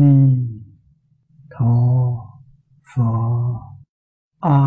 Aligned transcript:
ni 0.00 0.14
tho 1.50 1.74
pho. 2.90 3.12
A 4.40 4.58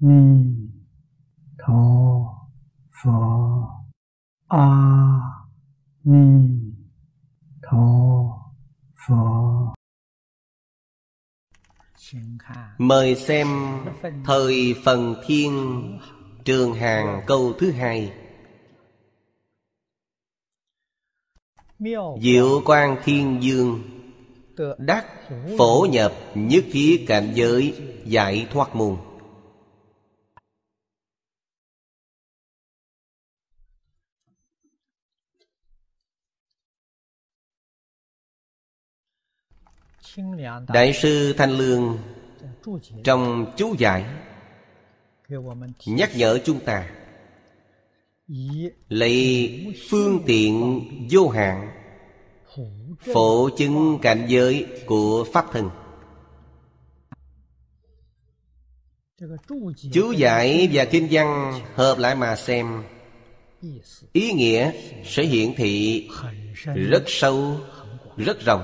ni 0.00 0.22
tho 1.58 1.82
pho. 2.98 3.18
A 4.48 4.68
ni 6.04 6.26
tho 7.62 7.86
pho. 9.06 9.74
Mời 12.78 13.14
xem 13.16 13.48
Thời 14.24 14.74
Phần 14.84 15.14
Thiên 15.26 15.52
Trường 16.44 16.74
Hàng 16.74 17.22
câu 17.26 17.52
thứ 17.58 17.70
hai. 17.72 18.12
Diệu 22.20 22.62
Quang 22.64 22.96
Thiên 23.04 23.42
Dương. 23.42 23.91
Đắc 24.78 25.06
phổ 25.58 25.86
nhập 25.90 26.12
nhất 26.34 26.64
thiết 26.72 27.04
cảnh 27.08 27.32
giới, 27.34 27.74
Giải 28.04 28.46
thoát 28.50 28.74
môn. 28.74 28.96
Đại 40.68 40.92
sư 40.92 41.34
Thanh 41.36 41.50
Lương 41.50 41.98
Trong 43.04 43.52
chú 43.56 43.74
giải 43.78 44.04
Nhắc 45.86 46.10
nhở 46.16 46.38
chúng 46.44 46.60
ta, 46.60 46.90
Lấy 48.88 49.66
phương 49.90 50.22
tiện 50.26 50.80
vô 51.10 51.28
hạn 51.28 51.81
Phổ 53.14 53.50
chứng 53.58 53.98
cảnh 54.02 54.26
giới 54.28 54.66
của 54.86 55.26
Pháp 55.32 55.46
thân 55.52 55.70
Chú 59.92 60.12
giải 60.12 60.68
và 60.72 60.84
kinh 60.84 61.08
văn 61.10 61.60
hợp 61.74 61.98
lại 61.98 62.14
mà 62.14 62.36
xem. 62.36 62.84
Ý 64.12 64.32
nghĩa 64.32 64.72
sẽ 65.04 65.22
hiển 65.22 65.54
thị 65.56 66.08
rất 66.74 67.04
sâu, 67.06 67.60
rất 68.16 68.40
rộng. 68.40 68.62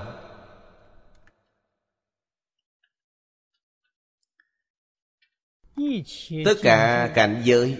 Tất 6.44 6.54
cả 6.62 7.12
cảnh 7.14 7.42
giới 7.44 7.78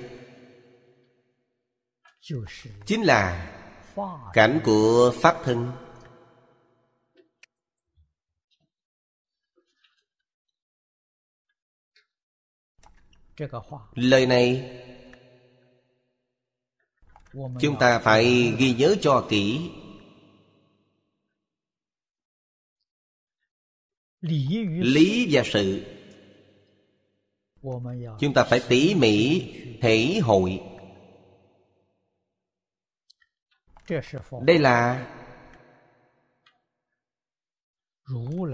Chính 2.86 3.02
là 3.02 3.50
cảnh 4.32 4.60
của 4.64 5.12
Pháp 5.20 5.36
thân. 5.44 5.72
Lời 13.94 14.26
này 14.26 14.78
Chúng 17.60 17.76
ta 17.80 17.98
phải 17.98 18.54
ghi 18.58 18.74
nhớ 18.74 18.96
cho 19.00 19.26
kỹ. 19.28 19.70
Lý 24.80 25.28
và 25.30 25.42
sự. 25.44 25.84
Chúng 28.20 28.34
ta 28.34 28.44
phải 28.44 28.60
tỉ 28.68 28.94
mỉ 28.94 29.42
thể 29.80 30.20
hội. 30.22 30.60
Đây 34.42 34.58
là 34.58 35.14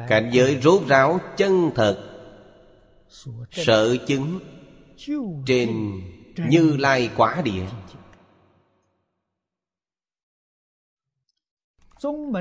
Cảnh 0.09 0.31
giới 0.33 0.61
rốt 0.63 0.83
ráo 0.89 1.21
chân 1.37 1.71
thật 1.75 2.11
Sợ 3.51 3.97
chứng 4.07 4.41
trên 5.47 6.01
Như 6.37 6.77
Lai 6.77 7.11
quả 7.17 7.43
địa. 7.45 7.67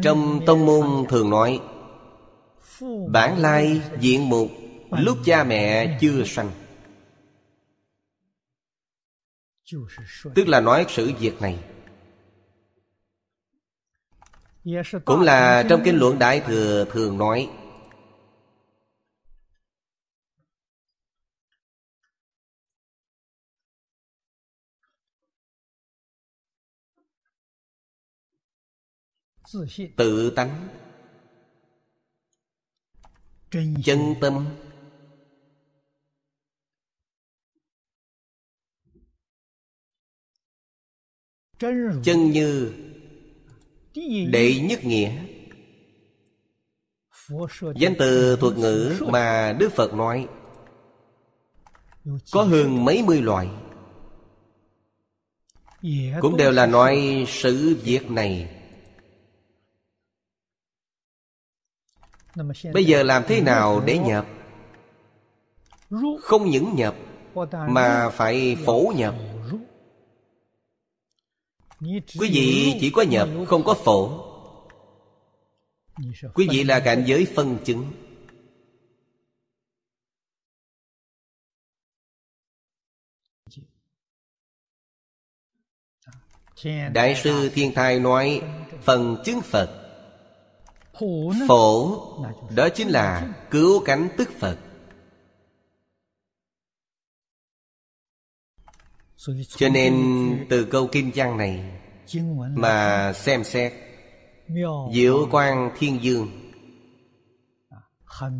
Trong 0.03 0.39
tông 0.45 0.65
môn 0.65 1.05
thường 1.09 1.29
nói, 1.29 1.61
Bản 3.09 3.37
lai 3.37 3.81
diện 3.99 4.29
mục 4.29 4.49
Lúc 4.99 5.17
cha 5.25 5.43
mẹ 5.43 5.97
chưa 6.01 6.23
sanh. 6.25 6.51
Tức 10.35 10.47
là 10.47 10.59
nói 10.59 10.85
sự 10.89 11.11
việc 11.19 11.41
này. 11.41 11.59
Cũng 15.05 15.21
là 15.21 15.65
trong 15.69 15.81
kinh 15.85 15.97
luận 15.97 16.19
Đại 16.19 16.39
Thừa 16.39 16.85
thường 16.91 17.17
nói 17.17 17.49
Tự 29.95 30.29
tánh. 30.35 30.67
Chân 33.85 34.15
tâm. 34.21 34.47
Chân 42.03 42.31
như. 42.31 42.73
Đệ 44.31 44.59
nhất 44.63 44.83
nghĩa. 44.83 45.23
Danh 47.75 47.93
từ 47.99 48.35
thuật 48.35 48.57
ngữ 48.57 49.01
mà 49.07 49.55
Đức 49.59 49.71
Phật 49.75 49.93
nói. 49.93 50.27
Có 52.31 52.43
hơn 52.43 52.85
mấy 52.85 53.03
mươi 53.03 53.21
loại. 53.21 53.49
Cũng 56.21 56.37
đều 56.37 56.51
là 56.51 56.65
nói 56.65 57.25
sự 57.27 57.79
việc 57.83 58.11
này 58.11 58.62
Bây 62.73 62.85
giờ 62.85 63.03
làm 63.03 63.23
thế 63.27 63.41
nào 63.41 63.83
để 63.85 63.97
nhập 63.97 64.25
Không 66.21 66.49
những 66.49 66.75
nhập 66.75 66.95
Mà 67.69 68.09
phải 68.09 68.57
phổ 68.65 68.93
nhập 68.95 69.15
Quý 72.19 72.29
vị 72.33 72.77
chỉ 72.81 72.91
có 72.93 73.01
nhập 73.01 73.29
không 73.47 73.63
có 73.63 73.73
phổ. 73.73 74.29
Quý 76.33 76.47
vị 76.51 76.63
là 76.63 76.79
cảnh 76.79 77.03
giới 77.07 77.25
phân 77.35 77.57
chứng. 77.65 77.91
Đại 86.93 87.15
sư 87.15 87.49
Thiên 87.53 87.73
Thai 87.73 87.99
nói 87.99 88.41
Phần 88.81 89.17
chứng 89.25 89.41
Phật 89.41 89.82
Phổ 91.47 91.95
Đó 92.55 92.69
chính 92.69 92.87
là 92.87 93.33
cứu 93.51 93.83
cánh 93.85 94.09
tức 94.17 94.29
Phật. 94.39 94.57
Cho 99.57 99.69
nên 99.69 99.95
từ 100.49 100.65
câu 100.65 100.87
kinh 100.87 101.11
văn 101.15 101.37
này 101.37 101.81
Mà 102.55 103.13
xem 103.13 103.43
xét 103.43 103.73
Diệu 104.93 105.27
quang 105.31 105.71
thiên 105.77 106.03
dương. 106.03 106.51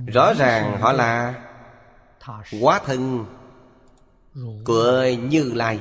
Rõ 0.07 0.33
ràng 0.33 0.81
họ 0.81 0.91
là 0.91 1.43
Quá 2.61 2.81
thân 2.85 3.25
Của 4.65 5.05
Như 5.29 5.51
Lai 5.53 5.79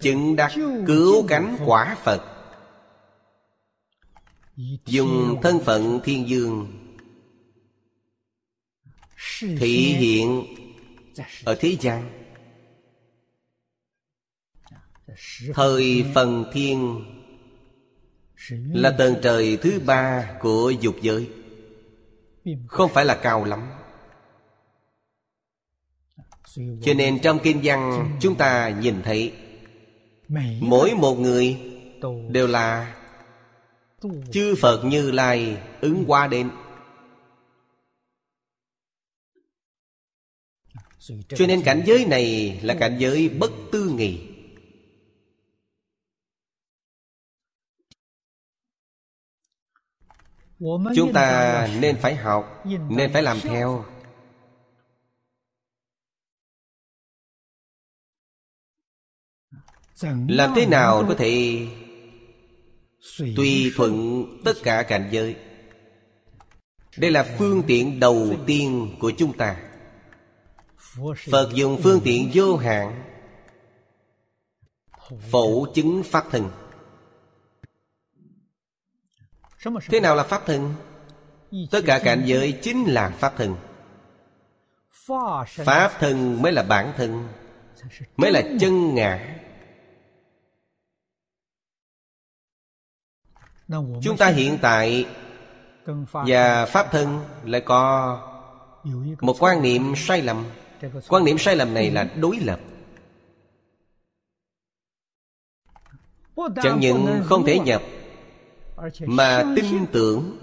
Chứng 0.00 0.36
đắc 0.36 0.52
cứu 0.86 1.26
cánh 1.28 1.56
quả 1.66 1.96
Phật. 2.02 2.22
Dùng 4.86 5.40
thân 5.42 5.60
phận 5.64 6.00
thiên 6.04 6.28
dương. 6.28 6.80
Thị 9.40 9.94
hiện 9.98 10.46
Ở 11.44 11.56
thế 11.60 11.76
gian. 11.80 12.10
Thời 15.54 16.04
phần 16.14 16.44
thiên 16.52 17.04
Là 18.72 18.94
tầng 18.98 19.14
trời 19.22 19.56
thứ 19.56 19.80
ba 19.86 20.30
của 20.40 20.70
dục 20.70 20.96
giới. 21.02 21.28
Không 22.66 22.90
phải 22.94 23.04
là 23.04 23.20
cao 23.22 23.44
lắm. 23.44 23.70
Cho 26.56 26.94
nên 26.96 27.20
trong 27.22 27.38
kinh 27.42 27.60
văn 27.64 28.10
Chúng 28.20 28.34
ta 28.34 28.68
nhìn 28.68 29.02
thấy 29.02 29.32
mỗi 30.60 30.94
một 30.94 31.14
người 31.14 31.56
đều 32.30 32.46
là 32.46 32.96
chư 34.32 34.54
phật 34.60 34.84
như 34.84 35.10
lai 35.10 35.56
ứng 35.80 36.04
qua 36.06 36.26
đến 36.26 36.50
cho 41.28 41.46
nên 41.46 41.62
cảnh 41.62 41.82
giới 41.86 42.04
này 42.04 42.58
là 42.62 42.74
cảnh 42.74 42.96
giới 42.98 43.28
bất 43.28 43.50
tư 43.72 43.92
nghị. 43.96 44.20
Chúng 50.96 51.12
ta 51.14 51.68
nên 51.80 51.96
phải 51.96 52.16
học 52.16 52.64
nên 52.88 53.12
phải 53.12 53.22
làm 53.22 53.40
theo. 53.40 53.84
Làm 60.28 60.52
thế 60.56 60.66
nào 60.66 61.04
có 61.08 61.14
thể 61.14 61.66
tùy 63.36 63.72
thuận 63.76 64.24
tất 64.44 64.52
cả 64.62 64.82
cảnh 64.82 65.08
giới? 65.10 65.36
Đây 66.96 67.10
là 67.10 67.34
phương 67.38 67.62
tiện 67.66 68.00
đầu 68.00 68.34
tiên 68.46 68.96
của 69.00 69.12
chúng 69.18 69.36
ta. 69.36 69.56
Phật 71.30 71.48
dùng 71.54 71.80
phương 71.82 72.00
tiện 72.04 72.30
vô 72.34 72.56
hạn 72.56 73.04
phổ 75.30 75.66
chứng 75.74 76.02
pháp 76.02 76.24
thân. 76.30 76.50
Thế 79.88 80.00
nào 80.00 80.16
là 80.16 80.22
pháp 80.22 80.46
thân? 80.46 80.74
Tất 81.70 81.80
cả 81.86 81.98
cảnh 81.98 82.22
giới 82.26 82.52
chính 82.52 82.84
là 82.84 83.10
pháp 83.10 83.34
thân. 83.36 83.56
Pháp 85.46 85.92
thân 85.98 86.42
mới 86.42 86.52
là 86.52 86.62
bản 86.62 86.92
thân 86.96 87.28
mới 88.16 88.32
là 88.32 88.42
chân 88.60 88.94
ngã 88.94 89.43
chúng 94.02 94.16
ta 94.18 94.28
hiện 94.28 94.58
tại 94.62 95.06
và 96.12 96.66
pháp 96.66 96.86
thân 96.90 97.20
lại 97.44 97.60
có 97.60 98.20
một 99.20 99.36
quan 99.40 99.62
niệm 99.62 99.92
sai 99.96 100.22
lầm. 100.22 100.44
quan 101.08 101.24
niệm 101.24 101.38
sai 101.38 101.56
lầm 101.56 101.74
này 101.74 101.90
là 101.90 102.04
đối 102.20 102.36
lập. 102.36 102.60
Chẳng 106.62 106.80
những 106.80 107.22
không 107.24 107.44
thể 107.46 107.58
nhập 107.58 107.82
mà 109.00 109.44
tin 109.56 109.86
tưởng 109.92 110.38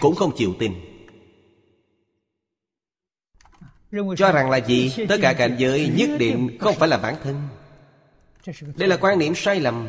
cũng 0.00 0.14
không 0.14 0.32
chịu 0.36 0.54
tin. 0.58 0.72
Cho 4.16 4.32
rằng 4.32 4.50
là 4.50 4.56
gì? 4.56 4.92
Tất 5.08 5.16
cả 5.22 5.32
cảnh 5.32 5.56
giới 5.58 5.92
nhất 5.96 6.10
định 6.18 6.58
không 6.60 6.74
phải 6.74 6.88
là 6.88 6.98
bản 6.98 7.14
thân. 7.22 7.48
Đây 8.76 8.88
là 8.88 8.96
quan 8.96 9.18
niệm 9.18 9.34
sai 9.34 9.60
lầm 9.60 9.88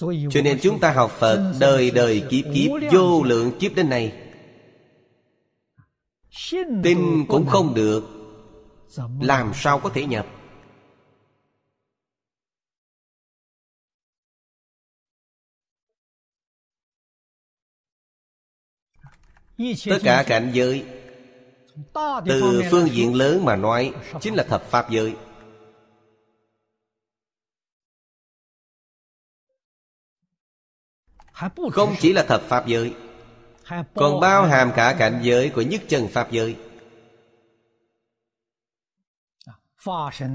cho 0.00 0.42
nên 0.44 0.58
chúng 0.62 0.80
ta 0.80 0.92
học 0.92 1.10
phật 1.18 1.54
đời 1.60 1.90
đời 1.90 2.22
kiếp 2.30 2.44
kiếp 2.54 2.70
vô 2.92 3.22
lượng 3.22 3.58
kiếp 3.58 3.74
đến 3.74 3.88
này 3.88 4.12
tin 6.82 7.26
cũng 7.28 7.46
không 7.46 7.74
được. 7.74 8.04
Làm 9.20 9.52
sao 9.54 9.80
có 9.80 9.90
thể 9.94 10.06
nhập? 10.06 10.26
Tất 19.88 19.98
cả 20.02 20.24
cảnh 20.26 20.50
giới 20.54 20.84
từ 22.26 22.62
phương 22.70 22.88
diện 22.88 23.14
lớn 23.14 23.44
mà 23.44 23.56
nói 23.56 23.92
chính 24.20 24.34
là 24.34 24.42
thập 24.42 24.62
pháp 24.70 24.90
giới 24.90 25.14
không 31.72 31.94
chỉ 32.00 32.12
là 32.12 32.22
thập 32.22 32.42
pháp 32.42 32.66
giới 32.66 32.94
còn 33.94 34.20
bao 34.20 34.44
hàm 34.44 34.72
cả 34.76 34.96
cảnh 34.98 35.20
giới 35.22 35.48
của 35.48 35.62
nhất 35.62 35.82
chân 35.88 36.08
pháp 36.08 36.30
giới. 36.30 36.56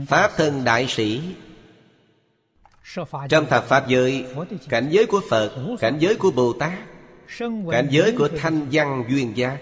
Pháp 0.08 0.32
thân 0.38 0.64
đại 0.64 0.88
sĩ. 0.88 1.22
Trong 3.30 3.46
thập 3.46 3.64
pháp 3.64 3.88
giới 3.88 4.26
cảnh 4.70 4.88
giới 4.92 5.06
của 5.06 5.22
phật 5.30 5.52
cảnh 5.80 5.98
giới 6.00 6.16
của 6.16 6.32
bồ 6.32 6.54
tát 6.54 6.74
cảnh 7.72 7.88
giới 7.90 8.16
của 8.18 8.30
thanh 8.38 8.68
văn 8.72 9.04
duyên 9.10 9.38
giác 9.38 9.58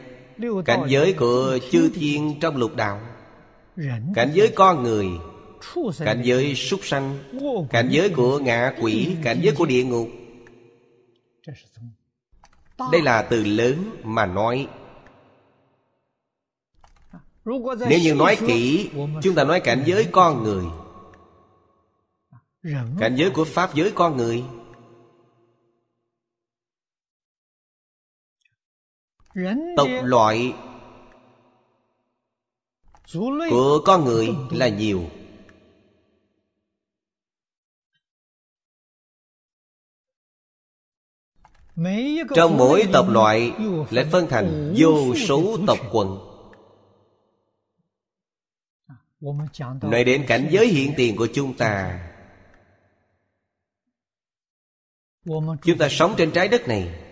cảnh 0.65 0.83
giới 0.87 1.13
của 1.13 1.59
chư 1.71 1.89
thiên 1.95 2.39
trong 2.41 2.57
lục 2.57 2.75
đạo 2.75 2.99
cảnh 4.15 4.31
giới 4.33 4.53
con 4.55 4.83
người 4.83 5.07
cảnh 5.99 6.21
giới 6.23 6.55
súc 6.55 6.79
sanh 6.83 7.17
cảnh 7.69 7.87
giới 7.91 8.09
của 8.09 8.39
ngạ 8.39 8.73
quỷ 8.81 9.15
cảnh 9.23 9.39
giới 9.41 9.55
của 9.55 9.65
địa 9.65 9.83
ngục 9.83 10.07
đây 12.91 13.01
là 13.01 13.27
từ 13.29 13.43
lớn 13.43 13.91
mà 14.03 14.25
nói. 14.25 14.67
Nếu 17.89 17.99
như 18.03 18.13
nói 18.15 18.37
kỹ 18.47 18.89
chúng 19.23 19.35
ta 19.35 19.43
nói 19.43 19.59
cảnh 19.59 19.83
giới 19.85 20.09
con 20.11 20.43
người. 20.43 20.65
Cảnh 22.99 23.15
giới 23.15 23.29
của 23.29 23.45
pháp 23.45 23.75
giới 23.75 23.91
con 23.95 24.17
người. 24.17 24.43
Tộc 29.77 29.87
loại 30.03 30.53
của 33.49 33.81
con 33.85 34.05
người 34.05 34.29
là 34.51 34.67
nhiều 34.67 35.03
trong 42.35 42.57
mỗi 42.57 42.83
tộc 42.93 43.09
loại 43.09 43.53
lại 43.89 44.05
phân 44.11 44.27
thành 44.29 44.73
vô 44.77 45.15
số 45.15 45.57
tộc 45.67 45.77
quần. 45.91 46.19
Nói 49.81 50.03
đến 50.03 50.25
cảnh 50.27 50.47
giới 50.51 50.67
hiện 50.67 50.93
tiền 50.97 51.15
của 51.15 51.27
chúng 51.33 51.57
ta 51.57 52.03
chúng 55.63 55.77
ta 55.79 55.87
sống 55.89 56.13
trên 56.17 56.31
trái 56.31 56.47
đất 56.47 56.67
này. 56.67 57.03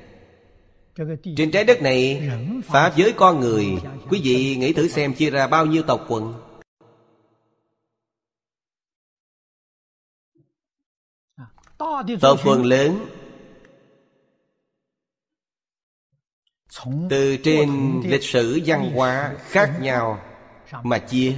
Trên 1.37 1.51
trái 1.51 1.63
đất 1.63 1.81
này 1.81 2.29
Pháp 2.63 2.93
giới 2.97 3.13
con 3.17 3.39
người 3.39 3.65
Quý 4.09 4.21
vị 4.23 4.55
nghĩ 4.55 4.73
thử 4.73 4.87
xem 4.87 5.13
chia 5.13 5.29
ra 5.29 5.47
bao 5.47 5.65
nhiêu 5.65 5.83
tộc 5.83 6.05
quần. 6.07 6.33
Tộc 12.21 12.39
quần 12.43 12.65
lớn 12.65 13.05
Từ 17.09 17.37
trên 17.43 18.01
lịch 18.05 18.23
sử 18.23 18.61
văn 18.65 18.91
hóa 18.95 19.35
khác 19.47 19.77
nhau 19.81 20.21
Mà 20.83 20.97
chia. 20.97 21.37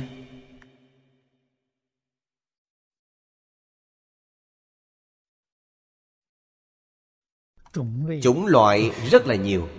Chủng 8.21 8.45
loại 8.47 8.91
rất 9.11 9.25
là 9.25 9.35
nhiều. 9.35 9.69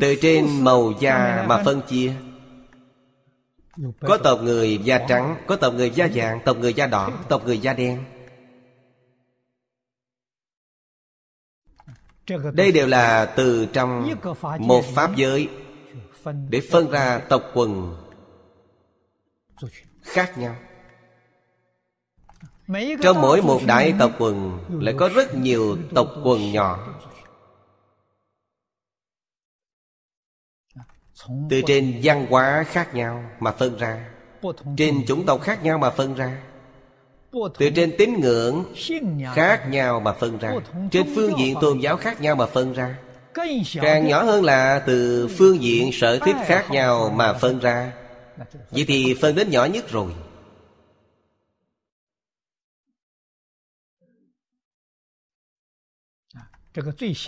Từ 0.00 0.14
trên 0.22 0.64
màu 0.64 0.92
da 1.00 1.44
mà 1.48 1.62
phân 1.64 1.82
chia. 1.88 2.12
Có 4.00 4.18
tộc 4.24 4.40
người 4.42 4.78
da 4.84 5.06
trắng 5.08 5.44
có 5.46 5.56
tộc 5.56 5.74
người 5.74 5.90
da 5.90 6.08
vàng 6.14 6.40
tộc 6.44 6.56
người 6.56 6.74
da 6.74 6.86
đỏ 6.86 7.10
tộc 7.28 7.44
người 7.44 7.58
da 7.58 7.72
đen 7.72 8.04
đây 12.52 12.72
đều 12.72 12.86
là 12.86 13.24
từ 13.36 13.66
trong 13.72 14.14
một 14.58 14.84
pháp 14.94 15.16
giới 15.16 15.48
để 16.48 16.60
phân 16.70 16.90
ra 16.90 17.18
tộc 17.28 17.42
quần 17.54 17.96
khác 20.02 20.38
nhau. 20.38 20.56
Trong 23.02 23.20
mỗi 23.20 23.42
một 23.42 23.60
đại 23.66 23.94
tộc 23.98 24.12
quần 24.18 24.60
lại 24.68 24.94
có 24.98 25.08
rất 25.08 25.34
nhiều 25.34 25.78
tộc 25.94 26.08
quần 26.24 26.52
nhỏ. 26.52 26.94
Từ 31.50 31.62
trên 31.66 32.00
văn 32.02 32.26
hóa 32.30 32.64
khác 32.68 32.94
nhau 32.94 33.24
mà 33.40 33.52
phân 33.52 33.76
ra, 33.76 34.10
trên 34.76 35.06
chủng 35.06 35.26
tộc 35.26 35.40
khác 35.42 35.62
nhau 35.62 35.78
mà 35.78 35.90
phân 35.90 36.14
ra 36.14 36.42
từ 37.32 37.70
trên 37.76 37.92
tín 37.98 38.20
ngưỡng 38.20 38.64
khác 39.34 39.70
nhau 39.70 40.00
mà 40.00 40.12
phân 40.12 40.38
ra 40.38 40.52
trên 40.90 41.06
phương 41.14 41.32
diện 41.38 41.54
tôn 41.60 41.78
giáo 41.78 41.96
khác 41.96 42.20
nhau 42.20 42.36
mà 42.36 42.46
phân 42.46 42.72
ra 42.72 42.96
càng 43.80 44.06
nhỏ 44.06 44.22
hơn 44.22 44.44
là 44.44 44.82
từ 44.86 45.28
phương 45.38 45.62
diện 45.62 45.92
sở 45.92 46.18
thích 46.18 46.36
khác 46.46 46.70
nhau 46.70 47.12
mà 47.16 47.32
phân 47.32 47.58
ra 47.58 47.92
vậy 48.70 48.84
thì 48.88 49.14
phân 49.20 49.34
đến 49.34 49.50
nhỏ 49.50 49.64
nhất 49.64 49.90
rồi 49.90 50.12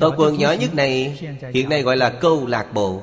Tộc 0.00 0.14
quần 0.16 0.38
nhỏ 0.38 0.52
nhất 0.52 0.74
này 0.74 1.18
Hiện 1.54 1.68
nay 1.68 1.82
gọi 1.82 1.96
là 1.96 2.10
câu 2.10 2.46
lạc 2.46 2.72
bộ 2.74 3.02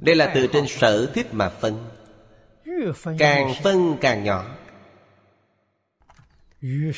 Đây 0.00 0.16
là 0.16 0.32
từ 0.34 0.46
trên 0.46 0.66
sở 0.68 1.06
thích 1.06 1.34
mà 1.34 1.48
phân. 1.48 1.84
Càng 3.18 3.54
phân 3.62 3.96
càng 4.00 4.24
nhỏ. 4.24 4.44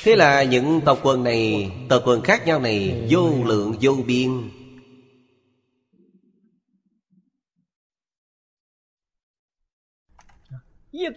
Thế 0.02 0.16
là 0.16 0.42
những 0.42 0.80
tộc 0.84 0.98
quần 1.02 1.24
này 1.24 1.72
Tộc 1.88 2.02
quần 2.06 2.22
khác 2.22 2.46
nhau 2.46 2.60
này 2.60 3.06
Vô 3.10 3.30
lượng 3.44 3.74
vô 3.80 3.96
biên. 4.06 4.50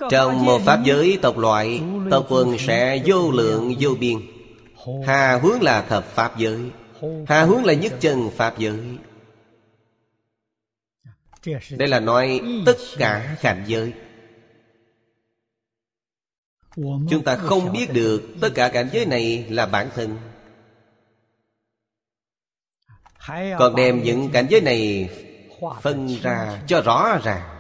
Trong 0.10 0.46
một 0.46 0.62
pháp 0.66 0.80
giới 0.86 1.20
tộc 1.22 1.38
loại 1.38 1.82
Tộc 2.12 2.26
quần 2.30 2.58
sẽ 2.60 3.04
vô 3.06 3.32
lượng 3.32 3.76
vô 3.80 3.96
biên. 4.00 4.18
Hà 5.06 5.40
hướng 5.44 5.62
là 5.62 5.82
thập 5.82 6.06
pháp 6.06 6.38
giới. 6.38 6.60
Hà 7.28 7.44
hướng 7.44 7.66
là 7.66 7.74
nhất 7.74 7.94
chân 8.00 8.30
pháp 8.38 8.58
giới 8.58 8.80
đây 11.72 11.88
là 11.88 12.00
nói 12.00 12.42
tất 12.66 12.78
cả 12.98 13.38
cảnh 13.42 13.64
giới. 13.68 13.94
Chúng 17.10 17.24
ta 17.26 17.36
không 17.36 17.72
biết 17.72 17.94
được 17.94 18.36
Tất 18.42 18.50
cả 18.56 18.70
cảnh 18.70 18.90
giới 18.94 19.06
này 19.06 19.46
là 19.50 19.66
bản 19.66 19.90
thân. 19.96 20.18
Còn 23.60 23.76
đem 23.76 24.04
những 24.04 24.30
cảnh 24.34 24.48
giới 24.50 24.62
này 24.62 25.10
Phân 25.82 26.08
ra 26.08 26.64
cho 26.68 26.82
rõ 26.82 27.18
ràng. 27.24 27.58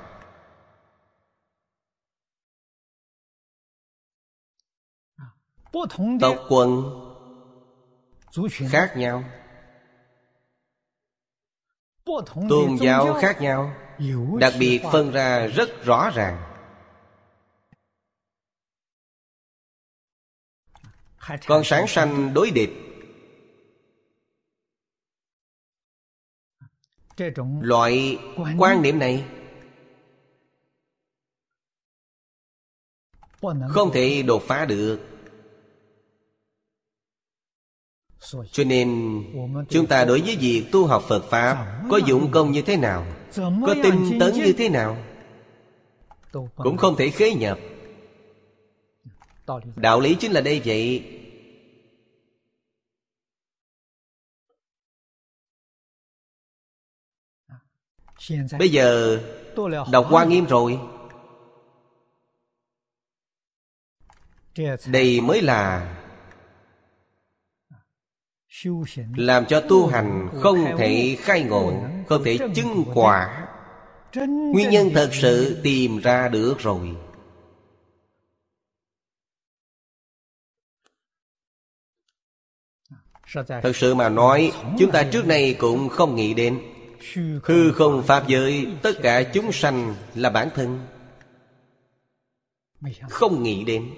Tộc 6.21 6.37
quần 6.49 6.83
khác 8.69 8.93
nhau. 8.97 9.23
Tôn 12.49 12.77
giáo 12.81 13.13
khác 13.21 13.41
nhau, 13.41 13.73
Đặc 14.39 14.53
biệt 14.59 14.81
phân 14.91 15.11
ra 15.11 15.47
rất 15.47 15.69
rõ 15.83 16.09
ràng. 16.15 16.51
Còn 21.47 21.63
sáng 21.63 21.87
sanh 21.87 22.33
đối 22.33 22.51
địch. 22.51 22.69
Loại 27.61 28.17
quan 28.57 28.81
niệm 28.81 28.99
này 28.99 29.25
Không 33.69 33.91
thể 33.93 34.23
đột 34.27 34.43
phá 34.47 34.65
được. 34.65 35.10
Cho 38.51 38.63
nên 38.63 39.23
Chúng 39.69 39.87
ta 39.87 40.05
đối 40.05 40.21
với 40.21 40.35
việc 40.35 40.65
tu 40.71 40.87
học 40.87 41.03
Phật 41.07 41.23
Pháp 41.29 41.81
Có 41.89 41.97
dụng 41.97 42.31
công 42.31 42.51
như 42.51 42.61
thế 42.61 42.77
nào 42.77 43.05
Có 43.37 43.75
tinh 43.83 44.19
tấn 44.19 44.33
như 44.33 44.53
thế 44.57 44.69
nào 44.69 44.97
Cũng 46.55 46.77
không 46.77 46.95
thể 46.95 47.09
khế 47.09 47.33
nhập. 47.33 47.59
Đạo 49.75 49.99
lý 49.99 50.15
chính 50.19 50.31
là 50.31 50.41
đây 50.41 50.61
vậy. 50.65 51.17
Bây 58.59 58.69
giờ 58.69 59.19
Đọc 59.91 60.05
Hoa 60.09 60.25
Nghiêm 60.25 60.45
rồi. 60.45 60.79
Đây 64.85 65.21
mới 65.21 65.41
là 65.41 66.00
Làm 69.15 69.45
cho 69.45 69.61
tu 69.61 69.87
hành 69.87 70.29
không 70.41 70.65
thể 70.77 71.17
khai 71.19 71.43
ngộ 71.43 71.73
Không 72.09 72.23
thể 72.23 72.37
chứng 72.55 72.83
quả. 72.93 73.47
Nguyên 74.53 74.69
nhân 74.69 74.89
thật 74.93 75.09
sự 75.13 75.61
tìm 75.63 75.99
ra 75.99 76.27
được 76.27 76.59
rồi. 76.59 76.95
Thật 83.47 83.75
sự 83.75 83.93
mà 83.95 84.09
nói 84.09 84.51
Chúng 84.79 84.91
ta 84.91 85.03
trước 85.03 85.27
nay 85.27 85.55
cũng 85.59 85.89
không 85.89 86.15
nghĩ 86.15 86.33
đến. 86.33 86.59
Hư 87.43 87.71
không 87.71 88.03
Pháp 88.03 88.27
giới 88.27 88.67
Tất 88.81 88.93
cả 89.01 89.23
chúng 89.23 89.51
sanh 89.51 89.95
là 90.15 90.29
bản 90.29 90.49
thân. 90.55 90.79
Không 93.09 93.43
nghĩ 93.43 93.63
đến 93.63 93.89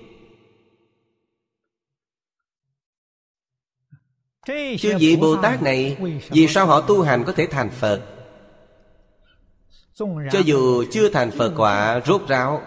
Chứ 4.45 4.95
vị 4.99 5.17
Bồ 5.21 5.35
Tát 5.41 5.61
này 5.61 5.97
Vì 6.29 6.47
sao 6.47 6.65
họ 6.65 6.81
tu 6.81 7.01
hành 7.01 7.23
có 7.23 7.33
thể 7.33 7.47
thành 7.51 7.69
Phật? 7.69 8.01
Cho 10.31 10.39
dù 10.45 10.83
chưa 10.91 11.09
thành 11.09 11.31
Phật 11.31 11.53
quả 11.57 12.01
rốt 12.05 12.21
ráo 12.27 12.61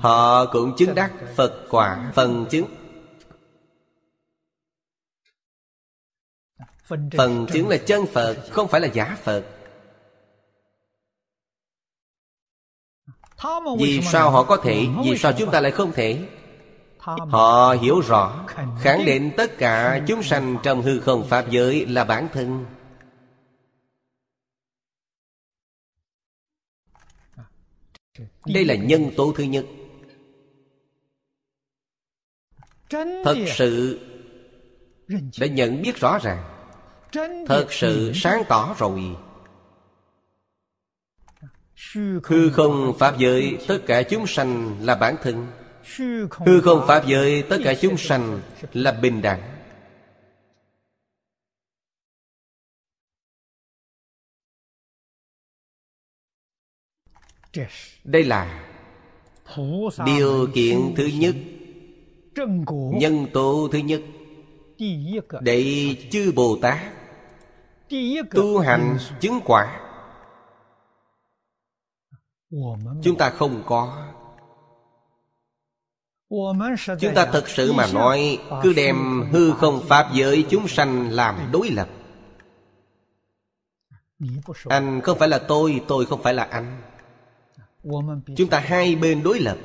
Họ 0.00 0.46
cũng 0.46 0.76
chứng 0.76 0.94
đắc 0.94 1.12
Phật 1.36 1.66
quả 1.70 2.12
phần 2.14 2.46
chứng. 2.50 2.66
Phần 7.16 7.46
chứng 7.52 7.68
là 7.68 7.76
chân 7.76 8.06
Phật 8.06 8.36
Không 8.50 8.68
phải 8.68 8.80
là 8.80 8.88
giả 8.88 9.16
Phật. 9.22 9.44
Vì 13.78 14.00
sao 14.02 14.30
họ 14.30 14.42
có 14.42 14.56
thể? 14.56 14.86
Vì 15.04 15.18
sao 15.18 15.32
chúng 15.32 15.50
ta 15.50 15.60
lại 15.60 15.72
không 15.72 15.92
thể 15.92 16.28
Họ 17.06 17.76
hiểu 17.80 18.00
rõ 18.00 18.46
Khẳng 18.82 19.04
định 19.04 19.30
tất 19.36 19.58
cả 19.58 20.00
chúng 20.06 20.22
sanh 20.22 20.58
Trong 20.62 20.82
hư 20.82 21.00
không 21.00 21.28
Pháp 21.28 21.50
giới 21.50 21.86
là 21.86 22.04
bản 22.04 22.28
thân. 22.32 22.66
Đây 28.46 28.64
là 28.64 28.74
nhân 28.74 29.10
tố 29.16 29.32
thứ 29.36 29.44
nhất. 29.44 29.66
Thật 33.24 33.36
sự 33.56 34.00
Đã 35.40 35.46
nhận 35.46 35.82
biết 35.82 35.96
rõ 35.96 36.18
ràng. 36.22 36.52
Thật 37.46 37.66
sự 37.70 38.12
sáng 38.14 38.42
tỏ 38.48 38.74
rồi. 38.78 39.16
Hư 42.24 42.50
không 42.52 42.94
Pháp 42.98 43.18
giới 43.18 43.58
Tất 43.68 43.78
cả 43.86 44.02
chúng 44.02 44.26
sanh 44.26 44.76
là 44.80 44.94
bản 44.94 45.16
thân 45.22 45.46
Hư 46.46 46.60
không 46.64 46.84
Pháp 46.88 47.06
giới 47.06 47.42
Tất 47.42 47.56
cả 47.64 47.74
chúng 47.80 47.96
sanh 47.96 48.40
là 48.72 48.92
bình 48.92 49.22
đẳng. 49.22 49.56
Đây 58.04 58.24
là 58.24 58.68
Điều 60.06 60.48
kiện 60.54 60.94
thứ 60.96 61.06
nhất 61.06 61.34
Nhân 63.00 63.26
tố 63.32 63.68
thứ 63.72 63.78
nhất. 63.78 64.02
Để 65.40 65.96
chư 66.10 66.32
Bồ 66.36 66.58
Tát 66.62 66.78
Tu 68.30 68.58
hành 68.58 68.98
chứng 69.20 69.40
quả. 69.44 69.80
Chúng 73.02 73.18
ta 73.18 73.30
không 73.30 73.62
có 73.66 74.12
Chúng 77.00 77.14
ta 77.14 77.26
thật 77.32 77.48
sự 77.48 77.72
mà 77.72 77.86
nói 77.92 78.38
Cứ 78.62 78.72
đem 78.72 79.24
hư 79.32 79.52
không 79.52 79.80
Pháp 79.88 80.06
giới 80.14 80.44
chúng 80.50 80.68
sanh 80.68 81.10
làm 81.10 81.34
đối 81.52 81.70
lập. 81.70 81.88
Anh 84.68 85.00
không 85.00 85.18
phải 85.18 85.28
là 85.28 85.38
tôi 85.38 85.80
Tôi 85.88 86.06
không 86.06 86.22
phải 86.22 86.34
là 86.34 86.44
anh. 86.44 86.80
Chúng 88.36 88.48
ta 88.50 88.58
hai 88.58 88.96
bên 88.96 89.22
đối 89.22 89.40
lập. 89.40 89.56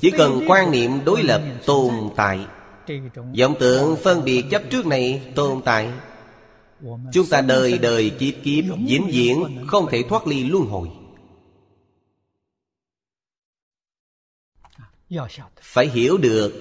Chỉ 0.00 0.10
cần 0.18 0.40
quan 0.48 0.70
niệm 0.70 1.04
đối 1.04 1.22
lập 1.22 1.42
tồn 1.66 1.94
tại. 2.16 2.46
Vọng 3.40 3.54
tượng 3.60 3.96
phân 3.96 4.24
biệt 4.24 4.44
chấp 4.50 4.62
trước 4.70 4.86
này 4.86 5.32
tồn 5.34 5.60
tại. 5.64 5.88
Chúng 7.12 7.26
ta 7.30 7.40
đời 7.40 7.78
đời 7.78 8.10
kiếp 8.10 8.34
kiếp 8.44 8.64
vĩnh 8.86 9.06
viễn 9.12 9.66
không 9.66 9.86
thể 9.90 10.02
thoát 10.08 10.26
ly 10.26 10.44
luân 10.44 10.66
hồi 10.66 10.88
phải 15.60 15.86
hiểu 15.86 16.18
được 16.18 16.52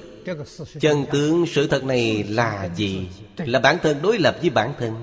chân 0.79 1.05
tướng 1.11 1.45
sự 1.45 1.67
thật 1.67 1.83
này 1.83 2.23
là 2.23 2.69
gì? 2.75 3.09
là 3.37 3.59
bản 3.59 3.77
thân 3.83 4.01
đối 4.01 4.17
lập 4.17 4.37
với 4.41 4.49
bản 4.49 4.73
thân. 4.79 4.95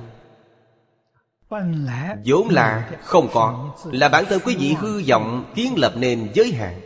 vốn 2.25 2.49
là 2.49 2.91
không 3.03 3.29
có. 3.33 3.75
là 3.85 4.09
bản 4.09 4.25
thân 4.29 4.41
quý 4.45 4.57
vị 4.59 4.73
hư 4.73 5.03
vọng 5.03 5.53
kiến 5.55 5.75
lập 5.77 5.93
nên 5.97 6.29
giới 6.35 6.53
hạn. 6.53 6.81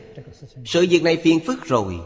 sự 0.66 0.86
việc 0.90 1.02
này 1.02 1.16
phiền 1.24 1.40
phức 1.46 1.64
rồi. 1.64 2.00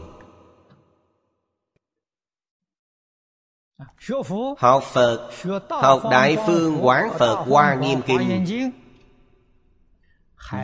Học 4.57 4.83
Phật 4.93 5.29
Học 5.69 6.01
Đại 6.11 6.37
Phương 6.47 6.85
Quán 6.85 7.09
Phật 7.19 7.35
Hoa 7.35 7.75
Nghiêm 7.75 8.01
Kinh. 8.07 8.45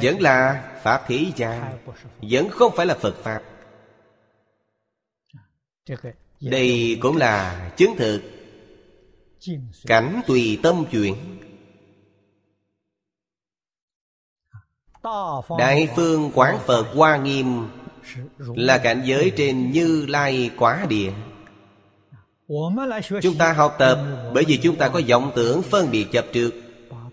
Vẫn 0.02 0.22
là 0.22 0.64
Pháp 0.84 1.04
Thế 1.08 1.26
gian 1.36 1.78
Vẫn 2.22 2.50
không 2.50 2.76
phải 2.76 2.86
là 2.86 2.96
Phật 2.96 3.16
Pháp 3.24 3.42
Đây 6.42 6.98
cũng 7.02 7.18
là 7.18 7.70
chứng 7.78 7.96
thực. 7.98 8.22
Cảnh 9.86 10.22
tùy 10.28 10.60
tâm 10.64 10.86
chuyển. 10.92 11.16
Đại 15.58 15.90
phương 15.96 16.32
quán 16.36 16.60
Phật 16.66 16.84
Hoa 16.96 17.18
Nghiêm 17.18 17.68
Là 18.38 18.78
cảnh 18.78 19.02
giới 19.06 19.32
trên 19.38 19.72
Như 19.72 20.06
Lai 20.10 20.52
Quả 20.58 20.86
Địa. 20.90 21.12
Chúng 23.22 23.38
ta 23.38 23.54
học 23.54 23.76
tập 23.80 24.00
Bởi 24.34 24.44
vì 24.48 24.58
chúng 24.58 24.76
ta 24.76 24.90
có 24.90 25.02
vọng 25.10 25.32
tưởng 25.36 25.62
phân 25.62 25.92
biệt 25.92 26.08
chập 26.12 26.26
trước 26.34 26.52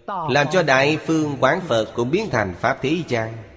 Làm 0.07 0.47
cho 0.53 0.63
Đại 0.63 0.99
Phương 1.07 1.37
Quán 1.41 1.61
Phật 1.61 1.85
cũng 1.95 2.11
biến 2.11 2.29
thành 2.31 2.55
Pháp 2.61 2.79
Thế 2.83 2.97
gian 3.09 3.48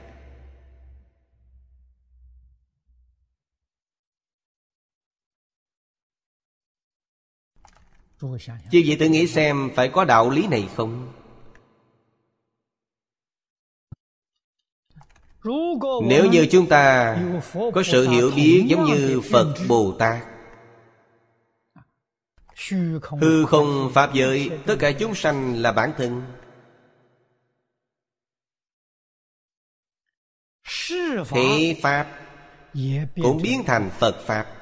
Chứ 8.72 8.82
vị 8.86 8.98
tự 9.00 9.10
nghĩ 9.10 9.28
xem 9.28 9.70
phải 9.76 9.90
có 9.90 10.06
đạo 10.06 10.30
lý 10.30 10.48
này 10.48 10.70
không? 10.76 11.14
Nếu 16.04 16.26
như 16.32 16.48
chúng 16.52 16.68
ta 16.68 17.18
có 17.74 17.84
sự 17.86 18.10
hiểu 18.10 18.32
biết 18.36 18.66
giống 18.68 18.86
như 18.86 19.22
Phật 19.32 19.56
Bồ 19.68 19.96
Tát 20.00 20.24
Hư 23.22 23.46
không 23.46 23.92
Pháp 23.94 24.14
giới 24.14 24.50
Tất 24.66 24.76
cả 24.80 24.92
chúng 24.92 25.16
sanh 25.16 25.62
là 25.62 25.72
bản 25.72 25.94
thân. 25.98 26.24
Thế 31.30 31.76
Pháp 31.82 32.08
Cũng 33.22 33.42
biến 33.44 33.64
thành 33.66 33.90
Phật 34.00 34.16
Pháp 34.26 34.61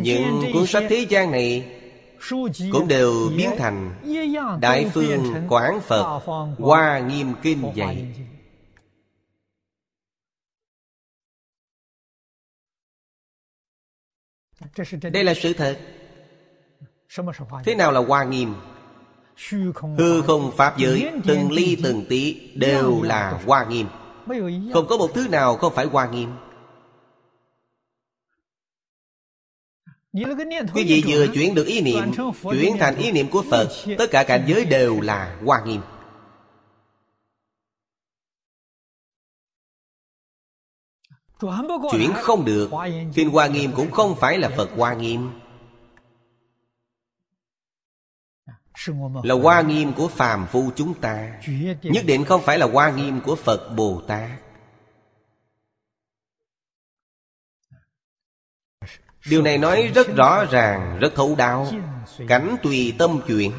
Những 0.00 0.50
cuốn 0.52 0.66
sách 0.66 0.84
thế 0.88 1.06
gian 1.08 1.30
này 1.30 1.64
Cũng 2.72 2.88
đều 2.88 3.30
biến 3.36 3.50
thành 3.58 3.94
Đại 4.60 4.90
phương 4.94 5.34
Quảng 5.48 5.80
Phật 5.80 6.20
Hoa 6.58 6.98
Nghiêm 6.98 7.32
Kinh 7.42 7.72
dạy 7.74 8.06
Đây 15.12 15.24
là 15.24 15.34
sự 15.34 15.52
thật. 15.52 15.78
Thế 17.64 17.74
nào 17.74 17.92
là 17.92 18.00
Hoa 18.00 18.24
Nghiêm? 18.24 18.54
Hư 19.98 20.22
không 20.22 20.52
Pháp 20.56 20.78
giới 20.78 21.10
Từng 21.26 21.52
ly 21.52 21.76
từng 21.84 22.04
tí 22.08 22.50
Đều 22.54 23.02
là 23.02 23.40
Hoa 23.46 23.64
Nghiêm. 23.64 23.86
Không 24.72 24.86
có 24.88 24.96
một 24.96 25.10
thứ 25.14 25.28
nào 25.28 25.56
không 25.56 25.74
phải 25.74 25.86
Hoa 25.86 26.06
Nghiêm 26.06 26.30
Quý 30.74 30.84
vị 30.84 31.02
vừa 31.06 31.26
chuyển 31.34 31.54
được 31.54 31.66
ý 31.66 31.80
niệm 31.80 32.12
Chuyển 32.42 32.76
thành 32.78 32.96
ý 32.96 33.12
niệm 33.12 33.28
của 33.30 33.44
Phật 33.50 33.68
Tất 33.98 34.10
cả 34.10 34.24
cảnh 34.24 34.44
giới 34.46 34.64
đều 34.64 35.00
là 35.00 35.36
Hoa 35.44 35.62
Nghiêm. 35.66 35.80
Chuyển 41.92 42.12
không 42.14 42.44
được 42.44 42.70
Kinh 43.14 43.30
Hoa 43.30 43.46
Nghiêm 43.46 43.72
cũng 43.76 43.90
không 43.90 44.16
phải 44.20 44.38
là 44.38 44.48
Phật 44.56 44.70
Hoa 44.76 44.94
Nghiêm. 44.94 45.30
Là 49.22 49.34
Hoa 49.34 49.60
Nghiêm 49.60 49.92
của 49.92 50.08
phàm 50.08 50.46
phu 50.46 50.70
chúng 50.76 50.94
ta. 50.94 51.40
Nhất 51.82 52.04
định 52.06 52.24
không 52.24 52.42
phải 52.42 52.58
là 52.58 52.66
Hoa 52.66 52.90
Nghiêm 52.90 53.20
của 53.20 53.36
Phật 53.36 53.68
Bồ 53.76 54.02
Tát 54.06 54.45
Điều 59.30 59.42
này 59.42 59.58
nói 59.58 59.92
rất 59.94 60.06
rõ 60.16 60.44
ràng, 60.44 60.98
Rất 61.00 61.12
thấu 61.14 61.34
đáo. 61.38 61.66
Cảnh 62.28 62.56
tùy 62.62 62.94
tâm 62.98 63.20
chuyển. 63.26 63.52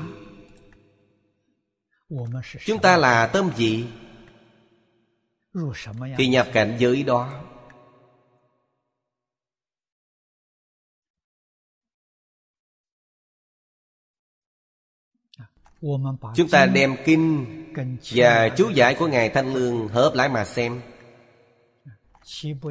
Chúng 2.65 2.79
ta 2.79 2.97
là 2.97 3.27
tâm 3.27 3.49
gì 3.55 3.85
Thì 6.17 6.27
nhập 6.27 6.47
cảnh 6.53 6.77
giới 6.79 7.03
đó. 7.03 7.43
Chúng 16.35 16.49
ta 16.51 16.65
đem 16.65 16.95
kinh 17.05 17.45
Và 18.15 18.49
chú 18.49 18.69
giải 18.69 18.95
của 18.95 19.07
Ngài 19.07 19.29
Thanh 19.29 19.53
Lương 19.53 19.87
Hợp 19.87 20.11
lại 20.15 20.29
mà 20.29 20.45
xem. 20.45 20.81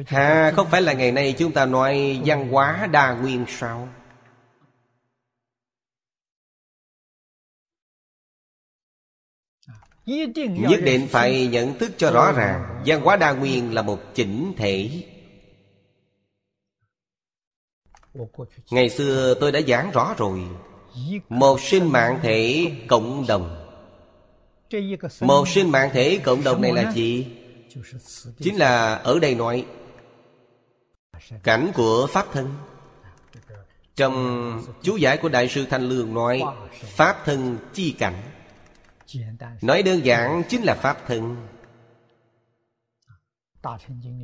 Hà 0.07 0.51
không 0.55 0.67
phải 0.71 0.81
là 0.81 0.93
ngày 0.93 1.11
nay 1.11 1.35
chúng 1.37 1.51
ta 1.51 1.65
nói 1.65 2.21
văn 2.25 2.49
hóa 2.51 2.87
đa 2.91 3.13
nguyên 3.13 3.45
sao? 3.47 3.89
Nhất 10.05 10.79
định 10.83 11.07
phải 11.09 11.47
nhận 11.47 11.77
thức 11.79 11.91
cho 11.97 12.11
rõ 12.11 12.31
ràng, 12.31 12.83
Văn 12.85 13.01
hóa 13.01 13.15
đa 13.15 13.31
nguyên 13.31 13.73
là 13.73 13.81
một 13.81 13.99
chỉnh 14.15 14.53
thể. 14.57 15.03
Ngày 18.71 18.89
xưa 18.89 19.33
tôi 19.39 19.51
đã 19.51 19.61
giảng 19.67 19.91
rõ 19.91 20.15
rồi. 20.17 20.41
Một 21.29 21.61
sinh 21.61 21.91
mạng 21.91 22.19
thể 22.23 22.71
cộng 22.87 23.25
đồng. 23.27 23.63
Một 25.21 25.47
sinh 25.47 25.71
mạng 25.71 25.89
thể 25.93 26.19
cộng 26.23 26.43
đồng 26.43 26.61
này 26.61 26.73
là 26.73 26.91
gì? 26.91 27.36
Chính 28.39 28.55
là 28.55 28.95
ở 28.95 29.19
đây 29.19 29.35
nói, 29.35 29.65
Cảnh 31.43 31.71
của 31.75 32.07
Pháp 32.09 32.25
thân. 32.33 32.53
Trong 33.95 34.61
chú 34.81 34.97
giải 34.97 35.17
của 35.17 35.29
Đại 35.29 35.49
sư 35.49 35.65
Thanh 35.69 35.89
Lương 35.89 36.13
nói, 36.13 36.43
Pháp 36.71 37.25
thân 37.25 37.57
chi 37.73 37.91
cảnh. 37.91 38.21
Nói 39.61 39.83
đơn 39.83 40.05
giản 40.05 40.43
chính 40.49 40.63
là 40.63 40.75
Pháp 40.75 41.07
thân. 41.07 41.47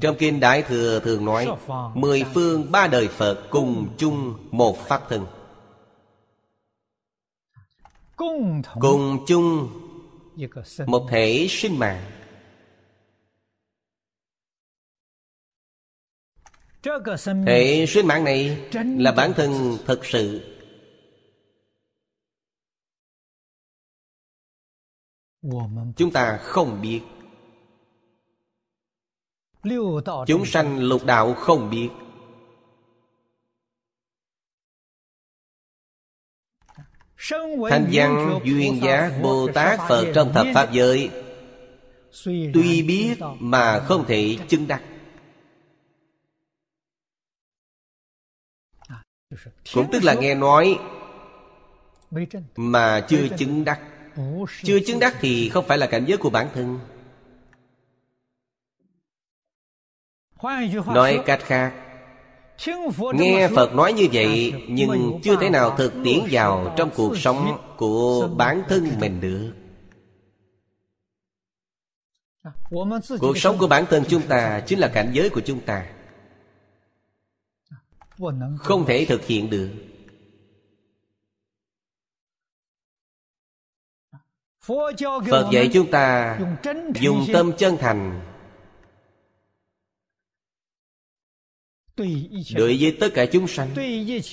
Trong 0.02 0.16
Kinh 0.20 0.40
Đại 0.40 0.62
Thừa 0.62 1.00
thường 1.00 1.26
nói, 1.26 1.48
Mười 1.94 2.24
phương 2.34 2.72
ba 2.72 2.88
đời 2.88 3.08
Phật 3.08 3.44
cùng 3.50 3.96
chung 3.98 4.48
một 4.52 4.78
Pháp 4.88 5.02
thân. 5.10 5.26
Cùng 8.80 9.26
chung 9.28 9.70
một 10.86 11.08
thể 11.10 11.48
sinh 11.50 11.80
mạng. 11.80 12.23
Hệ 17.46 17.86
sinh 17.86 18.08
mạng 18.08 18.24
này 18.24 18.70
là 18.76 19.12
bản 19.12 19.34
thân 19.36 19.78
thực 19.86 20.06
sự. 20.06 20.42
Chúng 25.96 26.12
ta 26.14 26.38
không 26.38 26.82
biết. 26.82 27.02
Chúng 30.28 30.46
sanh 30.46 30.80
lục 30.80 31.06
đạo 31.06 31.34
không 31.34 31.70
biết. 31.70 31.90
Thanh 37.70 37.90
văn 37.92 38.40
duyên 38.46 38.80
giác 38.84 39.20
Bồ 39.24 39.48
Tát 39.54 39.80
Phật 39.90 40.12
trong 40.16 40.34
thập 40.34 40.48
Pháp 40.54 40.72
giới. 40.72 41.10
Tuy 42.54 42.84
biết 42.84 43.16
mà 43.40 43.80
không 43.80 44.06
thể 44.08 44.38
chứng 44.48 44.68
đắc 44.68 44.93
Cũng 49.74 49.92
tức 49.92 50.04
là 50.04 50.14
nghe 50.14 50.36
nói 50.36 50.80
Mà 52.56 53.06
chưa 53.08 53.28
chứng 53.38 53.66
đắc. 53.66 53.80
Chưa 54.64 54.80
chứng 54.80 55.00
đắc 55.00 55.16
thì 55.20 55.50
không 55.50 55.66
phải 55.68 55.78
là 55.78 55.88
cảnh 55.88 56.06
giới 56.08 56.18
của 56.18 56.30
bản 56.30 56.48
thân. 56.54 56.80
Nói 60.86 61.22
cách 61.26 61.40
khác 61.44 61.74
Nghe 63.14 63.48
Phật 63.56 63.74
nói 63.74 63.94
như 63.94 64.08
vậy 64.14 64.54
Nhưng 64.68 65.20
chưa 65.24 65.36
thể 65.42 65.50
nào 65.50 65.76
thực 65.78 65.94
tiễn 66.04 66.20
vào 66.32 66.74
Trong 66.78 66.90
cuộc 66.96 67.18
sống 67.18 67.58
của 67.78 68.30
bản 68.38 68.64
thân 68.70 68.88
mình 69.00 69.22
được. 69.22 69.54
Cuộc 73.20 73.38
sống 73.38 73.58
của 73.58 73.68
bản 73.68 73.86
thân 73.90 74.04
chúng 74.10 74.22
ta 74.22 74.62
Chính 74.68 74.80
là 74.80 74.88
cảnh 74.88 75.10
giới 75.14 75.30
của 75.30 75.42
chúng 75.46 75.60
ta 75.60 75.86
không 78.58 78.86
thể 78.86 79.06
thực 79.06 79.26
hiện 79.26 79.50
được. 79.50 79.70
Phật 85.30 85.46
dạy 85.52 85.70
chúng 85.74 85.92
ta 85.92 86.40
dùng 86.96 87.26
tâm 87.34 87.52
chân 87.58 87.78
thành. 87.78 88.22
Đối 92.56 92.78
với 92.80 92.98
tất 93.00 93.10
cả 93.14 93.26
chúng 93.26 93.48
sanh 93.48 93.70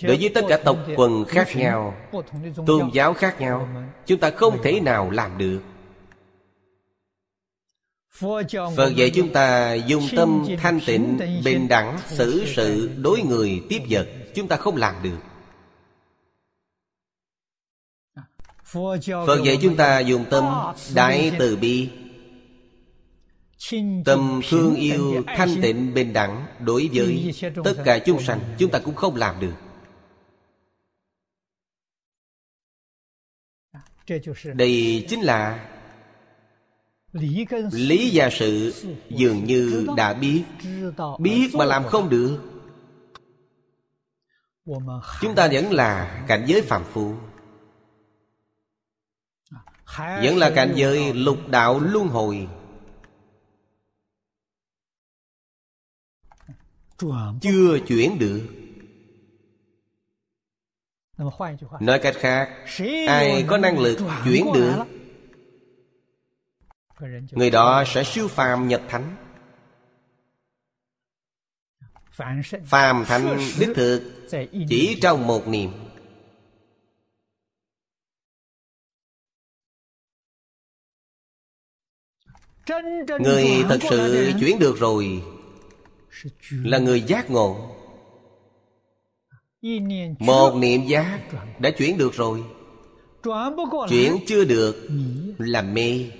đối 0.02 0.16
với 0.16 0.30
tất 0.34 0.40
cả 0.48 0.60
tộc 0.64 0.78
quần 0.96 1.24
khác 1.24 1.48
nhau 1.54 1.94
tôn 2.66 2.90
giáo 2.92 3.14
khác 3.14 3.40
nhau 3.40 3.68
chúng 4.06 4.20
ta 4.20 4.30
không 4.30 4.58
thể 4.62 4.80
nào 4.80 5.10
làm 5.10 5.38
được 5.38 5.60
Phật 8.76 8.96
dạy 8.96 9.10
chúng 9.14 9.32
ta 9.32 9.74
dùng 9.74 10.02
tâm 10.16 10.46
thanh 10.58 10.80
tịnh 10.86 11.18
Bình 11.44 11.68
đẳng 11.68 11.98
xử 12.08 12.44
sự 12.46 12.90
đối 12.96 13.22
người 13.22 13.62
tiếp 13.68 13.82
vật. 13.88 14.08
Chúng 14.34 14.48
ta 14.48 14.56
không 14.56 14.76
làm 14.76 14.94
được. 15.02 15.18
Phật 19.26 19.40
dạy 19.44 19.58
chúng 19.62 19.76
ta 19.76 19.98
dùng 19.98 20.24
tâm 20.30 20.44
đại 20.94 21.32
từ 21.38 21.56
bi. 21.56 21.88
Tâm 24.04 24.40
thương 24.50 24.74
yêu 24.74 25.22
thanh 25.26 25.62
tịnh 25.62 25.94
bình 25.94 26.12
đẳng 26.12 26.46
Đối 26.58 26.90
với 26.92 27.32
tất 27.64 27.74
cả 27.84 27.98
chúng 27.98 28.22
sanh. 28.22 28.40
Chúng 28.58 28.70
ta 28.70 28.78
cũng 28.78 28.94
không 28.94 29.16
làm 29.16 29.40
được. 29.40 29.54
Đây 34.54 35.06
chính 35.08 35.20
là 35.20 35.69
Lý 37.12 38.10
và 38.12 38.30
sự 38.32 38.74
dường 39.08 39.44
như 39.44 39.86
đã 39.96 40.14
biết. 40.14 40.44
Biết 41.18 41.50
mà 41.54 41.64
làm 41.64 41.84
không 41.84 42.08
được. 42.08 42.38
Chúng 45.20 45.34
ta 45.34 45.48
vẫn 45.52 45.72
là 45.72 46.24
cảnh 46.28 46.44
giới 46.46 46.62
phàm 46.62 46.84
phu. 46.84 47.14
Vẫn 49.96 50.36
là 50.36 50.52
cảnh 50.54 50.72
giới 50.76 51.14
lục 51.14 51.48
đạo 51.48 51.80
luân 51.80 52.08
hồi. 52.08 52.48
Chưa 57.40 57.78
chuyển 57.86 58.18
được. 58.18 58.48
Nói 61.80 61.98
cách 61.98 62.14
khác, 62.18 62.64
ai 63.08 63.44
có 63.48 63.58
năng 63.58 63.78
lực 63.78 63.98
chuyển 64.24 64.46
được? 64.54 64.99
Người 67.30 67.50
đó 67.50 67.84
sẽ 67.86 68.04
siêu 68.04 68.28
phàm 68.28 68.68
nhập 68.68 68.82
thánh. 68.88 69.16
Phàm 72.66 73.04
thánh 73.04 73.38
đích 73.58 73.68
thực 73.74 74.28
chỉ 74.68 74.98
trong 75.02 75.26
một 75.26 75.48
niệm. 75.48 75.70
Người 83.20 83.64
thật 83.68 83.78
sự 83.90 84.32
chuyển 84.40 84.58
được 84.58 84.78
rồi. 84.78 85.22
Là 86.50 86.78
người 86.78 87.02
giác 87.02 87.30
ngộ. 87.30 87.76
Một 90.18 90.56
niệm 90.56 90.86
giác 90.86 91.20
đã 91.58 91.70
chuyển 91.70 91.98
được 91.98 92.14
rồi. 92.14 92.44
Chuyển 93.88 94.16
chưa 94.26 94.44
được 94.44 94.88
là 95.38 95.62
mê 95.62 96.10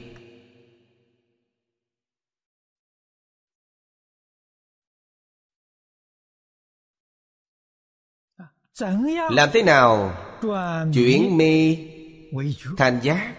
làm 9.30 9.48
thế 9.52 9.62
nào? 9.62 10.14
chuyển 10.94 11.36
mê 11.36 11.76
thành 12.76 13.00
giác. 13.02 13.34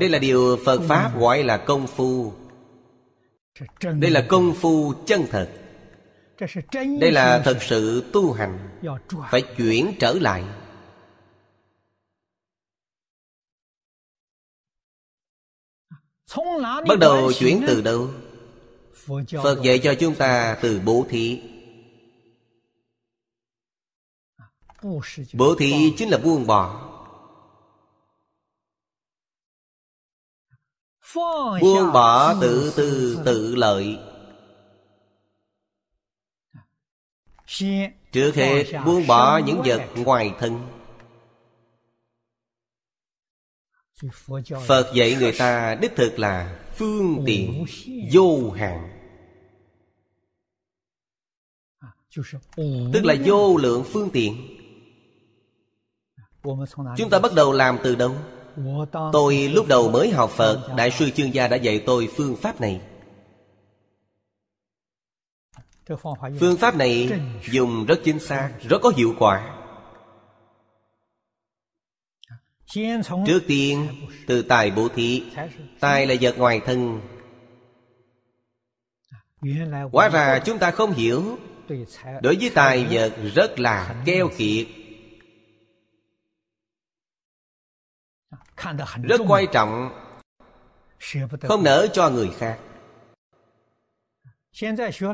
Đây 0.00 0.08
là 0.08 0.18
điều 0.18 0.58
phật 0.64 0.80
pháp 0.88 1.18
gọi 1.18 1.44
là 1.44 1.56
công 1.56 1.86
phu. 1.86 2.32
Đây 3.82 4.10
là 4.10 4.26
công 4.28 4.54
phu 4.54 4.94
chân 5.06 5.26
thật. 5.30 5.48
Đây 7.00 7.12
là 7.12 7.42
thật 7.44 7.58
sự 7.60 8.04
tu 8.12 8.32
hành. 8.32 8.58
Phải 9.30 9.42
chuyển 9.56 9.92
trở 10.00 10.12
lại. 10.12 10.44
Bắt 16.88 16.98
đầu 17.00 17.32
chuyển 17.32 17.64
từ 17.66 17.82
đâu? 17.82 18.08
Phật 19.42 19.62
dạy 19.62 19.78
cho 19.78 19.94
chúng 19.94 20.14
ta 20.14 20.58
từ 20.62 20.80
bố 20.84 21.06
thí 21.08 21.40
bố 25.32 25.54
thí 25.58 25.94
chính 25.96 26.08
là 26.08 26.18
buông 26.18 26.46
bỏ 26.46 26.90
buông 31.60 31.92
bỏ 31.92 32.34
tự 32.40 32.72
tư 32.76 33.18
tự 33.24 33.54
lợi. 33.54 33.98
Trước 38.12 38.34
hết 38.34 38.64
buông 38.84 39.06
bỏ 39.06 39.38
những 39.38 39.62
vật 39.64 39.88
ngoài 39.96 40.34
thân. 40.38 40.66
Phật 44.66 44.92
dạy 44.94 45.16
người 45.20 45.32
ta 45.38 45.74
đích 45.74 45.92
thực 45.96 46.18
là 46.18 46.60
phương 46.76 47.22
tiện 47.26 47.64
vô 48.12 48.50
hạn. 48.50 48.90
Tức 52.92 53.04
là 53.04 53.14
vô 53.24 53.56
lượng 53.56 53.84
phương 53.92 54.10
tiện 54.12 54.63
chúng 56.96 57.10
ta 57.10 57.18
bắt 57.18 57.32
đầu 57.34 57.52
làm 57.52 57.78
từ 57.82 57.94
đâu? 57.94 58.14
Tôi 59.12 59.48
lúc 59.48 59.66
đầu 59.68 59.90
mới 59.90 60.10
học 60.10 60.30
phật, 60.30 60.74
đại 60.76 60.90
sư 60.90 61.10
chương 61.10 61.34
gia 61.34 61.48
đã 61.48 61.56
dạy 61.56 61.82
tôi 61.86 62.08
phương 62.16 62.36
pháp 62.36 62.60
này. 62.60 62.80
Phương 66.40 66.56
pháp 66.56 66.76
này 66.76 67.10
dùng 67.50 67.86
rất 67.86 68.00
chính 68.04 68.18
xác, 68.18 68.50
rất 68.68 68.78
có 68.82 68.92
hiệu 68.96 69.14
quả. 69.18 69.60
Trước 73.26 73.40
tiên, 73.46 73.88
từ 74.26 74.42
tài 74.42 74.70
bố 74.70 74.88
thí, 74.88 75.22
tài 75.80 76.06
là 76.06 76.14
vật 76.20 76.38
ngoài 76.38 76.60
thân. 76.66 77.00
Hóa 79.92 80.08
ra 80.08 80.38
chúng 80.44 80.58
ta 80.58 80.70
không 80.70 80.92
hiểu. 80.92 81.38
Đối 82.22 82.36
với 82.40 82.50
tài 82.54 82.86
vật 82.90 83.12
rất 83.34 83.60
là 83.60 84.02
keo 84.04 84.28
kiệt. 84.36 84.66
Rất 89.02 89.20
quan 89.28 89.44
trọng. 89.52 89.90
không 91.42 91.62
nỡ 91.62 91.86
cho 91.92 92.10
người 92.10 92.30
khác. 92.38 92.58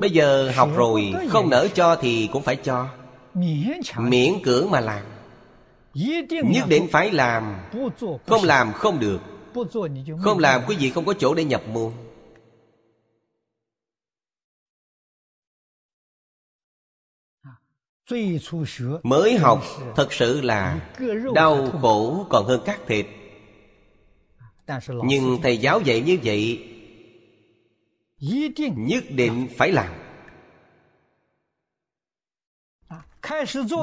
bây 0.00 0.10
giờ 0.10 0.52
học 0.54 0.68
rồi 0.76 1.14
không 1.28 1.50
nỡ 1.50 1.68
cho 1.74 1.96
thì 1.96 2.28
cũng 2.32 2.42
phải 2.42 2.56
cho. 2.56 2.88
miễn 3.98 4.32
cưỡng 4.44 4.70
mà 4.70 4.80
làm. 4.80 5.02
nhất 5.94 6.68
định 6.68 6.88
phải 6.92 7.10
làm. 7.10 7.56
không 8.26 8.44
làm 8.44 8.72
không 8.72 9.00
được. 9.00 9.20
không 10.22 10.38
làm 10.38 10.62
quý 10.66 10.76
vị 10.76 10.90
không 10.90 11.04
có 11.04 11.14
chỗ 11.18 11.34
để 11.34 11.44
nhập 11.44 11.62
môn. 11.68 11.92
Mới 19.02 19.38
học 19.38 19.62
thật 19.96 20.12
sự 20.12 20.40
là 20.40 20.90
đau 21.34 21.68
khổ 21.82 22.26
còn 22.28 22.46
hơn 22.46 22.60
cắt 22.64 22.80
thịt 22.86 23.06
nhưng 25.04 25.38
thầy 25.42 25.58
giáo 25.58 25.80
dạy 25.80 26.00
như 26.00 26.18
vậy 26.24 26.66
nhất 28.76 29.04
định 29.10 29.48
phải 29.56 29.72
làm. 29.72 29.94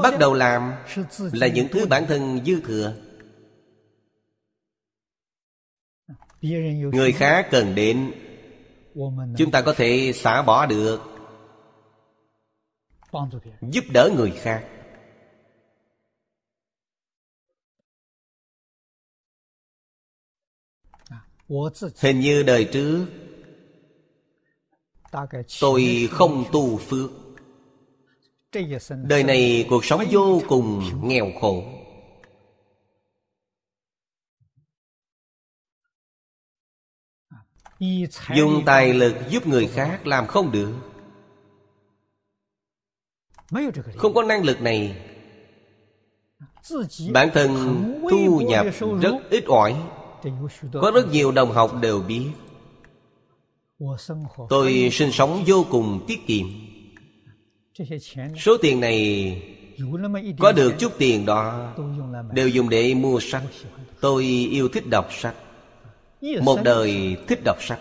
bắt 0.04 0.20
đầu 0.20 0.34
làm 0.34 0.74
là 1.18 1.48
những 1.48 1.68
thứ 1.72 1.86
bản 1.86 2.06
thân 2.08 2.46
dư 2.46 2.62
thừa. 2.62 2.94
Người 6.94 7.12
khác 7.12 7.48
cần 7.52 7.76
đến 7.76 8.12
chúng 9.38 9.52
ta 9.52 9.62
có 9.62 9.74
thể 9.74 10.12
xả 10.16 10.42
bỏ 10.42 10.66
được 10.66 11.02
giúp 13.62 13.84
đỡ 13.94 14.10
người 14.16 14.32
khác 14.32 14.66
hình 22.00 22.20
như 22.20 22.44
đời 22.44 22.66
trước 22.66 23.06
tôi 25.62 26.10
không 26.12 26.46
tu 26.52 26.78
phước. 26.78 27.12
đời 29.04 29.24
này 29.24 29.66
cuộc 29.70 29.86
sống 29.86 30.04
vô 30.12 30.42
cùng 30.48 30.84
nghèo 31.04 31.32
khổ. 31.42 31.64
dùng 38.36 38.64
tài 38.66 38.94
lực 38.94 39.16
giúp 39.30 39.48
người 39.48 39.68
khác 39.68 40.08
làm 40.08 40.28
không 40.28 40.52
được. 40.52 40.74
không 43.96 44.14
có 44.14 44.24
năng 44.24 44.44
lực 44.44 44.62
này. 44.62 45.06
bản 47.14 47.30
thân 47.34 47.52
thu 48.12 48.42
nhập 48.42 48.66
rất 49.02 49.16
ít 49.30 49.44
ỏi 49.46 49.76
có 50.74 50.92
rất 50.96 51.12
nhiều 51.12 51.32
đồng 51.32 51.52
học 51.52 51.72
đều 51.82 52.00
biết. 52.00 52.26
Tôi 54.50 54.90
sinh 54.92 55.12
sống 55.12 55.44
vô 55.48 55.66
cùng 55.70 56.06
tiết 56.08 56.28
kiệm. 56.28 56.48
Số 58.38 58.58
tiền 58.58 58.80
này 58.80 59.42
có 60.40 60.52
được 60.52 60.74
chút 60.80 60.92
tiền 60.98 61.26
đó 61.26 61.74
đều 62.34 62.48
dùng 62.48 62.70
để 62.70 62.94
mua 62.94 63.20
sách. 63.20 63.44
Tôi 64.02 64.24
yêu 64.52 64.70
thích 64.70 64.84
đọc 64.90 65.08
sách. 65.12 65.36
Một 66.42 66.60
đời 66.64 67.16
thích 67.28 67.40
đọc 67.44 67.58
sách. 67.62 67.80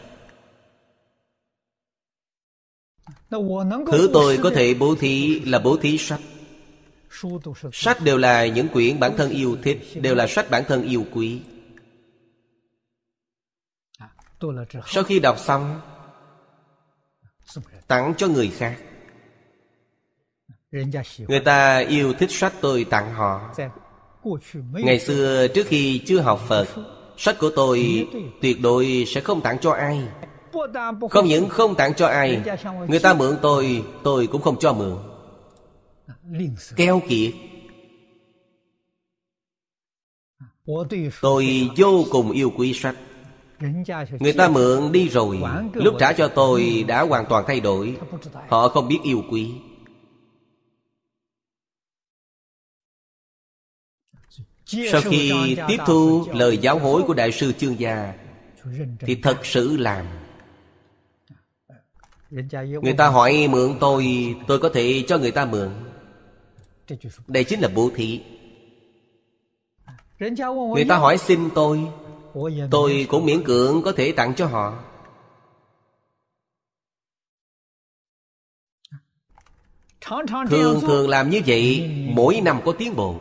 Thứ 3.92 4.10
tôi 4.12 4.38
có 4.42 4.50
thể 4.50 4.74
bố 4.74 4.94
thí 4.94 5.40
là 5.40 5.58
bố 5.58 5.76
thí 5.76 5.98
sách. 5.98 6.20
Sách 7.72 8.02
đều 8.04 8.18
là 8.18 8.46
những 8.46 8.68
quyển 8.68 9.00
bản 9.00 9.16
thân 9.16 9.30
yêu 9.30 9.56
thích 9.62 9.78
đều 9.94 10.14
là 10.14 10.26
sách 10.26 10.50
bản 10.50 10.62
thân 10.68 10.82
yêu 10.82 11.04
quý 11.12 11.40
sau 14.86 15.04
khi 15.04 15.20
đọc 15.20 15.38
xong 15.38 15.80
tặng 17.86 18.14
cho 18.16 18.28
người 18.28 18.48
khác. 18.48 18.76
Người 21.28 21.40
ta 21.40 21.78
yêu 21.78 22.12
thích 22.12 22.30
sách 22.30 22.52
tôi 22.60 22.84
tặng 22.84 23.14
họ. 23.14 23.54
Ngày 24.72 25.00
xưa 25.00 25.48
trước 25.48 25.66
khi 25.66 26.02
chưa 26.06 26.20
học 26.20 26.40
phật 26.48 26.68
sách 27.16 27.36
của 27.38 27.50
tôi 27.56 28.08
tuyệt 28.42 28.60
đối 28.60 29.04
sẽ 29.06 29.20
không 29.20 29.40
tặng 29.40 29.58
cho 29.58 29.70
ai. 29.70 30.08
Không 31.10 31.26
những 31.26 31.48
không 31.48 31.74
tặng 31.74 31.94
cho 31.94 32.06
ai 32.06 32.42
Người 32.88 32.98
ta 32.98 33.14
mượn 33.14 33.36
tôi 33.42 33.84
Tôi 34.02 34.26
cũng 34.26 34.42
không 34.42 34.58
cho 34.58 34.72
mượn. 34.72 34.98
Keo 36.76 37.02
kiệt. 37.08 37.32
Tôi 41.20 41.70
vô 41.76 42.04
cùng 42.10 42.30
yêu 42.30 42.52
quý 42.56 42.72
sách 42.74 42.96
Người 44.20 44.32
ta 44.32 44.48
mượn 44.48 44.92
đi 44.92 45.08
rồi. 45.08 45.40
Lúc 45.72 45.94
trả 45.98 46.12
cho 46.12 46.28
tôi 46.28 46.84
đã 46.88 47.02
hoàn 47.02 47.26
toàn 47.26 47.44
thay 47.46 47.60
đổi. 47.60 47.96
Họ 48.48 48.68
không 48.68 48.88
biết 48.88 48.98
yêu 49.02 49.22
quý. 49.30 49.54
Sau 54.66 55.00
khi 55.00 55.56
tiếp 55.68 55.76
thu 55.86 56.26
lời 56.32 56.58
giáo 56.58 56.78
hối 56.78 57.02
của 57.02 57.14
Đại 57.14 57.32
sư 57.32 57.52
Chương 57.52 57.80
Gia 57.80 58.14
Thì 59.00 59.14
thật 59.22 59.46
sự 59.46 59.76
làm. 59.76 60.06
Người 62.82 62.92
ta 62.98 63.08
hỏi 63.08 63.48
mượn 63.50 63.76
tôi 63.80 64.34
Tôi 64.46 64.58
có 64.58 64.68
thể 64.68 65.04
cho 65.08 65.18
người 65.18 65.30
ta 65.30 65.44
mượn. 65.44 65.70
Đây 67.26 67.44
chính 67.44 67.60
là 67.60 67.68
bố 67.74 67.90
thí. 67.94 68.20
Người 70.74 70.84
ta 70.88 70.96
hỏi 70.96 71.18
xin 71.18 71.48
tôi 71.54 71.88
Tôi 72.70 73.06
cũng 73.08 73.24
miễn 73.24 73.44
cưỡng 73.44 73.82
có 73.82 73.92
thể 73.92 74.12
tặng 74.12 74.34
cho 74.34 74.46
họ. 74.46 74.84
Thường 80.48 80.80
thường 80.80 81.08
làm 81.08 81.30
như 81.30 81.40
vậy 81.46 81.90
Mỗi 82.12 82.40
năm 82.40 82.60
có 82.64 82.72
tiến 82.72 82.96
bộ. 82.96 83.20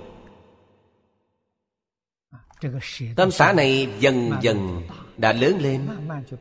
Tâm 3.15 3.31
xã 3.31 3.53
này 3.53 3.89
dần 3.99 4.31
dần 4.41 4.81
đã 5.17 5.33
lớn 5.33 5.57
lên 5.59 5.87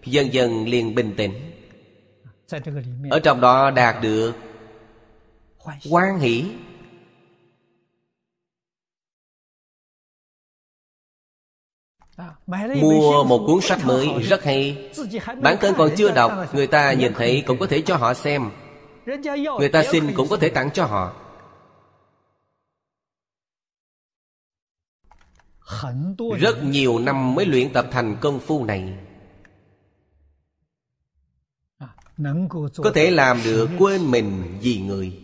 Dần 0.04 0.32
dần 0.32 0.68
liền 0.68 0.94
bình 0.94 1.14
tĩnh. 1.16 1.32
Ở 3.10 3.20
trong 3.20 3.40
đó 3.40 3.70
đạt 3.70 4.02
được 4.02 4.32
quan 5.90 6.18
hỷ 6.18 6.44
Mua 12.81 13.24
một 13.24 13.44
cuốn 13.46 13.61
sách 13.61 13.79
mới 13.85 14.09
rất 14.22 14.44
hay. 14.44 14.90
Bản 15.40 15.57
thân 15.61 15.74
còn 15.79 15.90
chưa 15.96 16.12
đọc 16.12 16.33
Người 16.55 16.66
ta 16.66 16.92
nhìn 16.92 17.12
thấy 17.14 17.44
cũng 17.46 17.59
có 17.59 17.66
thể 17.66 17.83
cho 17.83 17.96
họ 17.96 18.14
xem. 18.14 18.50
Người 19.59 19.68
ta 19.68 19.83
xin 19.92 20.14
cũng 20.14 20.29
có 20.29 20.37
thể 20.37 20.48
tặng 20.48 20.70
cho 20.70 20.85
họ. 20.85 21.12
Rất 26.38 26.64
nhiều 26.64 26.98
năm 26.98 27.35
mới 27.35 27.46
luyện 27.46 27.72
tập 27.72 27.87
thành 27.90 28.16
công 28.20 28.40
phu 28.40 28.64
này. 28.64 28.94
Có 32.77 32.90
thể 32.94 33.11
làm 33.11 33.40
được 33.44 33.70
quên 33.79 34.11
mình 34.11 34.59
vì 34.62 34.79
người. 34.79 35.20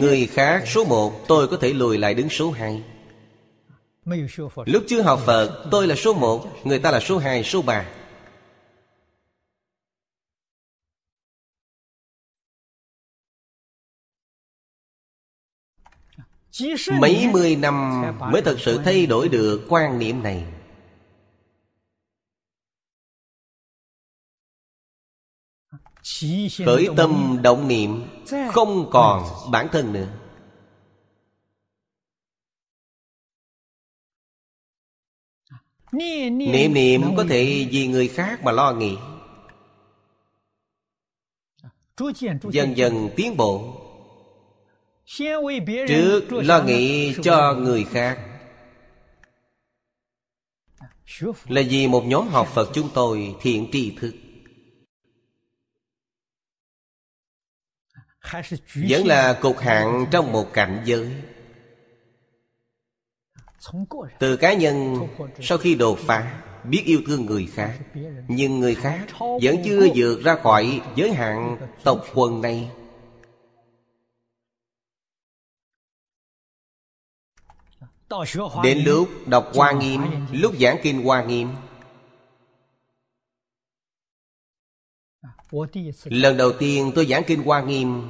Người 0.00 0.26
khác 0.26 0.62
số 0.66 0.84
một 0.84 1.28
Tôi 1.28 1.48
có 1.48 1.56
thể 1.60 1.72
lùi 1.72 1.98
lại 1.98 2.14
đứng 2.14 2.28
số 2.28 2.50
hai 2.50 2.82
Lúc 4.66 4.84
chưa 4.88 5.02
học 5.02 5.20
Phật 5.26 5.68
Tôi 5.70 5.86
là 5.86 5.94
số 5.94 6.14
một 6.14 6.46
Người 6.64 6.78
ta 6.78 6.90
là 6.90 7.00
số 7.00 7.18
hai, 7.18 7.44
số 7.44 7.62
ba. 7.62 7.86
Mấy 17.00 17.28
mươi 17.32 17.56
năm 17.56 18.02
mới 18.32 18.42
thật 18.42 18.56
sự 18.58 18.80
thay 18.84 19.06
đổi 19.06 19.28
được 19.28 19.66
quan 19.68 19.98
niệm 19.98 20.22
này. 20.22 20.44
Khởi 26.66 26.88
tâm 26.96 27.38
động 27.42 27.68
niệm 27.68 28.02
Không 28.52 28.90
còn 28.90 29.24
bản 29.50 29.68
thân 29.72 29.92
nữa. 29.92 30.17
Niệm 35.92 36.74
niệm 36.74 37.02
có 37.16 37.24
thể 37.28 37.68
vì 37.70 37.86
người 37.86 38.08
khác 38.08 38.40
mà 38.44 38.52
lo 38.52 38.72
nghĩ. 38.72 38.96
Dần 42.50 42.76
dần 42.76 43.10
tiến 43.16 43.36
bộ. 43.36 43.84
Trước 45.88 46.22
lo 46.30 46.62
nghĩ 46.62 47.14
cho 47.22 47.54
người 47.54 47.84
khác. 47.84 48.18
Là 51.48 51.62
vì 51.68 51.88
một 51.88 52.04
nhóm 52.06 52.28
học 52.28 52.48
Phật 52.54 52.70
chúng 52.74 52.88
tôi 52.94 53.34
thiện 53.40 53.68
tri 53.72 53.96
thức. 54.00 54.14
Vẫn 58.74 59.06
là 59.06 59.38
cục 59.42 59.58
hạn 59.58 60.06
trong 60.10 60.32
một 60.32 60.52
cảnh 60.52 60.82
giới 60.84 61.22
từ 64.18 64.36
cá 64.36 64.54
nhân 64.54 65.08
sau 65.40 65.58
khi 65.58 65.74
đột 65.74 65.98
phá 65.98 66.42
biết 66.64 66.82
yêu 66.84 67.00
thương 67.06 67.26
người 67.26 67.46
khác. 67.46 67.78
nhưng 68.28 68.60
người 68.60 68.74
khác 68.74 69.06
vẫn 69.18 69.56
chưa 69.64 69.88
vượt 69.94 70.22
ra 70.24 70.36
khỏi 70.42 70.80
giới 70.96 71.12
hạn 71.12 71.56
tộc 71.84 72.04
quần 72.14 72.40
này. 72.40 72.70
Đến 78.62 78.82
lúc 78.84 79.08
đọc 79.26 79.50
hoa 79.54 79.72
nghiêm 79.72 80.02
lúc 80.32 80.54
giảng 80.60 80.76
kinh 80.82 81.04
hoa 81.04 81.24
nghiêm. 81.24 81.48
Lần 86.04 86.36
đầu 86.36 86.52
tiên 86.58 86.92
tôi 86.94 87.06
giảng 87.06 87.22
kinh 87.26 87.42
hoa 87.42 87.62
nghiêm 87.62 88.08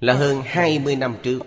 là 0.00 0.14
hơn 0.14 0.42
20 0.44 0.96
năm 0.96 1.16
trước. 1.22 1.38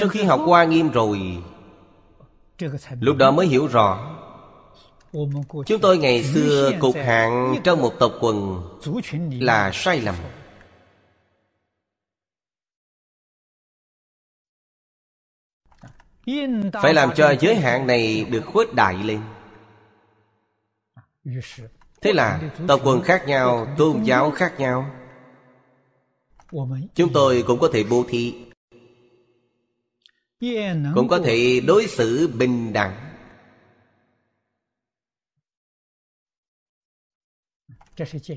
Sau 0.00 0.08
khi 0.10 0.22
học 0.22 0.40
qua 0.46 0.64
nghiêm 0.64 0.90
rồi 0.90 1.42
Lúc 3.00 3.16
đó 3.16 3.30
mới 3.30 3.46
hiểu 3.46 3.66
rõ. 3.66 4.16
Chúng 5.66 5.80
tôi 5.82 5.98
ngày 5.98 6.24
xưa 6.24 6.72
cục 6.80 6.94
hạn 6.94 7.60
trong 7.64 7.80
một 7.80 7.92
tộc 7.98 8.12
quần 8.20 8.62
Là 9.40 9.70
sai 9.74 10.00
lầm. 10.00 10.14
Phải 16.72 16.94
làm 16.94 17.10
cho 17.16 17.34
giới 17.40 17.56
hạn 17.56 17.86
này 17.86 18.24
được 18.24 18.42
khuếch 18.46 18.74
đại 18.74 18.94
lên 18.94 19.20
Thế 22.00 22.12
là 22.12 22.40
tộc 22.68 22.80
quần 22.84 23.02
khác 23.02 23.24
nhau, 23.26 23.74
Tôn 23.78 24.02
giáo 24.02 24.30
khác 24.30 24.54
nhau. 24.58 24.90
Chúng 26.94 27.12
tôi 27.12 27.44
cũng 27.46 27.60
có 27.60 27.70
thể 27.72 27.84
bố 27.84 28.04
thí. 28.08 28.34
Cũng 30.94 31.08
có 31.08 31.18
thể 31.24 31.60
đối 31.66 31.86
xử 31.86 32.28
bình 32.28 32.72
đẳng. 32.72 33.12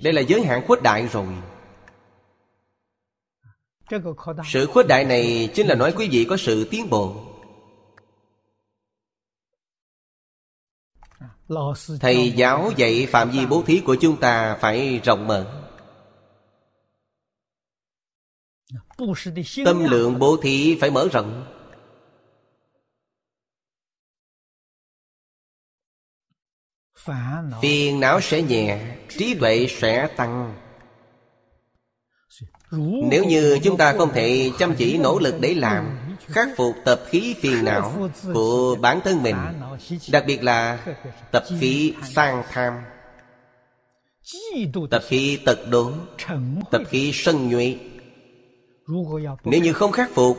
Đây 0.04 0.14
là 0.14 0.22
giới 0.22 0.46
hạn 0.46 0.64
khuếch 0.68 0.82
đại 0.82 1.08
rồi. 1.08 1.28
Sự 4.46 4.66
khuếch 4.66 4.88
đại 4.88 5.06
này 5.06 5.50
Chính 5.56 5.68
là 5.68 5.76
nói 5.76 5.94
quý 5.98 6.10
vị 6.12 6.26
có 6.30 6.38
sự 6.38 6.68
tiến 6.72 6.90
bộ. 6.90 7.29
Thầy 12.00 12.32
giáo 12.32 12.72
dạy 12.78 13.08
phạm 13.12 13.32
vi 13.32 13.46
bố 13.46 13.64
thí 13.66 13.82
của 13.86 13.96
chúng 14.02 14.20
ta 14.20 14.58
phải 14.62 15.00
rộng 15.04 15.28
mở. 15.28 15.66
Tâm 19.66 19.84
lượng 19.84 20.20
bố 20.20 20.38
thí 20.42 20.78
phải 20.82 20.92
mở 20.92 21.08
rộng. 21.12 21.46
Phiền 27.62 28.00
não 28.00 28.22
sẽ 28.22 28.42
nhẹ 28.42 28.98
Trí 29.10 29.36
tuệ 29.40 29.68
sẽ 29.70 30.08
tăng. 30.18 30.56
Nếu 33.12 33.26
như 33.26 33.60
chúng 33.64 33.78
ta 33.78 33.94
không 33.98 34.12
thể 34.14 34.52
chăm 34.60 34.76
chỉ 34.76 34.98
nỗ 34.98 35.20
lực 35.20 35.36
để 35.42 35.54
làm 35.54 36.09
khắc 36.28 36.50
phục 36.58 36.76
tập 36.86 37.02
khí 37.08 37.36
phiền 37.42 37.66
não 37.66 38.10
của 38.34 38.76
bản 38.82 39.00
thân 39.04 39.24
mình 39.24 39.36
đặc 40.12 40.24
biệt 40.28 40.44
là 40.44 40.80
tập 41.32 41.44
khí 41.60 41.94
sang 42.04 42.44
tham 42.52 42.74
tập 44.90 45.02
khí 45.08 45.40
tật 45.46 45.60
đố 45.70 45.92
tập 46.72 46.82
khí 46.90 47.12
sân 47.14 47.50
nhuệ. 47.50 47.78
Nếu 49.44 49.62
như 49.62 49.74
không 49.74 49.92
khắc 49.92 50.10
phục 50.14 50.38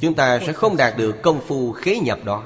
chúng 0.00 0.14
ta 0.14 0.40
sẽ 0.46 0.52
không 0.52 0.76
đạt 0.76 0.96
được 0.96 1.22
công 1.22 1.40
phu 1.40 1.72
khế 1.72 1.98
nhập 1.98 2.18
đó. 2.24 2.44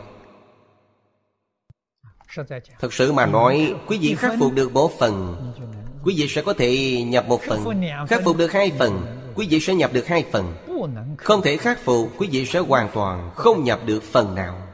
Thật 2.80 2.92
sự 2.92 3.12
mà 3.12 3.26
nói 3.26 3.74
quý 3.86 3.98
vị 4.00 4.14
khắc 4.14 4.32
phục 4.38 4.52
được 4.54 4.72
một 4.72 4.92
phần 4.98 5.36
quý 6.04 6.14
vị 6.18 6.28
sẽ 6.28 6.42
có 6.42 6.52
thể 6.52 7.02
nhập 7.02 7.28
một 7.28 7.40
phần. 7.42 7.64
khắc 8.08 8.20
phục 8.24 8.36
được 8.36 8.52
hai 8.52 8.72
phần. 8.78 9.06
quý 9.34 9.46
vị 9.50 9.60
sẽ 9.60 9.74
nhập 9.74 9.92
được 9.92 10.06
hai 10.06 10.24
phần 10.32 10.54
không 11.18 11.42
thể 11.42 11.56
khắc 11.56 11.80
phục 11.80 12.12
Quý 12.18 12.28
vị 12.32 12.46
sẽ 12.46 12.58
hoàn 12.58 12.90
toàn 12.94 13.30
không 13.34 13.64
nhập 13.64 13.80
được 13.86 14.02
phần 14.02 14.34
nào. 14.34 14.66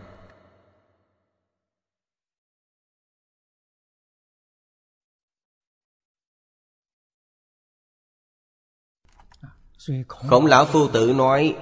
Khổng 10.09 10.47
lão 10.47 10.67
phu 10.67 10.89
tử 10.89 11.13
nói, 11.17 11.57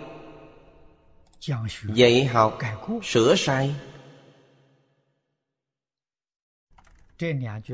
Dạy 1.94 2.24
học, 2.24 2.58
Sửa 3.02 3.34
sai. 3.36 3.74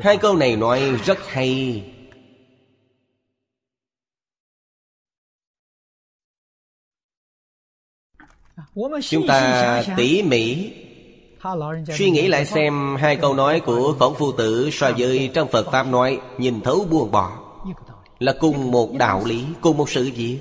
Hai 0.02 0.16
câu 0.16 0.36
này 0.36 0.56
nói 0.56 0.80
rất 1.04 1.18
hay. 1.28 1.84
Chúng 9.11 9.27
ta 9.27 9.83
tỉ 9.97 10.23
mỉ 10.23 10.73
Suy 11.99 12.11
nghĩ 12.11 12.29
lại 12.29 12.47
xem 12.47 12.97
hai 12.99 13.16
câu 13.16 13.35
nói 13.35 13.61
của 13.61 13.95
Khổng 13.99 14.14
Phu 14.14 14.33
Tử 14.33 14.71
So 14.73 14.90
với 14.99 15.31
trong 15.35 15.49
Phật 15.49 15.71
Pháp 15.73 15.87
nói 15.87 16.21
Nhìn 16.38 16.61
thấu 16.61 16.87
buông 16.90 17.11
bỏ 17.11 17.38
Là 18.19 18.35
cùng 18.40 18.71
một 18.71 18.92
đạo 18.92 19.23
lý 19.25 19.45
Cùng 19.61 19.77
một 19.77 19.90
sự 19.90 20.11
việc. 20.16 20.38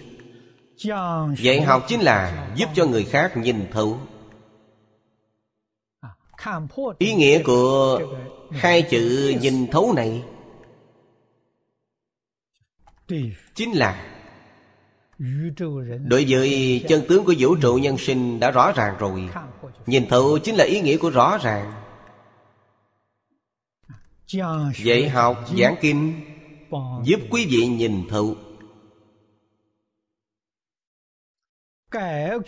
Dạy 1.37 1.61
học 1.61 1.83
chính 1.87 2.01
là 2.01 2.47
giúp 2.55 2.69
cho 2.75 2.85
người 2.85 3.03
khác 3.03 3.37
nhìn 3.37 3.67
thấu. 3.71 3.97
Ý 6.97 7.13
nghĩa 7.13 7.43
của 7.43 7.99
hai 8.51 8.81
chữ 8.81 9.33
nhìn 9.41 9.67
thấu 9.67 9.93
này 9.93 10.23
Chính 13.55 13.71
là 13.71 14.14
Đối 16.07 16.25
với 16.29 16.83
chân 16.89 17.03
tướng 17.09 17.25
của 17.25 17.33
vũ 17.39 17.55
trụ 17.55 17.75
nhân 17.75 17.97
sinh 17.97 18.39
đã 18.39 18.51
rõ 18.51 18.71
ràng 18.71 18.95
rồi. 18.99 19.29
Nhìn 19.85 20.07
thấu 20.09 20.39
chính 20.39 20.55
là 20.55 20.63
ý 20.63 20.81
nghĩa 20.81 20.97
của 20.97 21.09
rõ 21.09 21.37
ràng. 21.37 21.73
Dạy 24.83 25.09
học 25.09 25.45
giảng 25.57 25.75
kinh 25.81 26.21
Giúp 27.03 27.19
quý 27.29 27.47
vị 27.49 27.67
nhìn 27.67 28.07
thấu. 28.09 28.35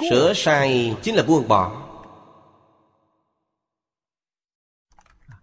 Sửa 0.10 0.34
sai 0.36 0.96
chính 1.02 1.16
là 1.16 1.24
buông 1.24 1.48
bỏ. 1.48 1.84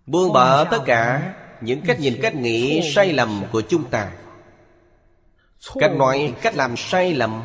Buông 0.06 0.32
bỏ 0.32 0.64
tất 0.64 0.82
cả 0.86 1.34
những 1.60 1.80
cách 1.86 2.00
nhìn 2.00 2.18
cách 2.22 2.34
nghĩ 2.34 2.92
sai 2.94 3.12
lầm 3.12 3.42
của 3.52 3.62
chúng 3.68 3.90
ta 3.90 4.12
Cách 5.74 5.92
nói, 5.96 6.34
cách 6.42 6.54
làm 6.54 6.74
sai 6.76 7.14
lầm. 7.14 7.42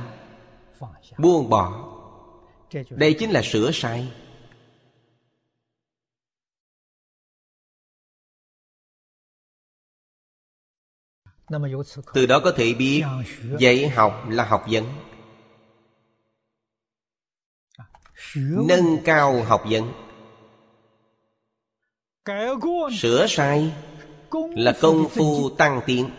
Buông 1.17 1.49
bỏ. 1.49 1.85
Đây 2.89 3.15
chính 3.19 3.31
là 3.31 3.41
sửa 3.43 3.71
sai. 3.73 4.11
Từ 12.13 12.25
đó 12.25 12.39
có 12.43 12.51
thể 12.51 12.73
biết 12.73 13.03
Dạy 13.59 13.89
học 13.89 14.25
là 14.29 14.45
học 14.45 14.65
vấn. 14.71 14.85
Nâng 18.67 18.97
cao 19.05 19.43
học 19.43 19.63
vấn. 19.69 19.93
Sửa 22.99 23.25
sai 23.29 23.73
Là 24.55 24.77
công 24.81 25.09
phu 25.09 25.49
tăng 25.49 25.81
tiến 25.85 26.09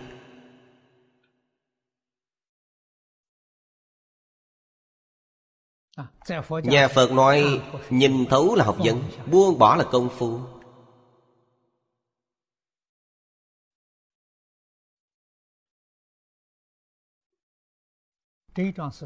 Nhà 6.64 6.88
Phật 6.88 7.12
nói 7.12 7.62
Nhìn 7.90 8.26
thấu 8.26 8.54
là 8.54 8.64
học 8.64 8.76
vấn 8.78 9.02
Buông 9.30 9.58
bỏ 9.58 9.76
là 9.76 9.84
công 9.84 10.08
phu. 10.18 10.40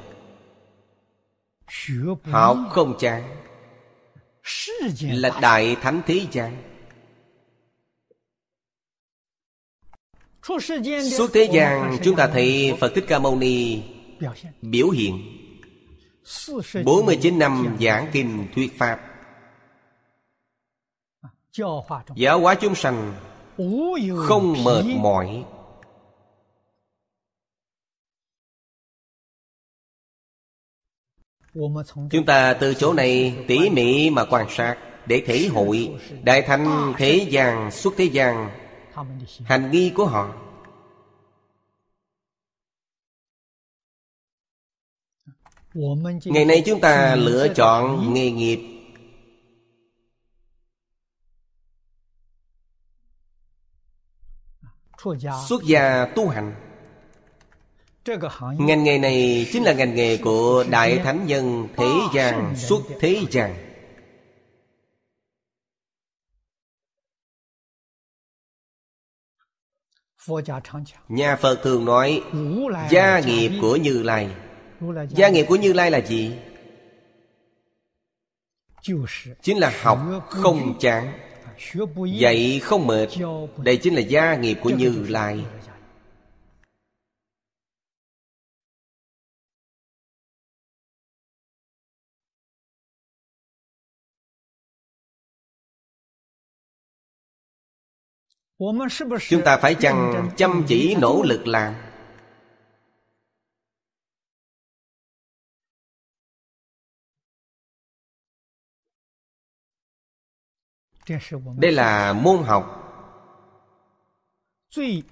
Học 2.25 2.57
không 2.71 2.97
chán. 2.99 3.37
Là 5.01 5.39
đại 5.43 5.77
thánh 5.77 6.03
thế 6.07 6.27
gian. 6.33 6.63
Suốt 11.11 11.31
thế 11.33 11.49
gian 11.53 11.99
chúng 12.05 12.17
ta 12.17 12.27
thấy 12.27 12.77
Phật 12.81 12.93
Thích 12.95 13.05
Ca 13.09 13.19
Mâu 13.19 13.37
Ni 13.37 13.83
biểu 14.63 14.91
hiện. 14.91 15.39
49 16.85 17.39
năm 17.39 17.77
giảng 17.81 18.07
kinh 18.13 18.49
thuyết 18.55 18.79
Pháp. 18.79 19.01
Giáo 22.15 22.41
hóa 22.41 22.55
chúng 22.55 22.75
sanh 22.75 23.15
Không 24.17 24.65
mệt 24.65 24.85
mỏi 24.97 25.45
Chúng 32.11 32.27
ta 32.27 32.55
từ 32.55 32.75
chỗ 32.75 32.93
này 32.93 33.45
tỉ 33.49 33.71
mỉ 33.71 34.11
mà 34.11 34.25
quan 34.25 34.47
sát 34.51 34.77
Để 35.07 35.23
thể 35.27 35.49
hội 35.53 35.99
Đại 36.23 36.43
thanh 36.43 36.95
thế 36.99 37.27
gian 37.31 37.71
xuất 37.71 37.95
thế 37.97 38.05
gian, 38.05 38.51
Hành 39.45 39.71
nghi 39.71 39.93
của 39.95 40.07
họ. 40.07 40.35
Ngày 46.25 46.45
nay 46.45 46.63
chúng 46.67 46.81
ta 46.81 47.15
lựa 47.15 47.49
chọn 47.55 48.15
nghề 48.15 48.31
nghiệp. 48.31 48.61
Xuất 55.49 55.63
gia 55.65 56.07
tu 56.17 56.29
hành. 56.29 56.62
Ngành 58.59 58.85
nghề 58.85 58.99
này 58.99 59.47
chính 59.53 59.63
là 59.63 59.73
ngành 59.73 59.95
nghề 59.95 60.17
của 60.17 60.65
Đại 60.71 60.99
Thánh 60.99 61.27
Nhân 61.27 61.69
Thế 61.77 61.91
gian 62.15 62.57
xuất 62.57 62.81
thế 63.01 63.21
gian. 63.31 63.55
Nhà 71.09 71.37
Phật 71.37 71.61
thường 71.63 71.85
nói 71.85 72.23
Gia 72.91 73.21
nghiệp 73.21 73.51
của 73.61 73.77
Như 73.77 74.03
Lai. 74.03 74.31
Gia 75.11 75.29
nghiệp 75.29 75.47
của 75.49 75.57
Như 75.57 75.73
Lai 75.73 75.91
là 75.91 76.01
gì? 76.01 76.35
Chính 79.43 79.59
là 79.59 79.73
học 79.83 79.99
không 80.29 80.79
chán 80.81 81.13
Dạy 82.19 82.61
không 82.63 82.87
mệt. 82.87 83.09
Đây 83.57 83.77
chính 83.77 83.95
là 83.95 84.01
gia 84.01 84.37
nghiệp 84.37 84.59
của 84.63 84.71
Như 84.71 85.07
Lai 85.09 85.45
chúng 99.29 99.43
ta 99.45 99.57
phải 99.57 99.75
chăng 99.75 100.31
chăm 100.37 100.65
chỉ 100.69 100.95
nỗ 101.01 101.23
lực 101.23 101.47
làm? 101.47 101.75
đây 111.59 111.73
là 111.73 112.13
môn 112.13 112.43
học 112.43 112.79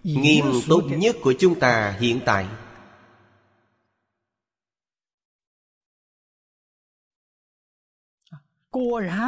nghiêm 0.02 0.44
túc 0.68 0.84
nhất 0.84 1.16
của 1.22 1.34
chúng 1.38 1.60
ta 1.60 1.96
hiện 2.00 2.20
tại. 2.26 2.46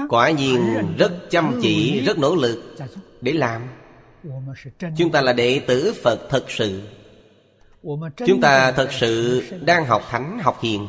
Quả 0.09 0.31
nhiên 0.31 0.95
rất 0.99 1.27
chăm 1.31 1.59
chỉ 1.63 2.01
rất 2.01 2.19
nỗ 2.19 2.35
lực 2.35 2.77
để 3.21 3.33
làm 3.33 3.82
chúng 4.97 5.13
ta 5.13 5.21
là 5.21 5.33
đệ 5.33 5.65
tử 5.67 5.95
phật 6.03 6.27
thật 6.31 6.45
sự. 6.49 6.89
Chúng 8.27 8.41
ta 8.43 8.73
thật 8.73 8.89
sự 8.93 9.43
đang 9.65 9.85
học 9.85 10.03
thánh, 10.09 10.39
học 10.43 10.59
hiền. 10.63 10.89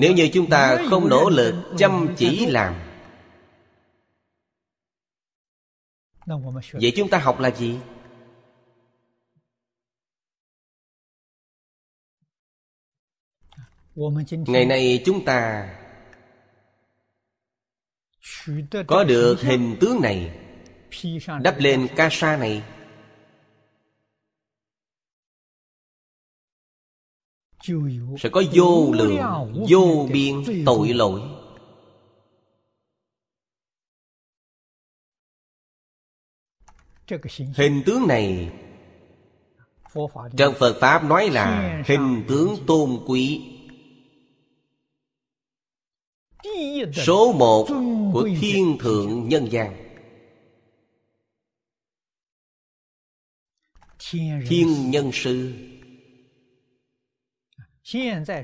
Nếu 0.00 0.12
như 0.16 0.30
chúng 0.32 0.50
ta 0.50 0.78
không 0.90 1.08
nỗ 1.08 1.30
lực, 1.30 1.54
chăm 1.78 2.14
chỉ 2.18 2.46
làm, 2.46 2.74
vậy 6.72 6.92
chúng 6.96 7.10
ta 7.10 7.18
học 7.18 7.40
là 7.40 7.50
gì? 7.50 7.78
Ngày 14.46 14.66
nay 14.66 15.02
chúng 15.04 15.24
ta 15.24 15.68
có 18.86 19.04
được 19.04 19.40
hình 19.40 19.76
tướng 19.80 20.00
này 20.00 20.38
đắp 21.42 21.58
lên 21.58 21.88
ca 21.96 22.08
sa 22.10 22.36
này. 22.36 22.62
sẽ 28.18 28.28
có 28.32 28.42
vô 28.52 28.92
lượng 28.92 29.20
vô 29.68 30.08
biên 30.12 30.64
tội 30.66 30.88
lỗi. 30.88 31.20
hình 37.56 37.82
tướng 37.86 38.08
này 38.08 38.52
trong 40.36 40.54
phật 40.58 40.76
pháp 40.80 41.04
nói 41.04 41.30
là 41.30 41.82
hình 41.86 42.24
tướng 42.28 42.56
tôn 42.66 42.98
quý 43.06 43.49
số 46.94 47.32
một 47.32 47.66
của 48.12 48.28
thiên 48.40 48.78
thượng 48.80 49.28
nhân 49.28 49.52
gian. 49.52 49.76
Thiên 54.48 54.90
nhân 54.90 55.10
sư. 55.12 55.52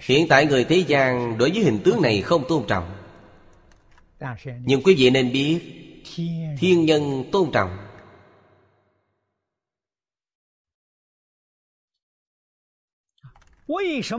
hiện 0.03 0.27
tại 0.29 0.47
người 0.47 0.65
thế 0.65 0.85
gian 0.89 1.39
đối 1.39 1.51
với 1.51 1.61
hình 1.61 1.81
tướng 1.85 2.03
này 2.03 2.23
không 2.23 2.45
tôn 2.49 2.65
trọng. 2.69 2.97
Nhưng 4.65 4.83
quý 4.83 4.95
vị 4.99 5.11
nên 5.11 5.33
biết 5.33 5.61
thiên 6.59 6.85
nhân 6.85 7.25
tôn 7.33 7.51
trọng. 7.53 7.77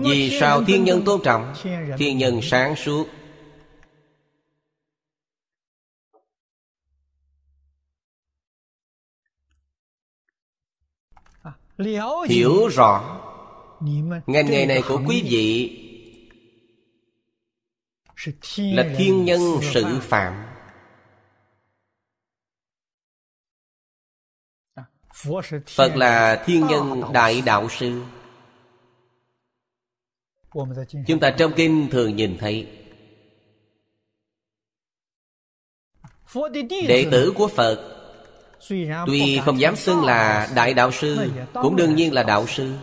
Vì 0.04 0.38
sao 0.40 0.64
thiên 0.64 0.84
nhân 0.84 1.02
tôn 1.06 1.22
trọng? 1.24 1.54
thiên 1.98 2.18
nhân 2.18 2.40
sáng 2.44 2.76
suốt 2.76 3.08
hiểu 12.28 12.68
rõ. 12.68 13.22
Ngành 14.28 14.46
nghề 14.46 14.66
này 14.66 14.82
của 14.88 15.02
quý 15.08 15.24
vị 15.30 15.84
là 18.58 18.90
thiên 18.98 19.26
nhân 19.26 19.40
sự 19.74 19.86
phạm. 20.02 20.46
phật 25.68 25.96
là 25.96 26.44
thiên 26.46 26.68
nhân 26.68 27.02
đại 27.14 27.42
đạo 27.42 27.70
sư. 27.70 28.04
Chúng 31.08 31.20
ta 31.22 31.36
trong 31.38 31.52
kinh 31.56 31.88
thường 31.92 32.16
nhìn 32.16 32.38
thấy. 32.40 32.68
Đệ 36.88 37.08
tử 37.12 37.34
của 37.36 37.48
phật 37.48 37.97
Tuy 39.06 39.40
không 39.46 39.60
dám 39.60 39.76
xưng 39.76 40.04
là 40.04 40.50
Đại 40.56 40.74
Đạo 40.74 40.92
Sư, 40.92 41.32
Cũng 41.54 41.76
đương 41.76 41.96
nhiên 41.96 42.14
là 42.14 42.24
Đạo 42.24 42.48
Sư. 42.48 42.74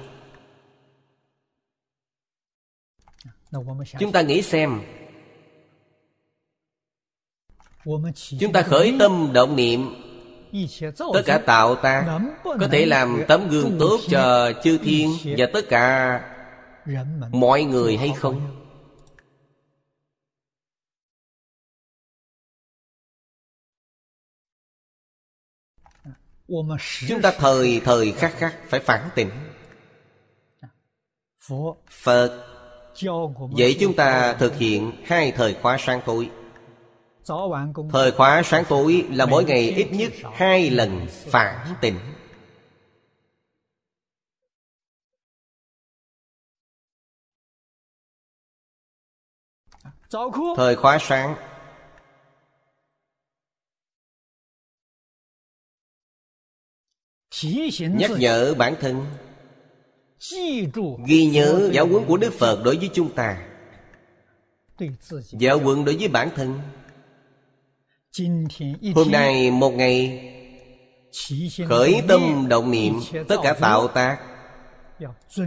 Chúng 3.99 4.13
ta 4.13 4.21
nghĩ 4.21 4.43
xem. 4.43 4.81
Chúng 8.41 8.53
ta 8.53 8.63
khởi 8.63 8.97
tâm 8.99 9.31
động 9.33 9.57
niệm. 9.57 9.95
Tất 11.15 11.23
cả 11.27 11.39
tạo 11.39 11.75
ta 11.75 12.21
Có 12.45 12.69
thể 12.71 12.87
làm 12.87 13.23
tấm 13.29 13.49
gương 13.49 13.77
tốt 13.81 14.01
cho 14.09 14.53
chư 14.65 14.79
thiên 14.79 15.11
Và 15.39 15.47
tất 15.53 15.69
cả 15.69 16.21
mọi 17.31 17.65
người 17.65 17.97
hay 17.97 18.13
không? 18.17 18.64
Chúng 27.09 27.23
ta 27.23 27.33
thời 27.39 27.81
thời 27.85 28.13
khắc 28.13 28.33
khắc 28.39 28.55
phải 28.69 28.81
phản 28.81 29.09
tỉnh. 29.15 29.31
Phật 31.91 32.45
dạy 33.57 33.77
chúng 33.81 33.97
ta 33.97 34.33
thực 34.33 34.57
hiện 34.57 34.93
hai 35.05 35.33
thời 35.33 35.55
khóa 35.63 35.77
sáng 35.81 36.01
tối. 36.07 36.31
Thời 37.93 38.13
khóa 38.13 38.43
sáng 38.45 38.65
tối 38.69 39.05
là 39.11 39.27
mỗi 39.27 39.45
ngày 39.45 39.71
ít 39.71 39.89
nhất 39.93 40.13
hai 40.33 40.71
lần 40.71 41.07
phản 41.27 41.75
tỉnh. 41.81 41.99
Thời 50.57 50.77
khóa 50.77 50.99
sáng 51.01 51.54
nhắc 57.79 58.11
nhở 58.19 58.55
bản 58.55 58.75
thân. 58.81 59.07
Ghi 61.07 61.27
nhớ 61.27 61.71
giáo 61.73 61.87
huấn 61.87 62.05
của 62.05 62.17
đức 62.17 62.33
phật 62.33 62.63
đối 62.65 62.77
với 62.77 62.91
chúng 62.95 63.13
ta. 63.13 63.39
Giáo 65.31 65.59
huấn 65.59 65.85
đối 65.85 65.97
với 65.97 66.09
bản 66.09 66.29
thân. 66.37 66.61
Hôm 68.95 69.11
nay 69.11 69.51
một 69.51 69.71
ngày 69.71 70.31
khởi 71.69 72.03
tâm 72.09 72.47
động 72.49 72.71
niệm 72.71 73.01
tất 73.29 73.37
cả 73.43 73.53
tạo 73.53 73.89
tác 73.89 74.19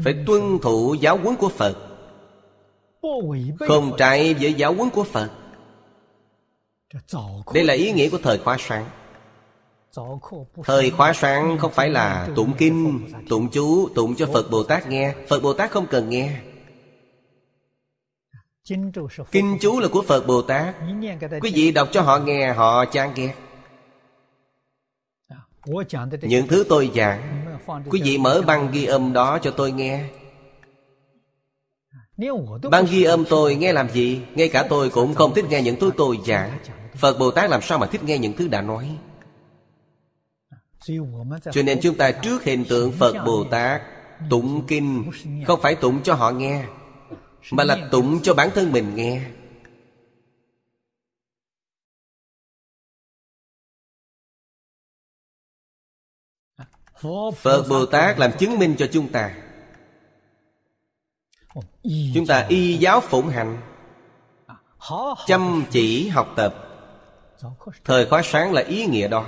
phải 0.04 0.16
tuân 0.28 0.60
thủ 0.62 0.96
giáo 1.02 1.18
huấn 1.18 1.36
của 1.36 1.50
phật. 1.50 1.78
Không 3.60 3.96
trái 3.98 4.34
với 4.34 4.54
giáo 4.54 4.74
huấn 4.74 4.90
của 4.90 5.04
phật. 5.04 5.30
Đây 7.54 7.64
là 7.64 7.74
ý 7.74 7.92
nghĩa 7.92 8.10
của 8.10 8.18
thời 8.24 8.38
khóa 8.38 8.58
sáng 8.60 8.90
Thời 10.64 10.92
khóa 10.92 11.14
sáng 11.14 11.58
không 11.58 11.72
phải 11.72 11.90
là 11.90 12.30
tụng 12.36 12.54
kinh, 12.58 13.08
Tụng 13.30 13.50
chú, 13.50 13.90
Tụng 13.96 14.16
cho 14.16 14.28
Phật 14.34 14.52
Bồ 14.52 14.64
Tát 14.64 14.90
nghe. 14.90 15.14
Phật 15.28 15.44
Bồ 15.44 15.54
Tát 15.54 15.72
không 15.72 15.88
cần 15.88 16.10
nghe. 16.10 16.40
Kinh 19.32 19.58
chú 19.62 19.80
là 19.80 19.88
của 19.88 20.02
Phật 20.02 20.28
Bồ 20.28 20.42
Tát. 20.42 20.76
Quý 21.42 21.52
vị 21.54 21.72
đọc 21.72 21.90
cho 21.92 22.02
họ 22.02 22.20
nghe, 22.20 22.54
Họ 22.54 22.86
chán 22.86 23.12
ghét. 23.16 23.34
Những 26.22 26.48
thứ 26.48 26.66
tôi 26.70 26.92
giảng, 26.96 27.46
Quý 27.90 28.02
vị 28.04 28.18
mở 28.18 28.42
băng 28.48 28.72
ghi 28.72 28.86
âm 28.86 29.14
đó 29.14 29.40
cho 29.42 29.52
tôi 29.52 29.72
nghe. 29.72 30.04
Băng 32.72 32.86
ghi 32.92 33.04
âm 33.04 33.26
tôi 33.26 33.56
nghe 33.56 33.74
làm 33.74 33.90
gì? 33.90 34.22
Ngay 34.36 34.50
cả 34.50 34.66
tôi 34.70 34.90
cũng 34.90 35.16
không 35.16 35.34
thích 35.34 35.46
nghe 35.50 35.62
những 35.62 35.80
thứ 35.80 35.92
tôi 35.98 36.20
giảng. 36.26 36.60
Phật 36.96 37.20
Bồ 37.20 37.32
Tát 37.32 37.50
làm 37.50 37.62
sao 37.62 37.78
mà 37.78 37.88
thích 37.88 38.04
nghe 38.04 38.18
những 38.18 38.34
thứ 38.34 38.48
đã 38.48 38.62
nói? 38.62 38.98
Cho 41.52 41.64
nên 41.64 41.80
chúng 41.82 41.98
ta 41.98 42.12
trước 42.12 42.44
hiện 42.44 42.66
tượng 42.70 42.92
phật 42.92 43.24
bồ 43.26 43.44
tát 43.44 43.82
tụng 44.30 44.66
kinh 44.68 45.12
không 45.48 45.62
phải 45.62 45.76
tụng 45.76 46.04
cho 46.04 46.14
họ 46.14 46.32
nghe 46.32 46.66
mà 47.52 47.64
là 47.64 47.88
tụng 47.92 48.20
cho 48.24 48.34
bản 48.34 48.50
thân 48.56 48.72
mình 48.72 48.96
nghe. 48.96 49.22
Phật 57.36 57.66
bồ 57.70 57.86
tát 57.86 58.20
làm 58.20 58.32
chứng 58.40 58.60
minh 58.60 58.76
cho 58.78 58.88
chúng 58.92 59.12
ta. 59.12 59.36
Chúng 62.14 62.26
ta 62.28 62.46
y 62.50 62.78
giáo 62.78 63.02
phụng 63.02 63.30
hành 63.30 63.62
chăm 65.28 65.66
chỉ 65.72 66.10
học 66.10 66.34
tập. 66.36 66.56
Thời 67.86 68.06
khóa 68.06 68.22
sáng 68.24 68.54
là 68.54 68.62
ý 68.62 68.86
nghĩa 68.86 69.08
đó 69.08 69.26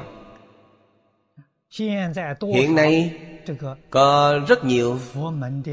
Hiện 1.72 2.76
nay 2.76 3.20
có 3.90 4.40
rất 4.48 4.66
nhiều 4.66 5.00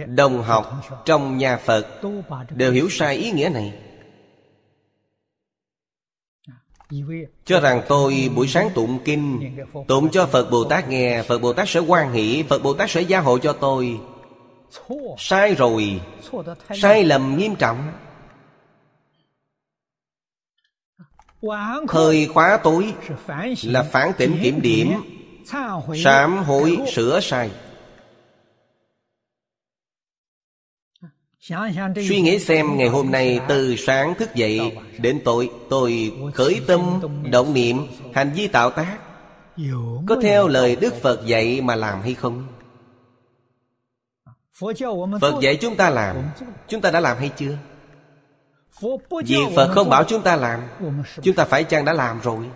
đồng 0.06 0.42
học 0.42 0.82
trong 1.04 1.38
nhà 1.38 1.56
Phật 1.56 1.86
đều 2.50 2.72
hiểu 2.72 2.88
sai 2.90 3.16
ý 3.16 3.30
nghĩa 3.30 3.48
này. 3.48 3.74
Cho 7.44 7.60
rằng 7.60 7.82
tôi 7.88 8.30
buổi 8.36 8.48
sáng 8.48 8.70
tụng 8.74 8.98
kinh 9.04 9.56
Tụng 9.88 10.10
cho 10.10 10.26
Phật 10.26 10.50
Bồ 10.50 10.64
Tát 10.64 10.88
nghe 10.88 11.22
Phật 11.22 11.38
Bồ 11.38 11.52
Tát 11.52 11.68
sẽ 11.68 11.80
quan 11.80 12.12
hỷ 12.12 12.44
Phật 12.48 12.62
Bồ 12.62 12.74
Tát 12.74 12.90
sẽ 12.90 13.00
gia 13.00 13.20
hộ 13.20 13.38
cho 13.38 13.52
tôi. 13.52 14.00
Sai 15.18 15.54
rồi. 15.54 16.00
Sai 16.74 17.04
lầm 17.04 17.36
nghiêm 17.38 17.56
trọng. 17.56 17.92
Thời 21.88 22.26
khóa 22.26 22.58
tối 22.62 22.94
Là 23.62 23.82
phản 23.82 24.12
tỉnh 24.18 24.38
kiểm 24.42 24.62
điểm 24.62 25.15
Sám 26.04 26.36
hối 26.36 26.78
sửa 26.92 27.20
sai. 27.20 27.50
Suy 32.08 32.20
nghĩ 32.20 32.38
xem 32.38 32.76
ngày 32.76 32.88
hôm 32.88 33.10
nay 33.10 33.40
từ 33.48 33.76
sáng 33.76 34.14
thức 34.14 34.34
dậy 34.34 34.78
đến 34.98 35.20
tối 35.24 35.50
Tôi 35.70 36.12
khởi 36.34 36.60
tâm, 36.66 37.00
động 37.30 37.54
niệm, 37.54 37.86
hành 38.14 38.32
vi 38.32 38.48
tạo 38.48 38.70
tác. 38.70 38.98
Có 40.08 40.16
theo 40.22 40.48
lời 40.48 40.76
Đức 40.76 40.94
Phật 40.94 41.26
dạy 41.26 41.60
mà 41.60 41.74
làm 41.74 42.00
hay 42.00 42.14
không? 42.14 42.46
Phật 45.20 45.40
dạy 45.42 45.56
chúng 45.60 45.76
ta 45.76 45.90
làm. 45.90 46.16
Chúng 46.68 46.80
ta 46.80 46.90
đã 46.90 47.00
làm 47.00 47.18
hay 47.18 47.30
chưa? 47.36 47.58
Việc 49.24 49.46
Phật 49.56 49.72
không 49.74 49.90
bảo 49.90 50.04
chúng 50.04 50.22
ta 50.22 50.36
làm. 50.36 50.60
Chúng 51.22 51.34
ta 51.34 51.44
phải 51.44 51.64
chăng 51.64 51.84
đã 51.84 51.92
làm 51.92 52.20
rồi? 52.20 52.46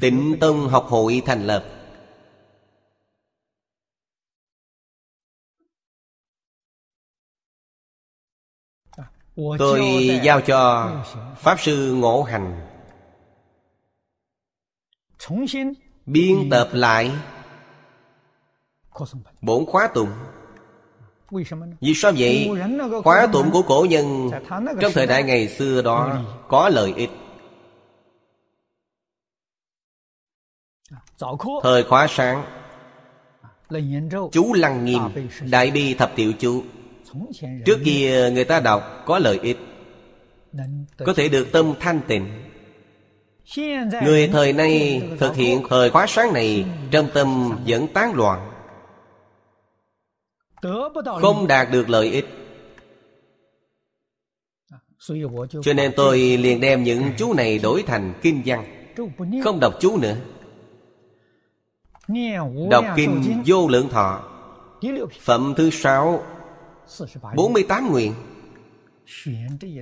Tịnh 0.00 0.36
Tông 0.40 0.68
học 0.68 0.86
hội 0.88 1.22
thành 1.26 1.46
lập. 1.46 1.64
Tôi 9.58 10.08
giao 10.22 10.40
cho 10.40 10.90
Pháp 11.38 11.60
Sư 11.60 11.94
Ngộ 11.94 12.22
Hành. 12.22 12.66
Biên 16.06 16.50
tập 16.50 16.68
lại. 16.72 17.12
Bổn 19.40 19.66
khóa 19.66 19.88
tụng. 19.94 20.10
Vì 21.80 21.94
sao 21.94 22.12
vậy? 22.18 22.50
Khóa 23.04 23.26
tụng 23.32 23.50
của 23.50 23.62
cổ 23.62 23.86
nhân 23.90 24.30
Trong 24.80 24.92
thời 24.94 25.06
đại 25.06 25.22
ngày 25.22 25.48
xưa 25.48 25.82
đó 25.82 26.18
Có 26.48 26.68
lợi 26.68 26.92
ích 26.96 27.10
Thời 31.62 31.82
khóa 31.82 32.06
sáng. 32.10 32.44
Chú 34.32 34.52
Lăng 34.52 34.84
Nghiêm 34.84 35.02
Đại 35.50 35.70
bi 35.70 35.94
thập 35.94 36.12
tiểu 36.16 36.32
chú. 36.38 36.62
Trước 37.66 37.78
kia 37.84 38.30
người 38.30 38.44
ta 38.44 38.60
đọc 38.60 39.02
có 39.06 39.18
lợi 39.18 39.38
ích. 39.42 39.58
Có 40.98 41.14
thể 41.16 41.28
được 41.28 41.52
tâm 41.52 41.74
thanh 41.80 42.00
tịnh. 42.08 42.28
Người 44.04 44.28
thời 44.28 44.52
nay 44.52 45.02
thực 45.18 45.36
hiện 45.36 45.62
thời 45.68 45.90
khóa 45.90 46.06
sáng 46.06 46.32
này 46.32 46.64
Trong 46.90 47.08
tâm 47.14 47.58
vẫn 47.66 47.88
tán 47.88 48.14
loạn. 48.14 48.52
Không 51.20 51.46
đạt 51.46 51.68
được 51.72 51.88
lợi 51.88 52.10
ích. 52.10 52.26
Cho 55.62 55.72
nên 55.72 55.92
tôi 55.96 56.18
liền 56.18 56.60
đem 56.60 56.82
những 56.82 57.02
chú 57.18 57.34
này 57.34 57.58
đổi 57.58 57.84
thành 57.86 58.14
kinh 58.22 58.42
văn. 58.44 58.64
Không 59.44 59.60
đọc 59.60 59.74
chú 59.80 59.98
nữa 59.98 60.16
Đọc 62.70 62.84
kinh 62.96 63.42
vô 63.46 63.68
lượng 63.68 63.88
thọ 63.88 64.22
Phẩm 65.20 65.54
thứ 65.56 65.70
sáu 65.70 66.22
48 67.36 67.90
nguyện. 67.90 68.14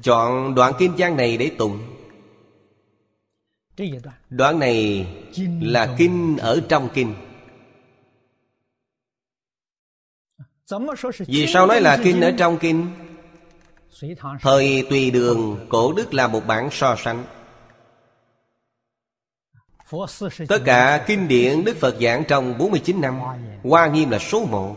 Chọn 0.02 0.54
đoạn 0.54 0.72
kinh 0.78 0.92
văn 0.98 1.16
này 1.16 1.36
để 1.36 1.50
tụng. 1.58 1.78
Đoạn. 4.30 4.58
Này 4.58 5.06
là 5.60 5.94
kinh 5.98 6.36
ở 6.36 6.62
trong 6.68 6.88
kinh. 6.94 7.14
Vì 11.26 11.46
sao 11.46 11.66
nói 11.66 11.80
là 11.80 11.98
kinh 12.04 12.20
ở 12.20 12.32
trong 12.38 12.58
kinh? 12.58 12.86
Thời 14.40 14.86
tùy 14.90 15.10
đường 15.10 15.66
cổ 15.68 15.92
đức 15.92 16.14
là 16.14 16.28
một 16.28 16.46
bản 16.46 16.68
so 16.72 16.96
sánh 16.98 17.24
Tất 20.48 20.62
cả 20.64 21.04
kinh 21.06 21.28
điển 21.28 21.64
Đức 21.64 21.76
Phật 21.76 21.96
giảng 22.00 22.24
trong 22.28 22.58
49 22.58 23.00
năm 23.00 23.18
Hoa 23.62 23.86
nghiêm. 23.86 24.10
Là 24.10 24.18
số 24.18 24.44
một. 24.44 24.76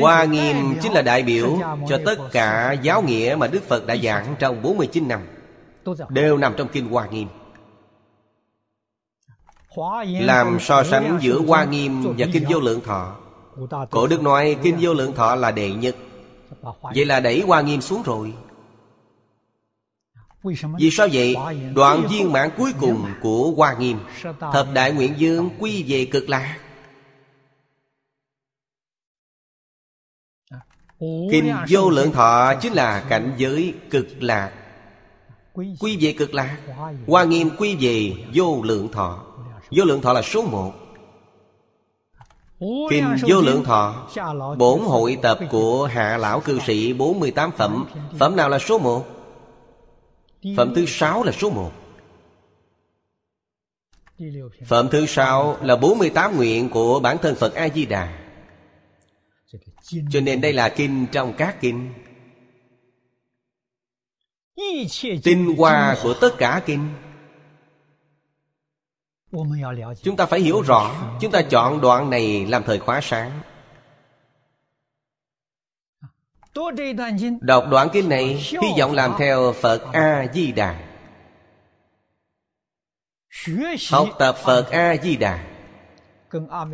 Hoa 0.00 0.24
nghiêm 0.24 0.78
chính 0.82 0.92
là 0.92 1.02
đại 1.02 1.22
biểu 1.22 1.58
cho 1.88 1.98
tất 2.06 2.16
cả 2.32 2.72
giáo 2.72 3.02
nghĩa 3.02 3.36
mà 3.38 3.46
Đức 3.46 3.62
Phật 3.68 3.86
đã 3.86 3.96
giảng 3.96 4.34
trong 4.38 4.62
49 4.62 5.08
năm. 5.08 5.20
Đều 6.08 6.36
nằm 6.38 6.54
trong 6.56 6.68
Kinh 6.68 6.88
Hoa 6.88 7.06
Nghiêm. 7.06 7.28
Làm 10.06 10.60
so 10.60 10.84
sánh 10.84 11.18
giữa 11.20 11.40
Hoa 11.40 11.64
Nghiêm 11.64 12.14
và 12.18 12.26
Kinh 12.32 12.44
Vô 12.48 12.60
Lượng 12.60 12.80
Thọ. 12.80 13.16
Cổ 13.90 14.06
Đức 14.06 14.22
nói 14.22 14.56
Kinh 14.62 14.76
Vô 14.80 14.94
Lượng 14.94 15.12
Thọ 15.12 15.34
là 15.34 15.50
đệ 15.50 15.70
nhất. 15.70 15.96
Vậy 16.82 17.04
là 17.04 17.20
đẩy 17.20 17.40
Hoa 17.40 17.60
Nghiêm 17.60 17.80
xuống 17.80 18.02
rồi 18.02 18.34
Vì 20.78 20.90
sao 20.90 21.08
vậy? 21.12 21.36
Đoạn 21.74 22.06
viên 22.10 22.32
mãn 22.32 22.50
cuối 22.56 22.72
cùng 22.80 23.06
của 23.22 23.52
Hoa 23.56 23.74
Nghiêm. 23.78 23.98
Thập 24.52 24.66
Đại 24.72 24.92
Nguyện 24.92 25.14
Dương 25.18 25.50
quy 25.58 25.84
về 25.88 26.04
cực 26.04 26.28
lạc. 26.28 26.58
Kinh 31.30 31.54
vô 31.68 31.90
lượng 31.90 32.12
thọ 32.12 32.54
chính 32.54 32.72
là 32.72 33.04
cảnh 33.08 33.34
giới 33.36 33.74
cực 33.90 34.06
lạc. 34.20 34.52
Quy 35.80 35.96
về 36.00 36.14
cực 36.18 36.34
lạc. 36.34 36.56
Hoa 37.06 37.24
nghiêm. 37.24 37.50
Quy 37.58 37.76
về 37.80 38.12
vô 38.34 38.62
lượng 38.62 38.88
thọ. 38.92 39.24
Vô 39.70 39.84
lượng 39.84 40.00
thọ 40.00 40.12
là 40.12 40.22
số 40.22 40.42
một. 40.42 40.72
Kinh 42.90 43.16
vô 43.28 43.40
lượng 43.40 43.64
thọ. 43.64 44.08
Bốn 44.58 44.80
hội 44.80 45.18
tập 45.22 45.38
của 45.50 45.86
hạ 45.86 46.16
lão 46.16 46.40
cư 46.40 46.58
sĩ 46.66 46.92
48 46.92 47.50
phẩm. 47.52 47.86
Phẩm 48.18 48.36
nào 48.36 48.48
là 48.48 48.58
số 48.58 48.78
một 48.78 49.17
Phẩm 50.56 50.72
thứ 50.74 50.84
sáu 50.86 51.22
là 51.22 51.32
số 51.32 51.50
một. 51.50 51.72
Phẩm 54.66 54.88
thứ 54.90 55.06
sáu 55.06 55.56
là 55.62 55.76
48 55.76 56.36
nguyện 56.36 56.68
của 56.68 57.00
bản 57.00 57.16
thân 57.22 57.34
Phật 57.34 57.54
A-di-đà. 57.54 58.18
Cho 60.10 60.20
nên 60.20 60.40
đây 60.40 60.52
là 60.52 60.68
kinh 60.68 61.06
trong 61.12 61.32
các 61.38 61.60
kinh. 61.60 61.92
Tinh 65.24 65.54
hoa 65.58 65.96
của 66.02 66.14
tất 66.14 66.30
cả 66.38 66.62
kinh. 66.66 66.88
Chúng 70.02 70.16
ta 70.16 70.26
phải 70.26 70.40
hiểu 70.40 70.62
rõ, 70.62 70.94
Chúng 71.20 71.32
ta 71.32 71.42
chọn 71.42 71.80
đoạn 71.80 72.10
này 72.10 72.46
làm 72.46 72.62
thời 72.62 72.78
khóa 72.78 73.00
sáng. 73.02 73.40
Đọc 77.40 77.64
đoạn 77.70 77.88
kinh 77.92 78.08
này, 78.08 78.34
Hy 78.62 78.68
vọng 78.80 78.92
làm 78.92 79.14
theo 79.18 79.52
Phật 79.52 79.92
A-di-đà. 79.92 80.80
Học 83.90 84.08
tập 84.18 84.36
Phật 84.44 84.70
A-di-đà. 84.70 85.44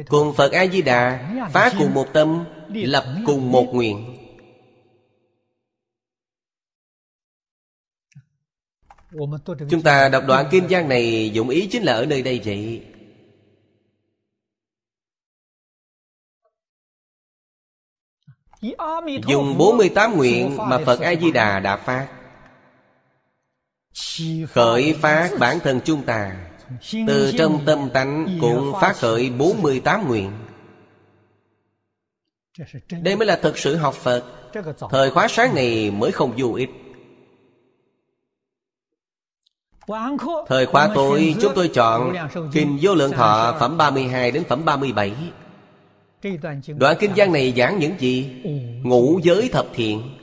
Cùng 0.08 0.34
Phật 0.36 0.52
A-di-đà, 0.52 1.30
Phá 1.52 1.72
cùng 1.78 1.94
một 1.94 2.06
tâm, 2.12 2.44
Lập 2.68 3.04
cùng 3.26 3.52
một 3.52 3.66
nguyện. 3.72 4.16
Chúng 9.70 9.82
ta 9.84 10.08
đọc 10.08 10.24
đoạn 10.26 10.46
kinh 10.50 10.66
văn 10.70 10.88
này, 10.88 11.30
Dụng 11.30 11.48
ý 11.48 11.66
chính 11.66 11.82
là 11.82 11.92
ở 11.92 12.06
nơi 12.06 12.22
đây 12.22 12.40
vậy. 12.44 12.82
Dùng 19.26 19.58
48 19.58 20.16
nguyện 20.16 20.56
mà 20.56 20.78
Phật 20.86 21.00
A-di-đà 21.00 21.60
đã 21.60 21.76
phát. 21.76 22.08
Khởi 24.48 24.94
phát 25.00 25.30
bản 25.38 25.60
thân 25.60 25.80
chúng 25.84 26.02
ta. 26.02 26.36
Từ 27.06 27.32
trong 27.38 27.64
tâm 27.66 27.90
tánh 27.90 28.38
cũng 28.40 28.72
phát 28.80 28.96
khởi 28.96 29.30
48 29.30 30.08
nguyện. 30.08 30.32
Đây 33.02 33.16
mới 33.16 33.26
là 33.26 33.36
thực 33.36 33.58
sự 33.58 33.76
học 33.76 33.94
Phật. 33.94 34.24
Thời 34.90 35.10
khóa 35.10 35.28
sáng 35.28 35.54
này 35.54 35.90
mới 35.90 36.12
không 36.12 36.34
vô 36.36 36.54
ích. 36.54 36.70
Thời 40.46 40.66
khóa 40.66 40.90
tối 40.94 41.34
chúng 41.40 41.52
tôi 41.54 41.68
chọn 41.74 42.14
Kinh 42.52 42.78
Vô 42.82 42.94
Lượng 42.94 43.12
Thọ 43.12 43.56
phẩm 43.60 43.76
32 43.76 44.30
đến 44.30 44.44
phẩm 44.48 44.64
37 44.64 45.14
Đoạn 46.76 46.96
kinh 47.00 47.12
văn 47.16 47.32
này 47.32 47.54
giảng 47.56 47.78
những 47.78 47.98
gì? 47.98 48.42
Ngũ 48.82 49.20
giới 49.22 49.48
thập 49.52 49.66
thiện. 49.74 50.18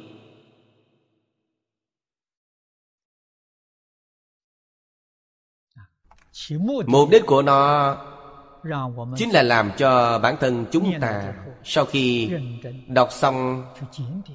Mục 6.88 7.10
đích 7.10 7.26
của 7.26 7.42
nó 7.42 7.98
Chính 9.18 9.30
là 9.32 9.44
làm 9.44 9.72
cho 9.78 10.20
bản 10.20 10.36
thân 10.40 10.66
chúng 10.72 10.94
ta 11.02 11.34
Sau 11.64 11.86
khi 11.86 12.30
đọc 12.88 13.10
xong 13.12 13.66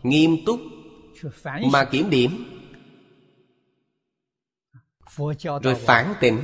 Nghiêm 0.03 0.37
túc 0.47 0.61
Mà 1.73 1.85
kiểm 1.85 2.11
điểm 2.11 2.45
Rồi 5.63 5.75
phản 5.75 6.15
tỉnh. 6.21 6.41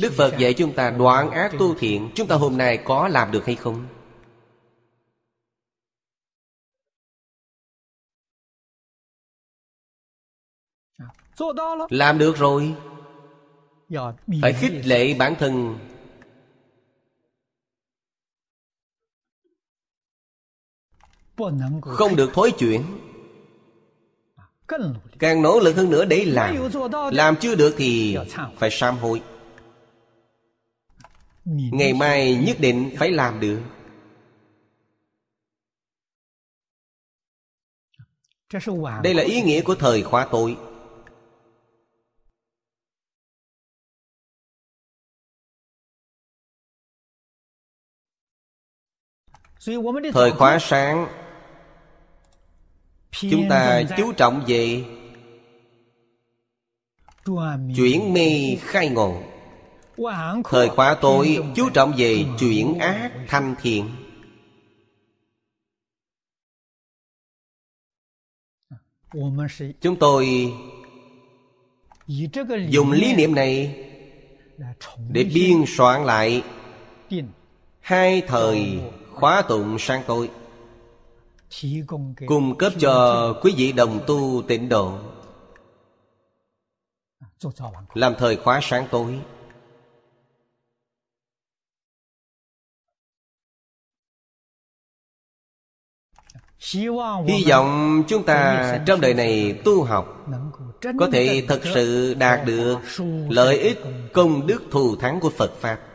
Đức 0.00 0.12
Phật 0.16 0.38
dạy 0.38 0.54
chúng 0.54 0.72
ta 0.72 0.90
đoạn 0.90 1.30
ác 1.30 1.52
tu 1.58 1.74
thiện. 1.74 2.10
Chúng 2.14 2.26
ta 2.26 2.36
hôm 2.36 2.56
nay 2.56 2.76
có 2.84 3.08
làm 3.08 3.30
được 3.30 3.46
hay 3.46 3.54
không? 3.54 3.86
Làm 11.90 12.18
được 12.18 12.36
rồi. 12.36 12.74
Phải 14.42 14.52
khích 14.52 14.86
lệ 14.86 15.14
bản 15.14 15.34
thân. 15.38 15.78
Không 21.82 22.16
được 22.16 22.30
thối 22.34 22.52
chuyển. 22.58 22.82
Càng 25.18 25.42
nỗ 25.42 25.60
lực 25.60 25.76
hơn 25.76 25.90
nữa 25.90 26.04
để 26.04 26.24
làm. 26.24 26.56
Làm 27.12 27.36
chưa 27.40 27.54
được 27.54 27.74
thì 27.78 28.16
phải 28.56 28.70
sám 28.70 28.98
hối. 28.98 29.22
Ngày 31.44 31.92
mai 31.94 32.34
nhất 32.46 32.56
định 32.60 32.94
phải 32.98 33.10
làm 33.10 33.40
được. 33.40 33.60
Đây 39.02 39.14
là 39.14 39.22
ý 39.22 39.42
nghĩa 39.42 39.62
của 39.62 39.74
thời 39.74 40.02
khóa 40.02 40.28
tội 40.30 40.56
Thời 50.12 50.30
khóa 50.32 50.58
sáng. 50.60 51.06
Chúng 53.10 53.46
ta 53.50 53.82
chú 53.96 54.12
trọng 54.12 54.44
về 54.46 54.84
Chuyển 57.76 58.12
mê 58.12 58.56
khai 58.60 58.88
ngộ 58.88 59.22
Thời 60.44 60.68
khóa 60.68 60.94
tối 60.94 61.38
chú 61.56 61.70
trọng 61.70 61.92
về 61.96 62.24
chuyển 62.38 62.78
ác 62.78 63.12
thanh 63.28 63.54
thiện. 63.62 63.90
Chúng 69.80 69.96
tôi 70.00 70.52
dùng 72.68 72.92
lý 72.92 73.14
niệm 73.16 73.34
này 73.34 73.84
để 75.08 75.24
biên 75.34 75.64
soạn 75.66 76.04
lại 76.04 76.42
hai 77.80 78.22
thời 78.26 78.78
khóa 79.20 79.42
tụng 79.42 79.76
sáng 79.78 80.02
tối 80.06 80.30
cung 82.26 82.58
cấp 82.58 82.72
cho 82.78 83.34
quý 83.42 83.54
vị 83.56 83.72
đồng 83.72 84.00
tu 84.06 84.42
tịnh 84.48 84.68
độ. 84.68 84.98
Làm 87.94 88.14
thời 88.18 88.36
khóa 88.36 88.60
sáng 88.62 88.86
tối. 88.90 89.20
Hy 97.26 97.44
vọng 97.48 98.02
chúng 98.08 98.24
ta 98.24 98.78
trong 98.86 99.00
đời 99.00 99.14
này 99.14 99.60
tu 99.64 99.84
học 99.84 100.26
có 100.98 101.08
thể 101.12 101.44
thật 101.48 101.60
sự 101.74 102.14
đạt 102.14 102.46
được 102.46 102.78
lợi 103.28 103.58
ích 103.58 103.80
công 104.12 104.46
đức 104.46 104.62
thù 104.70 104.96
thắng 104.96 105.20
của 105.20 105.30
phật 105.30 105.52
pháp. 105.60 105.87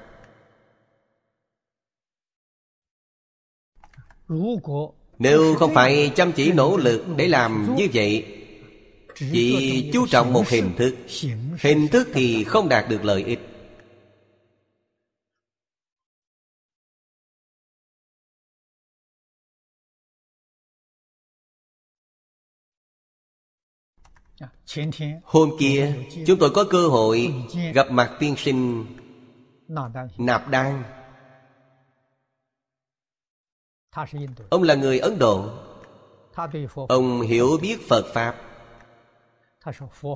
Nếu 5.19 5.55
không 5.55 5.73
phải 5.73 6.11
chăm 6.15 6.31
chỉ 6.31 6.51
nỗ 6.51 6.77
lực 6.77 7.05
để 7.17 7.27
làm 7.27 7.75
như 7.75 7.87
vậy, 7.93 8.25
Chỉ 9.15 9.89
chú 9.93 10.07
trọng 10.07 10.33
một 10.33 10.49
hình 10.49 10.71
thức. 10.77 10.95
Hình 11.59 11.87
thức 11.87 12.07
thì 12.13 12.43
không 12.43 12.69
đạt 12.69 12.89
được 12.89 13.05
lợi 13.05 13.23
ích. 13.23 13.39
Hôm 25.23 25.49
kia, 25.59 25.93
chúng 26.27 26.39
tôi 26.39 26.49
có 26.49 26.63
cơ 26.63 26.87
hội 26.87 27.33
gặp 27.73 27.91
mặt 27.91 28.11
tiên 28.19 28.35
sinh 28.37 28.85
Nạp 30.17 30.47
Đan. 30.49 30.83
Ông 34.49 34.63
là 34.63 34.75
người 34.75 34.99
Ấn 34.99 35.19
Độ. 35.19 35.49
Ông 36.87 37.21
hiểu 37.21 37.57
biết 37.61 37.77
Phật 37.89 38.05
Pháp. 38.13 38.35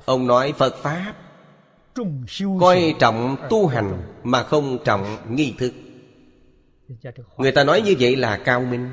Ông 0.05 0.28
nói 0.28 0.53
Phật 0.57 0.75
Pháp. 0.78 1.13
Coi 2.59 2.95
trọng 2.99 3.38
tu 3.49 3.67
hành 3.67 4.01
Mà 4.23 4.43
không 4.43 4.78
trọng 4.84 5.17
nghi 5.30 5.53
thức. 5.57 5.73
Người 7.38 7.51
ta 7.51 7.63
nói 7.63 7.82
như 7.82 7.95
vậy 7.99 8.15
là 8.15 8.38
cao 8.38 8.61
minh. 8.61 8.89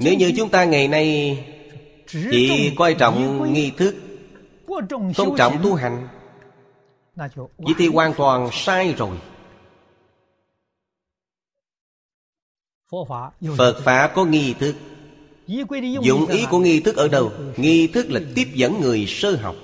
Nếu 0.00 0.14
như 0.18 0.32
chúng 0.36 0.48
ta 0.48 0.64
ngày 0.64 0.88
nay 0.88 1.38
Chỉ 2.06 2.74
coi 2.78 2.94
trọng 2.94 3.52
nghi 3.52 3.72
thức 3.76 3.94
Không 5.16 5.36
trọng 5.36 5.62
tu 5.62 5.74
hành 5.74 6.08
Vậy 7.58 7.74
thì 7.78 7.88
hoàn 7.88 8.14
toàn 8.14 8.48
sai 8.52 8.94
rồi 8.98 9.16
Phật 13.56 13.80
Pháp 13.84 14.12
có 14.14 14.24
nghi 14.24 14.54
thức. 14.54 14.74
Dụng 16.02 16.26
ý 16.26 16.46
của 16.50 16.58
nghi 16.58 16.80
thức 16.80 16.96
ở 16.96 17.08
đâu? 17.08 17.32
Nghi 17.56 17.86
thức 17.86 18.06
là 18.10 18.20
tiếp 18.34 18.48
dẫn 18.54 18.80
người 18.80 19.06
sơ 19.06 19.36
học. 19.36 19.56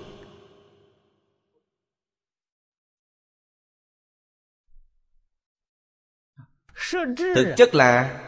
Thực 7.35 7.55
chất 7.57 7.75
là 7.75 8.21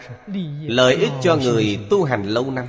Lợi 0.63 0.95
ích 0.95 1.13
cho 1.23 1.37
người 1.37 1.79
tu 1.91 2.05
hành 2.05 2.29
lâu 2.29 2.51
năm. 2.51 2.67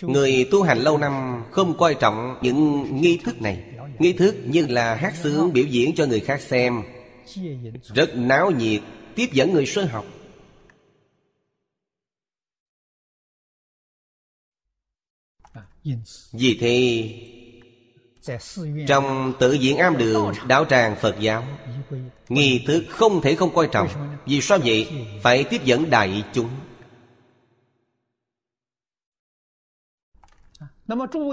Người 0.00 0.48
tu 0.50 0.62
hành 0.62 0.78
lâu 0.78 0.98
năm 0.98 1.44
không 1.50 1.78
coi 1.78 1.94
trọng 1.94 2.38
những 2.42 2.86
nghi 3.00 3.20
thức 3.24 3.42
này. 3.42 3.64
Nghi 3.98 4.12
thức 4.12 4.34
như 4.44 4.66
là 4.68 4.94
hát 4.94 5.14
sướng 5.22 5.52
biểu 5.52 5.64
diễn 5.64 5.94
cho 5.94 6.06
người 6.06 6.20
khác 6.20 6.40
xem. 6.40 6.82
Rất 7.94 8.16
náo 8.16 8.50
nhiệt 8.50 8.82
tiếp 9.16 9.28
dẫn 9.32 9.52
người 9.52 9.66
sơ 9.66 9.84
học. 9.84 10.06
Vì 16.32 16.58
thế, 16.60 17.08
trong 18.88 19.32
tự 19.40 19.52
diễn 19.52 19.76
am 19.76 19.96
đường 19.98 20.32
đạo 20.46 20.64
tràng 20.64 20.96
phật 21.00 21.16
giáo, 21.20 21.44
nghi 22.28 22.64
thức 22.66 22.84
không 22.88 23.20
thể 23.20 23.34
không 23.34 23.54
coi 23.54 23.68
trọng. 23.72 23.88
Vì 24.26 24.40
sao 24.40 24.58
vậy? 24.64 24.88
Phải 25.22 25.44
tiếp 25.44 25.64
dẫn 25.64 25.90
đại 25.90 26.24
chúng. 26.32 26.50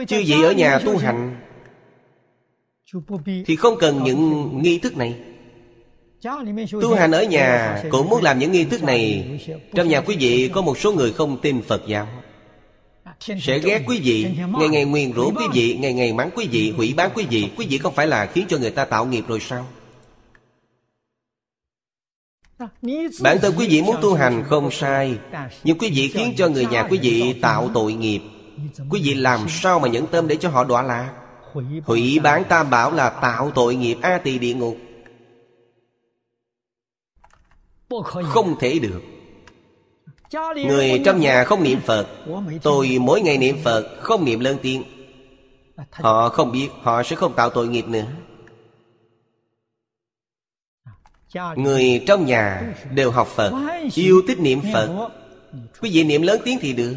Chư 0.07 0.23
vị 0.25 0.41
ở 0.43 0.51
nhà 0.51 0.79
tu 0.85 0.97
hành, 0.97 1.41
thì 3.45 3.55
không 3.55 3.77
cần 3.79 4.03
những 4.03 4.49
nghi 4.63 4.79
thức 4.79 4.97
này. 4.97 5.30
Tu 6.81 6.95
hành 6.95 7.11
ở 7.11 7.23
nhà 7.23 7.83
cũng 7.89 8.09
muốn 8.09 8.23
làm 8.23 8.39
những 8.39 8.51
nghi 8.51 8.63
thức 8.63 8.83
này. 8.83 9.25
Trong 9.75 9.87
nhà 9.87 10.01
quý 10.01 10.15
vị 10.19 10.49
có 10.53 10.61
một 10.61 10.77
số 10.77 10.93
người 10.93 11.13
không 11.13 11.37
tin 11.41 11.61
Phật 11.61 11.81
giáo. 11.87 12.07
Sẽ 13.19 13.59
ghét 13.59 13.83
quý 13.87 13.99
vị, 14.03 14.27
Ngày 14.59 14.69
ngày 14.69 14.85
nguyền 14.85 15.13
rủa 15.13 15.31
quý 15.31 15.45
vị, 15.53 15.77
Ngày 15.79 15.93
ngày 15.93 16.13
mắng 16.13 16.29
quý 16.35 16.47
vị, 16.51 16.71
Hủy 16.71 16.93
bán 16.97 17.11
quý 17.15 17.25
vị. 17.29 17.49
Quý 17.57 17.67
vị 17.69 17.77
không 17.77 17.93
phải 17.93 18.07
là 18.07 18.25
khiến 18.25 18.45
cho 18.49 18.57
người 18.57 18.71
ta 18.71 18.85
tạo 18.85 19.05
nghiệp 19.05 19.23
rồi 19.27 19.39
sao? 19.39 19.65
Bản 23.21 23.37
thân 23.41 23.53
quý 23.57 23.67
vị 23.67 23.81
muốn 23.81 23.95
tu 24.01 24.13
hành 24.13 24.43
không 24.49 24.71
sai, 24.71 25.17
Nhưng 25.63 25.77
quý 25.77 25.91
vị 25.95 26.11
khiến 26.13 26.33
cho 26.37 26.49
người 26.49 26.65
nhà 26.65 26.83
quý 26.83 26.99
vị 27.01 27.33
tạo 27.41 27.69
tội 27.73 27.93
nghiệp. 27.93 28.21
Quý 28.89 29.01
vị 29.03 29.13
làm 29.13 29.49
sao 29.49 29.79
mà 29.79 29.87
nhẫn 29.87 30.07
tâm 30.07 30.27
để 30.27 30.35
cho 30.35 30.49
họ 30.49 30.63
đọa 30.63 30.81
lạc? 30.81 31.11
Hủy 31.85 32.19
bán 32.23 32.43
tam 32.49 32.69
bảo 32.69 32.91
là 32.91 33.09
tạo 33.09 33.51
tội 33.55 33.75
nghiệp, 33.75 33.97
A 34.01 34.17
tỳ 34.17 34.39
địa 34.39 34.53
ngục 34.53 34.77
không 38.23 38.55
thể 38.59 38.79
được. 38.79 39.01
Người 40.55 41.01
trong 41.05 41.19
nhà 41.19 41.43
không 41.43 41.63
niệm 41.63 41.79
phật. 41.85 42.07
Tôi 42.63 42.97
mỗi 43.01 43.21
ngày 43.21 43.37
niệm 43.37 43.57
phật, 43.63 43.97
không 43.99 44.25
niệm 44.25 44.39
lớn 44.39 44.57
tiếng. 44.61 44.83
họ 45.91 46.29
không 46.29 46.51
biết, 46.51 46.69
họ 46.81 47.03
sẽ 47.03 47.15
không 47.15 47.33
tạo 47.33 47.49
tội 47.49 47.67
nghiệp 47.67 47.87
nữa. 47.87 48.05
Người 51.55 52.03
trong 52.07 52.25
nhà 52.25 52.73
đều 52.93 53.11
học 53.11 53.27
Phật, 53.27 53.53
Yêu 53.95 54.21
thích 54.27 54.39
niệm 54.39 54.61
Phật. 54.73 55.09
Quý 55.81 55.89
vị 55.93 56.03
niệm 56.03 56.21
lớn 56.21 56.41
tiếng 56.45 56.57
thì 56.61 56.73
được. 56.73 56.95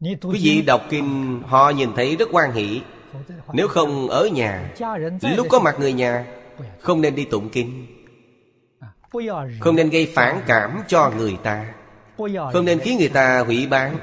Quý 0.00 0.40
vị 0.42 0.62
đọc 0.62 0.82
kinh, 0.90 1.42
Họ 1.46 1.70
nhìn 1.70 1.90
thấy 1.96 2.16
rất 2.16 2.28
quan 2.32 2.52
hỷ. 2.52 2.80
Nếu 3.52 3.68
không, 3.68 4.08
ở 4.08 4.26
nhà, 4.26 4.74
Lúc 5.36 5.46
có 5.50 5.60
mặt 5.60 5.76
người 5.80 5.92
nhà, 5.92 6.26
Không 6.80 7.00
nên 7.00 7.14
đi 7.14 7.24
tụng 7.24 7.48
kinh. 7.48 7.86
Không 9.60 9.76
nên 9.76 9.90
gây 9.90 10.12
phản 10.14 10.42
cảm 10.46 10.82
cho 10.88 11.12
người 11.16 11.36
ta. 11.42 11.74
Không 12.52 12.64
nên 12.64 12.78
khiến 12.78 12.98
người 12.98 13.08
ta 13.08 13.44
hủy 13.46 13.66
bán. 13.66 13.96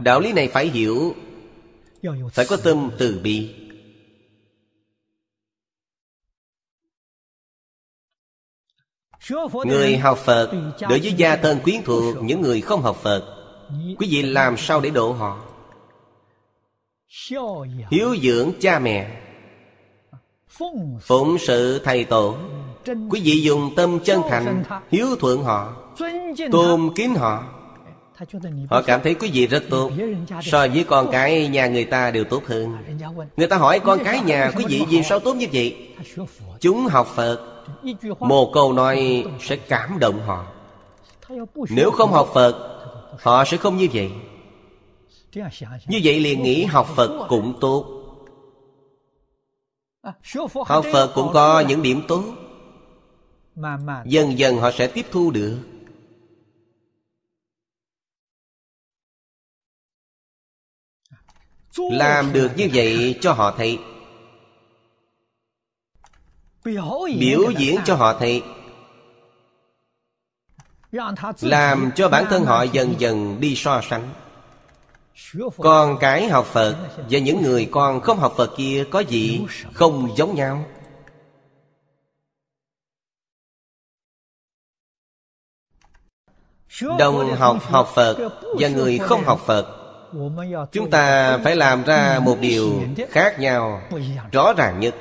Đạo 0.00 0.20
lý 0.20 0.32
này 0.32 0.48
phải 0.48 0.66
hiểu. 0.66 1.14
Phải 2.32 2.46
có 2.48 2.56
tâm 2.56 2.90
từ 2.98 3.20
bi. 3.22 3.54
Người 9.66 9.96
học 9.96 10.18
Phật 10.18 10.52
Đối 10.80 11.00
với 11.00 11.12
gia 11.16 11.36
thân 11.36 11.60
quyến 11.60 11.82
thuộc 11.84 12.14
Những 12.22 12.40
người 12.40 12.60
không 12.60 12.82
học 12.82 12.96
Phật 13.02 13.34
Quý 13.98 14.08
vị 14.10 14.22
làm 14.22 14.56
sao 14.56 14.80
để 14.80 14.90
độ 14.90 15.12
họ? 15.12 15.44
Hiếu 17.90 18.16
dưỡng 18.22 18.52
cha 18.60 18.78
mẹ. 18.78 19.20
Phụng 21.00 21.38
sự 21.38 21.80
thầy 21.84 22.04
tổ 22.04 22.36
Quý 22.86 23.20
vị 23.24 23.42
dùng 23.42 23.74
tâm 23.76 23.98
chân 24.04 24.22
thành 24.28 24.64
Hiếu 24.90 25.06
thuận 25.20 25.42
họ 25.42 25.72
Tôn 26.52 26.90
kính 26.94 27.14
họ 27.14 27.44
Họ 28.70 28.82
cảm 28.82 29.00
thấy 29.02 29.14
quý 29.14 29.30
vị 29.32 29.46
rất 29.46 29.62
tốt 29.70 29.90
So 30.42 30.66
với 30.74 30.84
con 30.84 31.08
cái 31.12 31.48
nhà 31.48 31.66
người 31.66 31.84
ta 31.84 32.10
đều 32.10 32.24
tốt 32.24 32.42
hơn 32.46 32.76
Người 33.36 33.46
ta 33.46 33.56
hỏi 33.56 33.78
con 33.78 33.98
cái 34.04 34.20
nhà 34.20 34.50
quý 34.56 34.64
vị 34.68 34.82
vì 34.88 35.02
sao 35.02 35.20
tốt 35.20 35.34
như 35.34 35.46
vậy 35.52 35.88
Chúng 36.60 36.86
học 36.86 37.06
Phật 37.14 37.54
một 38.20 38.50
câu 38.54 38.72
nói 38.72 39.24
sẽ 39.40 39.56
cảm 39.56 39.98
động 39.98 40.20
họ 40.26 40.46
nếu 41.70 41.90
không 41.90 42.12
học 42.12 42.30
phật 42.34 42.80
họ 43.20 43.44
sẽ 43.44 43.56
không 43.56 43.76
như 43.76 43.88
vậy 43.92 44.12
như 45.86 46.00
vậy 46.04 46.20
liền 46.20 46.42
nghĩ 46.42 46.64
học 46.64 46.88
phật 46.96 47.26
cũng 47.28 47.54
tốt 47.60 47.86
học 50.66 50.84
phật 50.92 51.12
cũng 51.14 51.30
có 51.32 51.60
những 51.60 51.82
điểm 51.82 52.02
tốt 52.08 52.24
dần 54.04 54.38
dần 54.38 54.56
họ 54.56 54.70
sẽ 54.70 54.86
tiếp 54.86 55.06
thu 55.10 55.30
được. 55.30 55.58
Làm 61.76 62.32
được 62.32 62.50
như 62.56 62.68
vậy 62.74 63.18
cho 63.20 63.32
họ 63.32 63.54
thấy. 63.56 63.78
Biểu 67.20 67.50
diễn 67.58 67.80
cho 67.84 67.94
họ 67.94 68.18
thấy. 68.18 68.42
Làm 71.40 71.90
cho 71.96 72.08
bản 72.08 72.24
thân 72.30 72.44
họ 72.44 72.62
dần 72.62 72.94
dần 72.98 73.40
đi 73.40 73.54
so 73.56 73.80
sánh. 73.90 74.08
Con 75.58 75.96
cái 76.00 76.28
học 76.28 76.46
phật 76.46 76.76
và 77.10 77.18
những 77.18 77.42
người 77.42 77.68
con 77.70 78.00
không 78.00 78.18
học 78.18 78.34
phật 78.36 78.50
kia 78.56 78.84
có 78.90 79.00
gì 79.00 79.40
không 79.72 80.16
giống 80.16 80.34
nhau 80.34 80.66
đồng 86.82 87.36
học 87.36 87.56
học 87.62 87.92
phật 87.94 88.16
và 88.58 88.68
người 88.68 88.98
không 88.98 89.24
học 89.24 89.40
phật. 89.46 89.66
Chúng 90.72 90.90
ta 90.90 91.38
phải 91.44 91.56
làm 91.56 91.84
ra 91.84 92.20
một 92.22 92.36
điều 92.40 92.82
khác 93.10 93.38
nhau 93.38 93.80
rõ 94.32 94.52
ràng 94.52 94.80
nhất. 94.80 94.94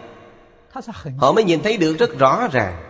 Họ 1.18 1.32
mới 1.32 1.44
nhìn 1.44 1.62
thấy 1.64 1.78
được 1.78 1.98
rất 2.00 2.20
rõ 2.20 2.48
ràng. 2.52 2.90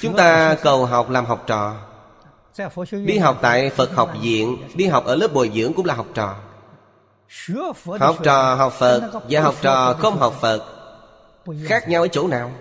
Chúng 0.00 0.16
ta 0.16 0.56
cầu 0.62 0.86
học 0.86 1.10
làm 1.10 1.24
học 1.24 1.44
trò. 1.46 1.76
Đi 2.90 3.18
học 3.18 3.38
tại 3.42 3.70
Phật 3.70 3.92
học 3.92 4.12
viện 4.22 4.58
Đi 4.74 4.86
học 4.86 5.04
ở 5.04 5.16
lớp 5.16 5.28
bồi 5.34 5.50
dưỡng 5.54 5.72
cũng 5.72 5.86
là 5.86 5.94
học 5.94 6.06
trò 6.14 6.36
Học 8.00 8.16
trò 8.24 8.54
học 8.54 8.72
Phật 8.72 9.22
Và 9.30 9.40
học 9.40 9.54
trò 9.62 9.96
không 9.98 10.18
học 10.18 10.34
Phật 10.40 10.78
Khác 11.64 11.88
nhau 11.88 12.02
ở 12.02 12.08
chỗ 12.08 12.28
nào? 12.28 12.52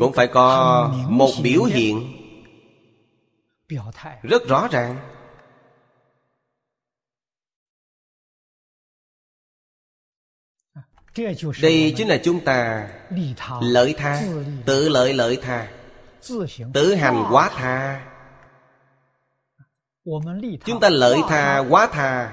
Cũng 0.00 0.12
phải 0.14 0.26
có 0.26 0.88
một 1.08 1.30
biểu 1.42 1.64
hiện. 1.64 2.12
Rất 4.22 4.48
rõ 4.48 4.68
ràng. 4.70 5.14
Đây 11.62 11.94
chính 11.96 12.08
là 12.08 12.20
chúng 12.24 12.44
ta 12.44 12.88
lợi 13.60 13.94
tha 13.98 14.22
tự 14.66 14.88
lợi 14.88 15.14
lợi 15.14 15.38
tha 15.42 15.77
tự 16.74 16.94
hành 16.94 17.24
quá 17.30 17.50
tha. 17.54 18.06
chúng 20.64 20.80
ta 20.80 20.88
lợi 20.88 21.18
tha 21.28 21.58
quá 21.58 21.86
tha. 21.86 22.32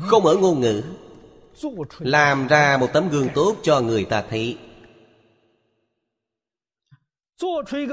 không 0.00 0.26
ở 0.26 0.36
ngôn 0.36 0.60
ngữ. 0.60 0.82
làm 1.98 2.46
ra 2.46 2.76
một 2.76 2.88
tấm 2.92 3.08
gương 3.08 3.28
tốt 3.34 3.56
cho 3.62 3.80
người 3.80 4.04
ta 4.04 4.24
thấy. 4.30 4.58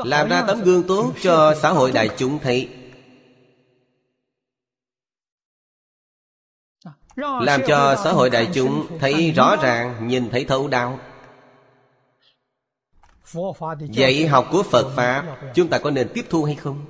làm 0.03 0.29
ra 0.29 0.43
tấm 0.47 0.61
gương 0.61 0.83
tốt 0.87 1.13
cho 1.21 1.55
xã 1.61 1.69
hội 1.69 1.91
đại 1.91 2.09
chúng 2.17 2.39
thấy. 2.39 2.69
Làm 7.15 7.61
cho 7.67 7.95
xã 8.03 8.11
hội 8.11 8.29
đại 8.29 8.49
chúng 8.53 8.99
thấy 8.99 9.31
rõ 9.31 9.55
ràng 9.55 10.07
nhìn 10.07 10.29
thấy 10.29 10.45
thấu 10.45 10.67
đáo 10.67 10.99
dạy 13.91 14.27
học 14.27 14.47
của 14.51 14.63
phật 14.63 14.93
pháp 14.95 15.37
chúng 15.55 15.67
ta 15.67 15.79
có 15.79 15.91
nên 15.91 16.07
tiếp 16.13 16.25
thu 16.29 16.43
hay 16.43 16.55
không? 16.55 16.85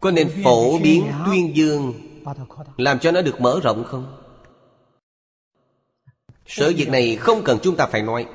Có 0.00 0.10
nên 0.10 0.30
phổ 0.44 0.78
biến 0.78 1.06
tuyên 1.26 1.56
dương 1.56 1.94
làm 2.76 2.98
cho 2.98 3.12
nó 3.12 3.22
được 3.22 3.40
mở 3.40 3.60
rộng 3.62 3.84
không? 3.84 4.16
Sự 6.46 6.74
việc 6.76 6.88
này 6.88 7.16
không 7.16 7.42
cần 7.44 7.58
chúng 7.62 7.76
ta 7.76 7.86
phải 7.86 8.02
nói. 8.02 8.26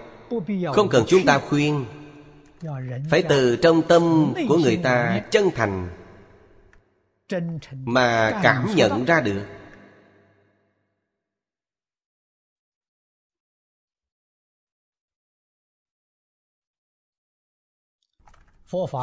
Không 0.73 0.89
cần 0.89 1.05
chúng 1.07 1.25
ta 1.25 1.39
khuyên. 1.39 1.85
Phải 3.09 3.23
từ 3.29 3.55
trong 3.55 3.81
tâm 3.87 4.33
của 4.49 4.57
người 4.57 4.77
ta 4.77 5.21
chân 5.31 5.49
thành 5.55 5.89
Mà 7.71 8.39
cảm 8.43 8.67
nhận 8.75 9.05
ra 9.05 9.21
được 9.21 9.45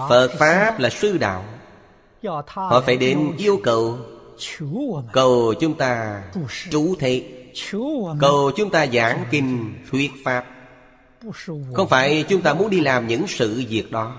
Phật 0.09 0.29
Pháp 0.39 0.79
là 0.79 0.91
sư 0.91 1.19
đạo. 1.19 1.45
Họ 2.55 2.81
phải 2.81 2.97
đến 2.97 3.33
yêu 3.39 3.61
cầu 3.63 3.99
Cầu 5.13 5.55
chúng 5.61 5.75
ta 5.75 6.23
trú 6.71 6.95
thế 6.99 7.25
Cầu 8.21 8.51
chúng 8.57 8.71
ta 8.71 8.87
giảng 8.87 9.25
kinh 9.31 9.75
thuyết 9.91 10.11
Pháp. 10.25 10.45
Không 11.75 11.89
phải 11.89 12.25
chúng 12.29 12.43
ta 12.43 12.55
muốn 12.55 12.71
đi 12.71 12.81
làm 12.81 13.07
những 13.07 13.27
sự 13.27 13.65
việc 13.69 13.93
đó. 13.93 14.17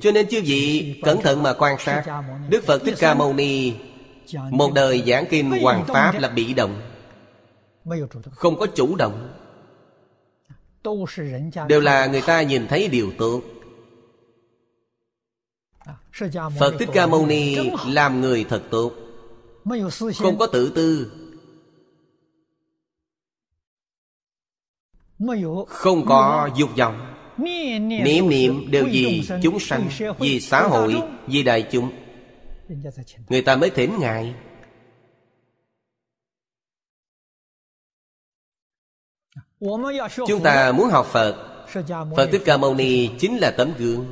Cho 0.00 0.10
nên 0.14 0.28
chư 0.28 0.42
vị 0.44 0.94
cẩn 1.02 1.20
thận 1.20 1.42
mà 1.42 1.52
quan 1.52 1.78
sát. 1.78 2.22
Đức 2.48 2.64
Phật 2.64 2.82
Thích 2.84 2.94
Ca 2.98 3.14
Mâu 3.14 3.32
Ni 3.32 3.72
Một 4.50 4.72
đời 4.74 5.02
giảng 5.06 5.24
kinh 5.30 5.62
Hoàng 5.62 5.84
Pháp 5.86 6.18
là 6.18 6.28
bị 6.28 6.54
động. 6.54 6.80
Không 8.30 8.58
có 8.58 8.66
chủ 8.66 8.96
động 8.96 9.43
Đều 11.68 11.80
là 11.80 12.06
người 12.06 12.22
ta 12.22 12.42
nhìn 12.42 12.66
thấy 12.68 12.88
điều 12.88 13.12
tốt 13.18 13.42
Phật 16.58 16.74
Thích 16.78 16.88
Ca 16.92 17.06
Mâu 17.06 17.26
Ni 17.26 17.56
làm 17.86 18.20
người 18.20 18.44
thật 18.44 18.62
tốt 18.70 18.92
không 20.18 20.38
có 20.38 20.46
tự 20.46 20.72
tư. 20.74 21.12
Không 25.68 26.06
có 26.06 26.48
dục 26.56 26.70
vọng. 26.76 27.14
niệm 28.04 28.28
niệm 28.28 28.70
đều 28.70 28.86
vì 28.90 29.28
chúng 29.42 29.60
sanh 29.60 29.88
vì 30.18 30.40
xã 30.40 30.62
hội 30.62 31.02
vì 31.26 31.42
đại 31.42 31.68
chúng. 31.72 31.90
Người 33.28 33.42
ta 33.42 33.56
mới 33.56 33.70
thỉnh 33.70 33.96
ngài 34.00 34.34
chúng 40.26 40.42
ta 40.42 40.72
muốn 40.72 40.90
học 40.90 41.06
phật. 41.06 41.36
phật 42.16 42.28
thích 42.32 42.42
ca 42.44 42.56
mâu 42.56 42.74
ni 42.74 43.10
chính 43.18 43.38
là 43.38 43.50
tấm 43.50 43.72
gương. 43.78 44.06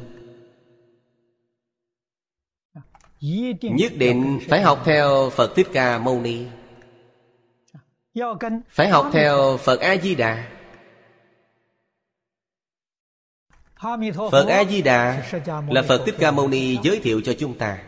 Nhất 3.63 3.93
định 3.97 4.41
phải 4.49 4.63
học 4.63 4.83
theo 4.85 5.31
Phật 5.31 5.53
Thích 5.57 5.69
Ca 5.73 5.99
Mâu 5.99 6.21
Ni. 6.21 6.47
Phải 8.69 8.89
học 8.89 9.11
theo 9.13 9.57
phật 9.57 9.81
a 9.81 9.97
di 9.97 10.15
đà. 10.15 10.49
Phật 14.31 14.47
a 14.49 14.65
di 14.65 14.83
đà 14.83 15.31
là 15.69 15.83
phật 15.83 16.03
thích 16.07 16.15
ca 16.19 16.31
mâu 16.31 16.49
ni 16.49 16.79
giới 16.83 17.01
thiệu 17.01 17.21
cho 17.25 17.33
chúng 17.39 17.59
ta 17.59 17.79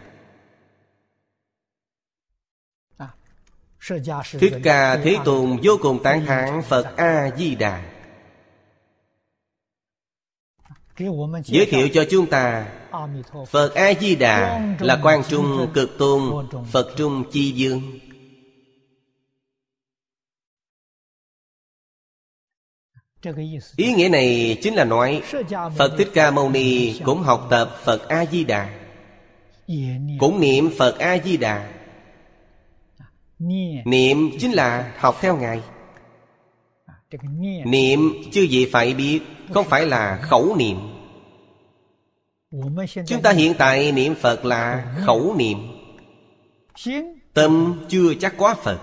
thích 4.39 4.55
ca 4.63 4.97
thế 4.97 5.17
tôn 5.25 5.59
vô 5.63 5.79
cùng 5.83 6.03
tán 6.03 6.27
thán 6.27 6.63
phật 6.63 6.97
a 6.97 7.31
di 7.37 7.55
đà 7.55 7.95
giới 11.45 11.67
thiệu 11.67 11.89
cho 11.95 12.05
chúng 12.11 12.27
ta, 12.27 12.69
phật 13.49 13.75
a 13.75 13.93
di 14.01 14.15
đà 14.15 14.67
là 14.81 15.01
quan 15.03 15.23
trung 15.29 15.71
cực 15.75 15.99
tôn 15.99 16.47
phật 16.73 16.95
trung 16.97 17.25
chi 17.33 17.53
dương. 17.53 17.99
Ý 23.77 23.93
nghĩa 23.93 24.09
này 24.09 24.59
chính 24.63 24.75
là 24.75 24.85
nói, 24.85 25.23
phật 25.79 25.95
thích 25.99 26.09
ca 26.15 26.31
mâu 26.31 26.51
ni 26.51 26.99
cũng 27.05 27.23
học 27.23 27.47
tập 27.51 27.77
phật 27.85 28.09
a 28.09 28.27
di 28.27 28.45
đà 28.45 28.81
cũng 30.19 30.41
niệm 30.41 30.71
phật 30.79 30.99
a 30.99 31.19
di 31.25 31.37
đà 31.37 31.74
niệm. 33.85 34.31
Chính 34.41 34.53
là 34.53 34.93
học 34.99 35.17
theo 35.21 35.37
ngài. 35.37 35.61
Niệm. 37.65 38.13
Chứ 38.33 38.43
gì 38.43 38.67
phải 38.73 38.95
biết 38.95 39.21
không 39.55 39.67
phải 39.69 39.87
là 39.87 40.19
khẩu 40.23 40.57
niệm. 40.57 40.77
Chúng 43.07 43.23
ta 43.23 43.33
hiện 43.33 43.55
tại 43.59 43.93
niệm 43.93 44.15
phật 44.15 44.45
là 44.45 44.95
khẩu 45.07 45.35
niệm. 45.39 45.59
Tâm 47.35 47.85
chưa 47.89 48.15
chắc 48.15 48.35
quá 48.39 48.55
phật. 48.55 48.81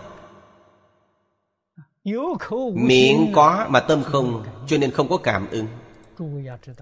Miệng 2.73 3.31
có 3.33 3.67
mà 3.69 3.79
tâm 3.79 4.03
không 4.03 4.43
cho 4.67 4.77
nên 4.77 4.91
không 4.91 5.07
có 5.09 5.17
cảm 5.17 5.47
ứng. 5.49 5.67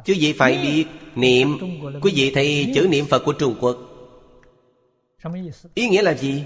Chứ 0.06 0.14
gì 0.14 0.34
phải 0.34 0.58
biết 0.62 0.86
niệm. 1.16 1.58
Quý 2.02 2.12
vị 2.16 2.32
thấy 2.36 2.72
chữ 2.76 2.88
niệm 2.90 3.06
phật 3.06 3.26
của 3.26 3.34
trung 3.34 3.56
quốc 3.62 3.78
ý 5.74 5.90
nghĩa 5.90 6.02
là 6.02 6.14
gì? 6.14 6.44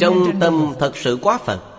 trong 0.00 0.40
tâm 0.40 0.74
thật 0.78 0.96
sự 0.96 1.18
quá 1.22 1.38
phật 1.38 1.78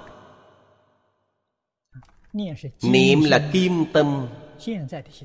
niệm 2.82 3.24
là 3.24 3.50
kim 3.54 3.86
tâm. 3.94 4.28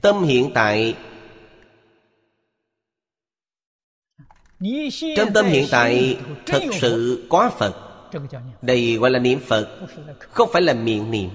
tâm 0.02 0.22
hiện 0.22 0.50
tại. 0.54 0.96
trong 5.16 5.32
tâm 5.34 5.46
hiện 5.46 5.66
tại 5.70 6.18
thật 6.46 6.62
sự 6.72 7.26
quá 7.30 7.50
phật. 7.50 7.74
đây 8.62 8.96
gọi 8.96 9.10
là 9.10 9.18
niệm 9.18 9.40
phật. 9.40 9.86
không 10.18 10.48
phải 10.52 10.62
là 10.62 10.74
miệng 10.74 11.10
niệm. 11.10 11.30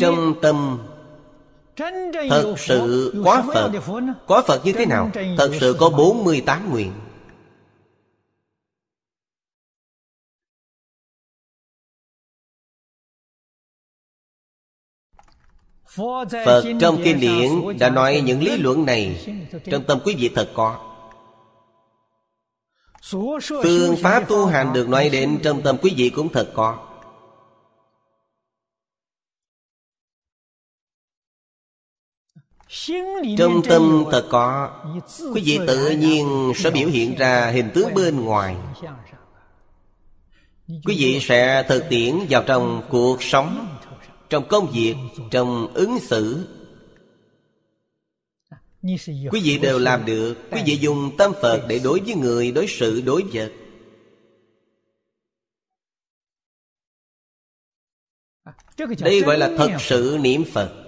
Trong 0.00 0.34
tâm 0.42 0.86
Thật 1.76 2.54
sự 2.58 3.12
quá 3.24 3.44
Phật 3.54 3.72
Có 4.26 4.42
Phật 4.46 4.64
như 4.64 4.72
thế 4.72 4.86
nào? 4.86 5.10
Thật 5.38 5.50
sự 5.60 5.76
có 5.80 5.90
48 5.90 6.70
nguyện. 6.70 6.92
Phật 16.44 16.64
trong 16.80 17.00
kinh 17.04 17.20
điển 17.20 17.78
đã 17.78 17.90
nói 17.90 18.22
những 18.24 18.42
lý 18.42 18.56
luận 18.56 18.86
này 18.86 19.26
Trong 19.64 19.84
tâm 19.84 19.98
quý 20.04 20.16
vị 20.18 20.30
thật 20.34 20.50
có. 20.54 20.78
Phương 23.48 23.96
pháp 24.02 24.28
tu 24.28 24.46
hành 24.46 24.72
được 24.72 24.88
nói 24.88 25.08
đến 25.08 25.38
trong 25.42 25.62
tâm 25.62 25.76
quý 25.82 25.94
vị 25.96 26.10
cũng 26.10 26.28
thật 26.28 26.50
có 26.54 26.95
Trong 33.38 33.62
tâm 33.68 34.04
thật 34.10 34.26
có, 34.30 34.70
Quý 35.34 35.42
vị 35.44 35.58
tự 35.66 35.90
nhiên 35.90 36.52
sẽ 36.56 36.70
biểu 36.70 36.88
hiện 36.88 37.14
ra 37.14 37.50
hình 37.50 37.70
tướng 37.74 37.94
bên 37.94 38.20
ngoài. 38.20 38.56
Quý 40.68 40.96
vị 40.98 41.18
sẽ 41.22 41.62
thực 41.68 41.84
tiễn 41.88 42.14
vào 42.30 42.42
trong 42.46 42.82
cuộc 42.90 43.22
sống, 43.22 43.78
Trong 44.30 44.48
công 44.48 44.72
việc, 44.72 44.94
Trong 45.30 45.72
ứng 45.74 45.98
xử. 46.00 46.46
Quý 49.30 49.40
vị 49.42 49.58
đều 49.62 49.78
làm 49.78 50.04
được, 50.04 50.34
Quý 50.50 50.62
vị 50.66 50.76
dùng 50.76 51.10
tâm 51.18 51.32
Phật 51.42 51.64
để 51.68 51.80
đối 51.84 52.00
với 52.00 52.14
người, 52.14 52.50
Đối 52.50 52.66
sự, 52.66 53.00
đối 53.00 53.22
vật. 53.32 53.52
Đây 58.98 59.20
gọi 59.20 59.38
là 59.38 59.50
thật 59.58 59.70
sự 59.80 60.18
niệm 60.20 60.44
Phật. 60.52 60.85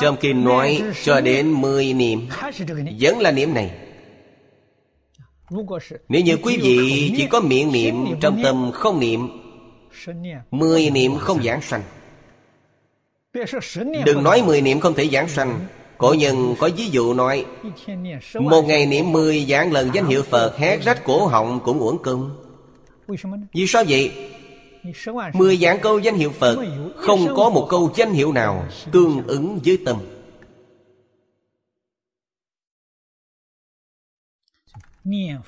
Trong 0.00 0.16
kinh 0.20 0.44
nói 0.44 0.82
cho 1.04 1.20
đến 1.20 1.52
10 1.52 1.94
niệm 1.94 2.28
Vẫn 3.00 3.18
là 3.18 3.30
niệm 3.30 3.54
này。Nếu 3.54 6.22
như 6.22 6.36
quý 6.42 6.58
vị 6.62 7.12
chỉ 7.16 7.26
có 7.26 7.40
miệng 7.40 7.72
niệm 7.72 8.06
Trong 8.20 8.42
tâm 8.42 8.70
không 8.74 9.00
niệm 9.00 9.28
Mười 10.50 10.90
niệm 10.90 11.16
không 11.16 11.42
giảng 11.42 11.62
sanh 11.62 11.82
Đừng 14.04 14.22
nói 14.22 14.42
mười 14.46 14.60
niệm 14.60 14.80
không 14.80 14.94
thể 14.94 15.08
giảng 15.12 15.28
sanh 15.28 15.60
Cổ 15.98 16.14
nhân 16.14 16.54
có 16.58 16.70
ví 16.76 16.88
dụ 16.90 17.14
nói 17.14 17.44
Một 18.34 18.62
ngày 18.62 18.86
niệm 18.86 19.12
mười 19.12 19.44
giảng 19.44 19.72
lần 19.72 19.90
danh 19.94 20.06
hiệu 20.06 20.22
Phật 20.22 20.58
Hét 20.58 20.82
rách 20.82 21.04
cổ 21.04 21.26
họng 21.26 21.60
cũng 21.64 21.78
uổng 21.78 22.02
công。Vì 22.02 23.66
sao 23.66 23.84
vậy 23.88 24.12
Mười 25.34 25.56
dạng 25.56 25.78
câu 25.82 25.98
danh 25.98 26.14
hiệu 26.14 26.30
Phật 26.30 26.56
Không 26.96 27.26
có 27.36 27.50
một 27.50 27.66
câu 27.70 27.92
danh 27.96 28.12
hiệu 28.12 28.32
nào 28.32 28.68
Tương 28.92 29.26
ứng 29.26 29.60
với 29.64 29.78
tâm. 29.84 29.96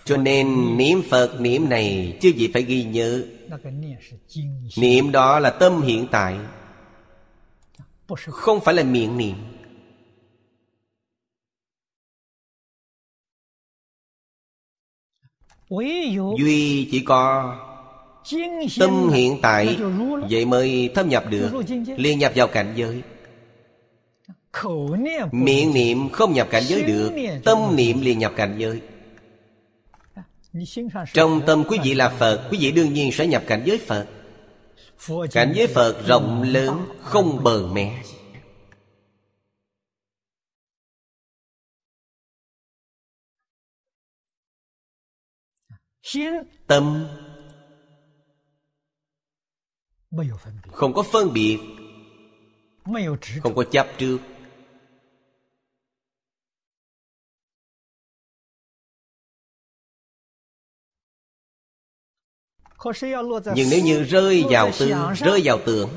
Cho 0.04 0.16
nên 0.16 0.76
niệm 0.76 1.02
Phật 1.10 1.40
niệm 1.40 1.68
này 1.68 2.18
Chứ 2.20 2.28
gì 2.28 2.50
phải 2.52 2.62
ghi 2.62 2.84
nhớ. 2.84 3.24
Niệm 4.76 5.12
đó 5.12 5.38
là 5.38 5.50
tâm 5.50 5.82
hiện 5.82 6.06
tại 6.10 6.38
Không 8.16 8.60
phải 8.60 8.74
là 8.74 8.82
miệng 8.82 9.16
niệm. 9.16 9.36
Duy 16.38 16.88
chỉ 16.90 17.04
có 17.06 17.56
Tâm 18.78 19.08
hiện 19.08 19.38
tại, 19.42 19.76
Vậy 20.30 20.44
mới 20.44 20.90
thâm 20.94 21.08
nhập 21.08 21.24
được 21.30 21.50
Liên 21.96 22.18
nhập 22.18 22.32
vào 22.34 22.46
cảnh 22.46 22.72
giới. 22.76 23.02
Miệng 25.32 25.74
niệm 25.74 26.08
không 26.08 26.32
nhập 26.32 26.48
cảnh 26.50 26.62
giới 26.66 26.82
được, 26.82 27.12
Tâm 27.44 27.58
niệm 27.76 28.00
liền 28.00 28.18
nhập 28.18 28.32
cảnh 28.36 28.56
giới. 28.58 28.80
Trong 31.12 31.40
tâm 31.46 31.64
quý 31.68 31.78
vị 31.84 31.94
là 31.94 32.08
Phật, 32.08 32.48
Quý 32.50 32.58
vị 32.60 32.72
đương 32.72 32.92
nhiên 32.92 33.12
sẽ 33.12 33.26
nhập 33.26 33.42
cảnh 33.46 33.62
giới 33.64 33.78
Phật. 33.78 34.06
Cảnh 35.32 35.52
giới 35.56 35.66
Phật 35.66 36.06
rộng 36.06 36.42
lớn, 36.42 36.86
Không 37.02 37.44
bờ 37.44 37.66
mẹ 37.72 38.02
Tâm 46.66 47.06
không 50.72 50.94
có 50.94 51.02
phân 51.02 51.32
biệt. 51.32 51.58
Không 53.42 53.54
có 53.54 53.64
chấp 53.64 53.86
trước. 53.98 54.18
Nhưng 63.54 63.68
nếu 63.70 63.84
như 63.84 64.02
rơi 64.02 64.44
vào 64.50 64.70
tư 64.78 64.92
Rơi 65.16 65.40
vào 65.44 65.60
tưởng 65.66 65.90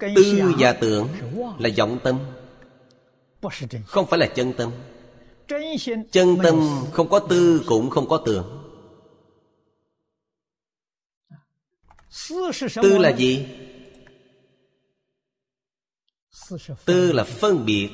Tư 0.00 0.52
và 0.58 0.72
tưởng 0.72 1.08
Là 1.58 1.70
vọng 1.78 1.98
tâm. 2.04 2.18
Không 3.86 4.06
phải 4.06 4.18
là 4.18 4.26
chân 4.26 4.52
tâm. 4.52 4.70
Chân 6.10 6.36
tâm 6.42 6.84
không 6.92 7.08
có 7.08 7.18
tư 7.18 7.62
cũng 7.66 7.90
không 7.90 8.08
có 8.08 8.22
tưởng 8.26 8.61
Tư 12.82 12.98
là 12.98 13.12
gì? 13.16 13.46
Tư 16.84 17.12
là 17.12 17.24
phân 17.24 17.66
biệt. 17.66 17.90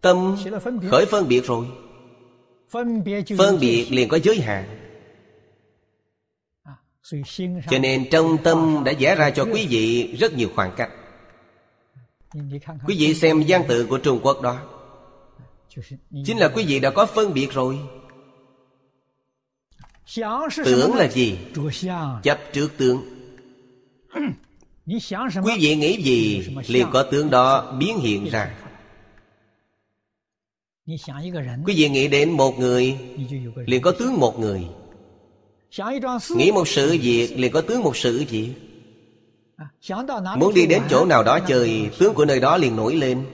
Tâm 0.00 0.36
khởi 0.90 1.06
phân 1.06 1.28
biệt 1.28 1.44
rồi. 1.44 1.66
Phân 3.38 3.58
biệt 3.60 3.86
liền 3.90 4.08
có 4.08 4.18
giới 4.22 4.40
hạn. 4.40 4.80
Cho 7.70 7.78
nên 7.80 8.10
trong 8.10 8.38
tâm 8.44 8.82
đã 8.84 8.92
vẽ 8.98 9.14
ra 9.14 9.30
cho 9.30 9.44
quý 9.44 9.66
vị 9.70 10.16
rất 10.20 10.34
nhiều 10.34 10.48
khoảng 10.54 10.74
cách. 10.76 10.90
Quý 12.86 12.96
vị 12.98 13.14
xem 13.14 13.44
văn 13.48 13.62
tự 13.68 13.86
của 13.86 13.98
trung 13.98 14.20
quốc 14.22 14.42
đó. 14.42 14.62
Chính 16.24 16.38
là 16.38 16.48
quý 16.48 16.64
vị 16.64 16.80
đã 16.80 16.90
có 16.90 17.06
phân 17.06 17.34
biệt 17.34 17.52
rồi 17.52 17.78
tưởng 20.64 20.94
là 20.94 21.08
gì? 21.08 21.38
Chấp 22.22 22.38
trước 22.52 22.72
tướng. 22.76 23.02
Quý 25.44 25.56
vị 25.60 25.76
nghĩ 25.76 26.02
gì 26.02 26.48
liền 26.66 26.86
có 26.92 27.02
tướng 27.02 27.30
đó 27.30 27.76
biến 27.78 27.98
hiện 27.98 28.24
ra. 28.24 28.54
Quý 31.66 31.74
vị 31.76 31.88
nghĩ 31.88 32.08
đến 32.08 32.30
một 32.30 32.58
người, 32.58 32.96
liền 33.66 33.82
có 33.82 33.92
tướng 33.92 34.14
một 34.14 34.38
người. 34.38 34.66
Nghĩ 36.36 36.52
một 36.52 36.68
sự 36.68 36.98
việc, 37.02 37.38
liền 37.38 37.52
có 37.52 37.60
tướng 37.60 37.82
một 37.82 37.96
sự 37.96 38.24
việc 38.30 38.50
muốn 40.36 40.54
đi 40.54 40.66
đến 40.66 40.82
chỗ 40.90 41.04
nào 41.04 41.22
đó 41.22 41.38
chơi, 41.38 41.90
tướng 41.98 42.14
của 42.14 42.24
nơi 42.24 42.40
đó 42.40 42.56
liền 42.56 42.76
nổi 42.76 42.94
lên. 42.94 43.24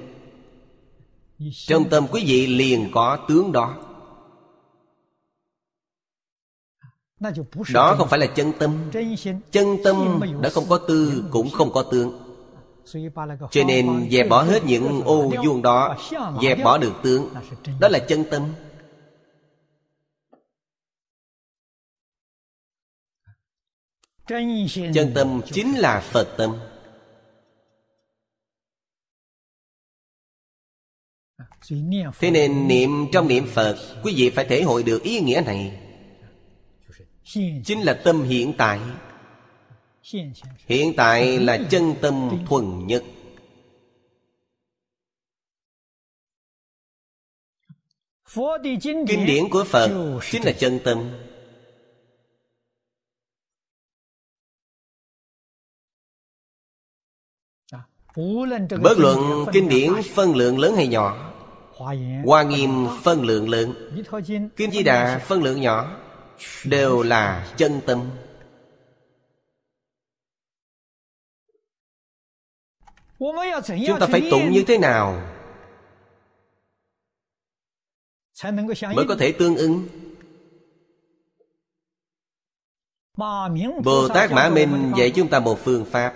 Trong 1.66 1.88
tâm 1.90 2.06
quý 2.10 2.24
vị 2.26 2.46
liền 2.46 2.88
có 2.92 3.18
tướng 3.28 3.52
đó. 3.52 3.76
Đó 7.72 7.94
không 7.98 8.08
phải 8.08 8.18
là 8.18 8.26
chân 8.26 8.52
tâm. 8.58 8.90
chân 9.50 9.76
tâm 9.84 10.20
đã 10.42 10.50
không 10.50 10.64
có 10.68 10.78
tư 10.88 11.24
cũng 11.30 11.50
không 11.50 11.72
có 11.72 11.82
tướng. 11.82 12.18
cho 13.50 13.64
nên 13.66 14.08
dẹp 14.10 14.28
bỏ 14.28 14.42
hết 14.42 14.64
những 14.64 15.02
ô 15.04 15.32
vuông 15.44 15.62
đó 15.62 15.96
dẹp 16.42 16.58
bỏ 16.64 16.78
được 16.78 16.92
tướng 17.02 17.28
đó 17.80 17.88
là 17.88 17.98
chân 17.98 18.24
tâm. 18.30 18.42
chân 24.94 25.12
tâm 25.14 25.40
chính 25.52 25.78
là 25.78 26.00
phật 26.00 26.28
tâm. 26.38 26.56
Thế 32.18 32.30
nên 32.30 32.68
niệm 32.68 32.90
trong 33.12 33.28
niệm 33.28 33.46
phật 33.46 33.76
quý 34.02 34.14
vị 34.16 34.30
phải 34.30 34.44
thể 34.44 34.62
hội 34.62 34.82
được 34.82 35.02
ý 35.02 35.20
nghĩa 35.20 35.42
này 35.46 35.89
chính 37.64 37.80
là 37.82 38.00
tâm 38.04 38.22
hiện 38.22 38.52
tại. 38.58 38.80
Hiện 40.66 40.92
tại 40.96 41.38
là 41.38 41.58
chân 41.70 41.94
tâm 42.02 42.44
thuần 42.48 42.86
nhất. 42.86 43.04
Kinh 49.08 49.26
điển 49.26 49.44
của 49.50 49.64
phật 49.64 50.20
chính 50.30 50.42
là 50.44 50.52
chân 50.52 50.80
tâm. 50.84 51.10
Bất 58.82 58.98
luận 58.98 59.46
kinh 59.52 59.68
điển 59.68 59.92
phân 60.14 60.36
lượng 60.36 60.58
lớn 60.58 60.74
hay 60.76 60.88
nhỏ, 60.88 61.32
hoa 62.24 62.42
nghiêm 62.42 62.86
phân 63.02 63.22
lượng 63.22 63.48
lớn, 63.48 63.92
kim 64.56 64.70
di 64.70 64.82
đà 64.82 65.24
phân 65.28 65.42
lượng 65.42 65.60
nhỏ 65.60 66.09
đều 66.64 67.02
là 67.02 67.54
chân 67.56 67.80
tâm. 67.86 68.10
Chúng 73.86 73.98
ta 74.00 74.06
phải 74.10 74.28
tụng 74.30 74.50
như 74.50 74.64
thế 74.66 74.78
nào 74.78 75.22
mới 78.94 79.06
có 79.08 79.16
thể 79.18 79.32
tương 79.32 79.56
ứng? 79.56 79.88
Bồ 83.84 84.08
tát 84.08 84.30
mã 84.32 84.48
minh 84.48 84.92
dạy 84.98 85.12
chúng 85.14 85.28
ta 85.28 85.40
một 85.40 85.58
phương 85.64 85.84
pháp. 85.84 86.14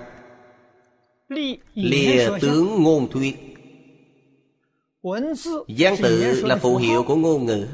Lìa 1.75 2.39
tướng 2.41 2.83
ngôn 2.83 3.09
thuyết. 3.11 3.37
Gián 5.69 5.95
tự 6.03 6.43
là 6.45 6.57
phụ 6.57 6.77
hiệu 6.77 7.05
của 7.07 7.17
ngôn 7.17 7.47
ngữ 7.47 7.69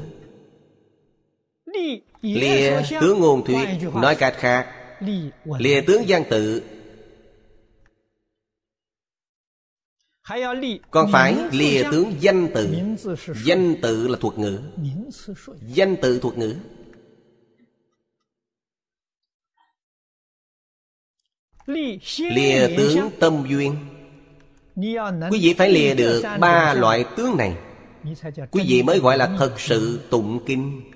lìa 2.21 2.81
tướng 3.01 3.19
ngôn 3.19 3.45
thuyết 3.45 3.67
nói 3.93 4.15
cách 4.15 4.35
khác 4.37 4.67
lìa 5.59 5.81
tướng 5.81 6.07
gian 6.07 6.23
tự 6.29 6.61
còn 10.91 11.11
phải 11.11 11.37
lìa 11.51 11.83
tướng 11.91 12.13
danh 12.19 12.47
tự 12.53 12.75
danh 13.43 13.75
tự 13.81 14.07
là 14.07 14.17
thuật 14.21 14.37
ngữ. 14.37 14.59
Danh 15.67 15.95
tự 16.01 16.19
thuật 16.19 16.37
ngữ. 16.37 16.55
Lìa 22.17 22.67
tướng 22.77 23.09
tâm 23.19 23.43
duyên. 23.49 23.75
Quý 25.31 25.39
vị 25.41 25.53
phải 25.57 25.69
lìa 25.69 25.93
được 25.93 26.23
ba 26.39 26.73
loại 26.73 27.05
tướng 27.17 27.37
này. 27.37 27.57
Quý 28.51 28.63
vị 28.67 28.83
mới 28.83 28.99
gọi 28.99 29.17
là 29.17 29.35
thật 29.37 29.59
sự 29.59 29.99
tụng 30.09 30.39
kinh 30.45 30.90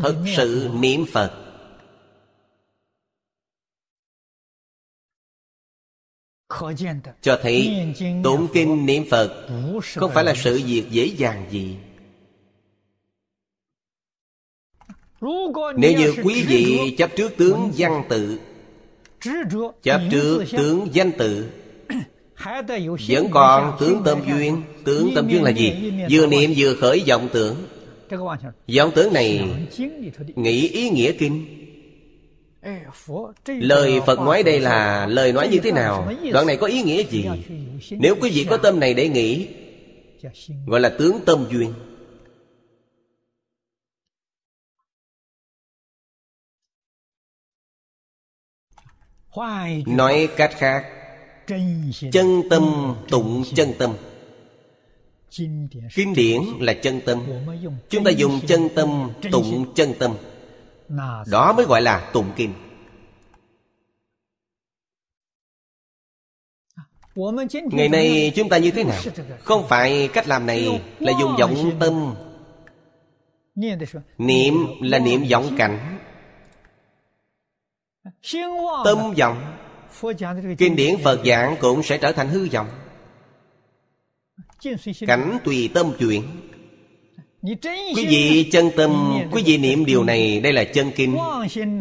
thật 0.00 0.16
sự 0.36 0.70
niệm 0.80 1.06
phật. 1.12 1.32
Cho 7.22 7.38
thấy 7.42 7.86
tụng 8.24 8.48
kinh 8.54 8.86
niệm 8.86 9.04
phật 9.10 9.48
không 9.96 10.10
phải 10.14 10.24
là 10.24 10.34
sự 10.36 10.60
việc 10.66 10.84
dễ 10.90 11.04
dàng 11.04 11.46
gì. 11.50 11.76
Nếu 15.76 15.92
như 15.98 16.14
quý 16.24 16.44
vị 16.48 16.94
chấp 16.98 17.10
trước 17.16 17.36
tướng 17.36 17.72
văn 17.76 18.04
tự 18.08 18.40
chấp 19.82 20.00
trước 20.10 20.44
tướng 20.50 20.88
danh 20.92 21.12
tự 21.18 21.50
vẫn 23.08 23.28
còn 23.30 23.76
tướng 23.80 24.02
tâm 24.04 24.18
duyên. 24.26 24.62
Tướng 24.84 25.12
tâm 25.14 25.28
duyên 25.28 25.42
là 25.42 25.50
gì? 25.50 25.92
vừa 26.10 26.26
niệm 26.26 26.50
vừa 26.56 26.74
khởi 26.74 27.02
vọng 27.08 27.28
tưởng 27.32 27.56
vọng 28.76 28.90
tưởng 28.94 29.12
này 29.12 29.48
nghĩ 30.36 30.68
ý 30.68 30.90
nghĩa 30.90 31.12
kinh? 31.12 31.66
Lời 33.46 34.00
phật 34.06 34.20
nói 34.20 34.42
đây 34.42 34.60
là 34.60 35.06
lời 35.06 35.32
nói 35.32 35.48
như 35.48 35.58
thế 35.62 35.72
nào? 35.72 36.12
Đoạn 36.32 36.46
này 36.46 36.56
có 36.56 36.66
ý 36.66 36.82
nghĩa 36.82 37.02
gì? 37.02 37.24
Nếu 37.90 38.16
quý 38.20 38.30
vị 38.30 38.46
có 38.50 38.56
tâm 38.56 38.80
này 38.80 38.94
để 38.94 39.08
nghĩ 39.08 39.48
gọi 40.66 40.80
là 40.80 40.88
tướng 40.98 41.20
tâm 41.26 41.46
duyên. 41.50 41.74
Nói 49.86 50.28
cách 50.36 50.52
khác 50.54 50.84
chân 52.12 52.42
tâm 52.50 52.94
tụng 53.08 53.44
chân 53.54 53.72
tâm 53.78 53.96
kinh 55.94 56.14
điển 56.16 56.42
là 56.60 56.74
chân 56.74 57.00
tâm. 57.06 57.22
Chúng 57.88 58.04
ta 58.04 58.10
dùng 58.10 58.40
chân 58.46 58.68
tâm 58.74 59.10
tụng 59.32 59.74
chân 59.74 59.94
tâm. 59.98 60.14
Đó 61.26 61.52
mới 61.52 61.66
gọi 61.66 61.82
là 61.82 62.10
tụng 62.12 62.32
kinh. 62.36 62.52
Ngày 67.72 67.88
nay 67.88 68.32
chúng 68.36 68.48
ta 68.48 68.58
như 68.58 68.70
thế 68.70 68.84
nào? 68.84 69.02
Không 69.44 69.68
phải 69.68 70.08
cách 70.12 70.28
làm 70.28 70.46
này 70.46 70.82
là 70.98 71.12
dùng 71.20 71.36
vọng 71.38 71.72
tâm. 71.80 72.14
Niệm 74.18 74.54
là 74.80 74.98
niệm 74.98 75.24
vọng 75.30 75.54
cảnh. 75.58 75.98
Tâm 78.84 79.14
vọng 79.18 79.56
kinh 80.58 80.76
điển 80.76 80.94
phật 81.04 81.20
giảng 81.24 81.56
cũng 81.60 81.82
sẽ 81.82 81.98
trở 81.98 82.12
thành 82.12 82.28
hư 82.28 82.48
vọng 82.48 82.68
cảnh 85.06 85.38
tùy 85.44 85.70
tâm 85.74 85.92
chuyển. 85.98 86.22
Quý 87.96 88.06
vị 88.08 88.48
chân 88.52 88.70
tâm, 88.76 89.20
quý 89.32 89.42
vị 89.46 89.58
niệm 89.58 89.84
điều 89.84 90.04
này, 90.04 90.40
đây 90.40 90.52
là 90.52 90.64
chân 90.64 90.90
kinh. 90.96 91.16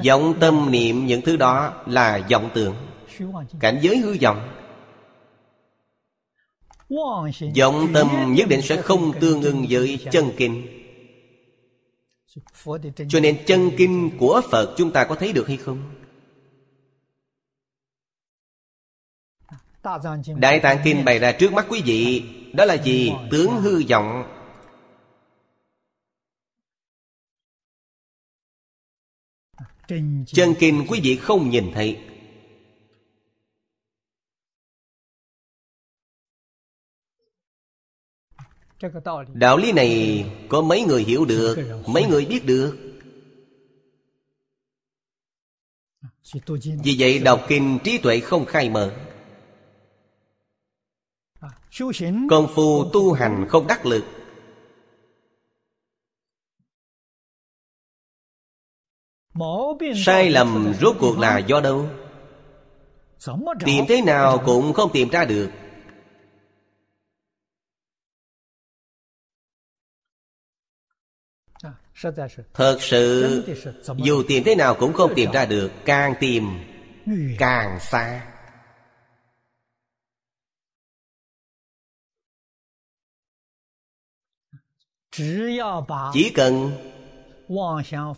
Vọng 0.05 0.33
tâm 0.39 0.71
niệm 0.71 1.05
những 1.05 1.21
thứ 1.21 1.37
đó 1.37 1.83
là 1.87 2.27
vọng 2.31 2.49
tưởng. 2.53 2.75
Cảnh 3.59 3.79
giới 3.81 3.97
hư 3.97 4.17
vọng. 4.21 4.49
Vọng 7.59 7.87
tâm 7.93 8.33
nhất 8.33 8.47
định 8.49 8.61
sẽ 8.61 8.81
không 8.81 9.13
tương 9.19 9.41
ưng 9.41 9.65
với 9.69 9.99
chân 10.11 10.31
kinh. 10.37 10.67
Cho 13.09 13.19
nên 13.19 13.37
chân 13.45 13.71
kinh 13.77 14.11
của 14.19 14.41
phật 14.51 14.75
chúng 14.77 14.91
ta 14.91 15.03
có 15.03 15.15
thấy 15.15 15.33
được 15.33 15.47
hay 15.47 15.57
không? 15.57 15.77
Đại 20.37 20.59
tạng 20.59 20.77
kinh 20.83 21.05
bày 21.05 21.19
ra 21.19 21.31
trước 21.31 21.53
mắt 21.53 21.65
quý 21.69 21.81
vị 21.85 22.23
đó 22.53 22.65
là 22.65 22.83
gì? 22.83 23.11
Tướng 23.31 23.61
hư 23.61 23.83
vọng. 23.89 24.35
Chân 30.27 30.55
kinh 30.59 30.85
quý 30.89 30.99
vị 31.03 31.15
không 31.15 31.49
nhìn 31.49 31.71
thấy. 31.73 31.99
Đạo 39.33 39.57
lý 39.57 39.71
này 39.71 40.25
có 40.49 40.61
mấy 40.61 40.83
người 40.83 41.03
hiểu 41.03 41.25
được, 41.25 41.81
mấy 41.87 42.03
người 42.09 42.25
biết 42.25 42.45
được? 42.45 42.77
Vì 46.83 46.95
vậy, 46.99 47.19
đọc 47.19 47.45
kinh 47.47 47.79
trí 47.83 47.97
tuệ 47.97 48.19
không 48.19 48.45
khai 48.45 48.69
mở 48.69 49.08
công 52.29 52.47
phu 52.55 52.89
tu 52.93 53.13
hành 53.13 53.45
không 53.49 53.67
đắc 53.67 53.85
lực. 53.85 54.05
Sai 60.05 60.29
lầm 60.29 60.73
rốt 60.81 60.95
cuộc 60.99 61.19
là 61.19 61.37
do 61.37 61.61
đâu? 61.61 61.89
Tìm 63.65 63.85
thế 63.87 64.01
nào 64.01 64.43
cũng 64.45 64.73
không 64.73 64.89
tìm 64.93 65.09
ra 65.09 65.25
được. 65.25 65.49
Thật 72.53 72.77
sự 72.79 73.43
dù 73.97 74.23
tìm 74.27 74.43
thế 74.43 74.55
nào 74.55 74.75
cũng 74.79 74.93
không 74.93 75.13
tìm 75.15 75.31
ra 75.31 75.45
được 75.45 75.71
càng 75.85 76.13
tìm 76.19 76.43
càng 77.39 77.79
xa 77.79 78.28
chỉ 86.13 86.29
cần 86.29 86.71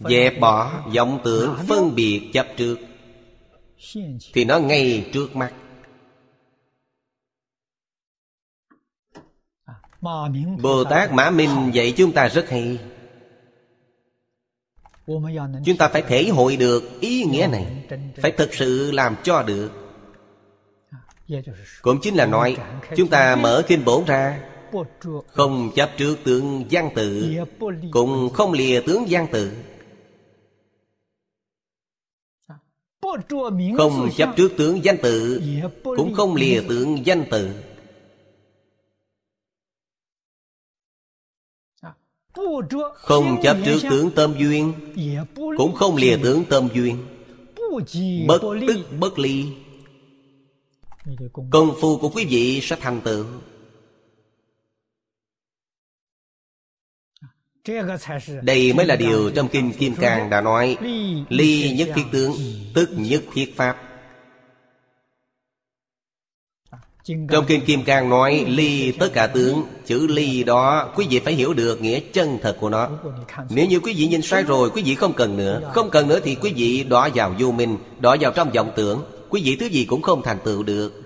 dẹp 0.09 0.39
bỏ 0.39 0.83
vọng 0.95 1.19
tưởng 1.23 1.55
phân 1.67 1.95
biệt 1.95 2.29
chấp 2.33 2.47
trước 2.57 2.79
thì 4.33 4.45
nó 4.45 4.59
ngay 4.59 5.09
trước 5.13 5.35
mắt. 5.35 5.53
Bồ 10.61 10.83
tát 10.83 11.13
mã 11.13 11.29
minh 11.29 11.71
dạy 11.73 11.93
chúng 11.97 12.11
ta 12.11 12.27
rất 12.27 12.49
hay. 12.49 12.79
Chúng 15.65 15.77
ta 15.77 15.87
phải 15.87 16.01
thể 16.01 16.29
hội 16.29 16.57
được 16.57 16.99
ý 16.99 17.23
nghĩa 17.23 17.47
này 17.51 17.85
phải 18.21 18.31
thực 18.31 18.53
sự 18.53 18.91
làm 18.91 19.15
cho 19.23 19.43
được. 19.43 19.71
Cũng 21.81 21.99
chính 22.01 22.15
là 22.15 22.25
nói 22.25 22.57
chúng 22.95 23.09
ta 23.09 23.35
mở 23.35 23.63
kinh 23.67 23.85
bổn 23.85 24.05
ra 24.05 24.50
không 25.27 25.71
chấp 25.75 25.91
trước 25.97 26.17
tướng 26.23 26.63
văn 26.71 26.89
tự 26.95 27.35
cũng 27.91 28.29
không 28.33 28.53
lìa 28.53 28.81
tướng 28.81 29.05
văn 29.09 29.27
tự. 29.31 29.51
Không 33.77 34.09
chấp 34.17 34.33
trước 34.37 34.51
tướng 34.57 34.83
danh 34.83 34.97
tự 35.01 35.41
cũng 35.83 36.13
không 36.13 36.35
lìa 36.35 36.61
tướng 36.69 37.05
danh 37.05 37.25
tự. 37.31 37.53
Không 42.93 43.41
chấp 43.43 43.57
trước 43.65 43.79
tướng 43.89 44.11
tâm 44.11 44.33
duyên 44.37 44.73
cũng 45.35 45.75
không 45.75 45.95
lìa 45.95 46.17
tướng 46.23 46.43
tâm 46.49 46.67
duyên. 46.73 47.05
Bất 48.27 48.41
tức 48.67 48.77
bất 48.99 49.19
ly. 49.19 49.45
Công 51.51 51.75
phu 51.81 51.97
của 51.97 52.09
quý 52.09 52.25
vị 52.25 52.59
sẽ 52.61 52.75
thành 52.79 53.01
tựu 53.01 53.25
đây 58.41 58.73
mới 58.73 58.85
là 58.85 58.95
điều 58.95 59.31
trong 59.35 59.47
kinh 59.47 59.73
kim 59.73 59.95
cang 59.95 60.29
đã 60.29 60.41
nói. 60.41 60.77
Ly 61.29 61.75
nhất 61.77 61.89
thiết 61.95 62.03
tướng 62.11 62.33
tức 62.73 62.89
nhất 62.95 63.23
thiết 63.33 63.53
pháp. 63.57 63.77
Trong 67.05 67.45
kinh 67.47 67.65
kim 67.65 67.83
cang 67.83 68.09
nói 68.09 68.45
ly 68.47 68.91
tất 68.91 69.09
cả 69.13 69.27
tướng 69.27 69.63
chữ 69.85 70.07
ly 70.07 70.43
đó 70.43 70.93
quý 70.95 71.07
vị 71.09 71.19
phải 71.19 71.33
hiểu 71.33 71.53
được 71.53 71.81
nghĩa 71.81 71.99
chân 71.99 72.37
thật 72.41 72.57
của 72.59 72.69
nó. 72.69 72.89
Nếu 73.49 73.65
như 73.65 73.79
quý 73.79 73.93
vị 73.97 74.07
nhìn 74.07 74.21
sai 74.21 74.43
rồi 74.43 74.69
quý 74.69 74.81
vị 74.85 74.95
không 74.95 75.13
cần 75.13 75.37
nữa. 75.37 75.71
Không 75.73 75.89
cần 75.89 76.07
nữa 76.07 76.19
thì 76.23 76.35
quý 76.35 76.53
vị 76.55 76.83
đọa 76.83 77.09
vào 77.15 77.35
vô 77.39 77.51
minh 77.51 77.77
đọa 77.99 78.17
vào 78.19 78.31
trong 78.31 78.51
vọng 78.51 78.71
tưởng. 78.75 79.03
Quý 79.29 79.41
vị 79.45 79.55
thứ 79.55 79.65
gì 79.65 79.85
cũng 79.85 80.01
không 80.01 80.21
thành 80.23 80.37
tựu 80.43 80.63
được. 80.63 81.03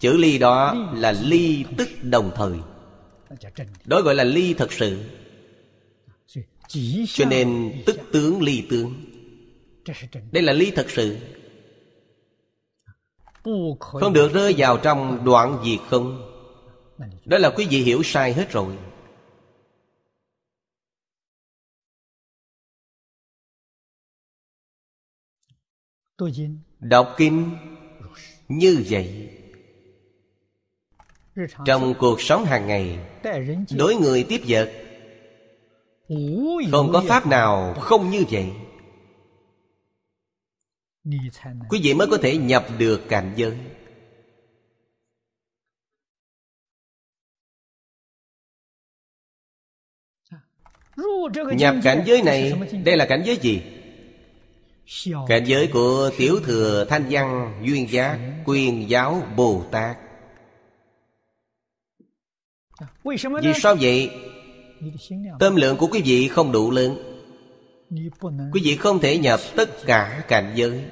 Chữ 0.00 0.16
ly 0.16 0.38
đó 0.38 0.76
là 0.94 1.12
ly 1.12 1.64
tức 1.76 1.88
đồng 2.02 2.30
thời. 2.36 2.52
Đó 3.84 4.00
gọi 4.00 4.14
là 4.14 4.24
ly 4.24 4.54
thật 4.54 4.72
sự 4.72 4.98
cho 7.08 7.24
nên 7.24 7.82
tức 7.86 8.00
tướng 8.12 8.42
ly 8.42 8.66
tướng. 8.70 9.04
Đây 10.32 10.42
là 10.42 10.52
ly 10.52 10.72
thật 10.76 10.86
sự. 10.90 11.16
Không 13.80 14.12
được 14.12 14.32
rơi 14.32 14.54
vào 14.56 14.78
trong 14.78 15.24
đoạn 15.24 15.62
diệt 15.64 15.80
không? 15.90 16.28
Đó 17.24 17.38
là 17.38 17.50
quý 17.50 17.66
vị 17.70 17.82
hiểu 17.82 18.02
sai 18.02 18.32
hết 18.32 18.50
rồi. 18.52 18.78
Đọc 26.80 27.14
kinh 27.16 27.56
như 28.48 28.84
vậy. 28.88 29.30
Trong 31.66 31.94
cuộc 31.98 32.20
sống 32.20 32.44
hàng 32.44 32.66
ngày, 32.66 32.98
đối 33.76 33.94
người 33.94 34.24
tiếp 34.28 34.40
vật 34.46 34.72
không 36.70 36.92
có 36.92 37.02
pháp 37.08 37.26
nào 37.26 37.74
không 37.80 38.10
như 38.10 38.24
vậy. 38.30 38.52
Quý 41.68 41.80
vị 41.82 41.94
mới 41.94 42.06
có 42.10 42.18
thể 42.22 42.36
nhập 42.36 42.66
được 42.78 43.00
cảnh 43.08 43.32
giới. 43.36 43.58
Nhập 51.56 51.74
cảnh 51.82 52.02
giới 52.06 52.22
này 52.22 52.52
đây 52.84 52.96
là 52.96 53.06
cảnh 53.08 53.22
giới 53.24 53.36
gì? 53.36 53.62
Cảnh 55.28 55.44
giới 55.46 55.70
của 55.72 56.10
tiểu 56.18 56.40
thừa 56.44 56.86
thanh 56.88 57.06
văn 57.10 57.60
duyên 57.64 57.90
giác 57.90 58.18
quyền 58.46 58.90
giáo 58.90 59.22
bồ 59.36 59.64
tát. 59.70 59.96
Vì 63.04 63.52
sao 63.54 63.76
vậy 63.80 64.10
tâm 65.38 65.56
lượng 65.56 65.76
của 65.76 65.86
quý 65.86 66.02
vị 66.04 66.28
không 66.28 66.52
đủ 66.52 66.70
lớn. 66.70 66.96
Quý 68.52 68.60
vị 68.64 68.76
không 68.76 69.00
thể 69.00 69.18
nhập 69.18 69.40
tất 69.56 69.70
cả 69.86 70.24
cảnh 70.28 70.52
giới. 70.54 70.84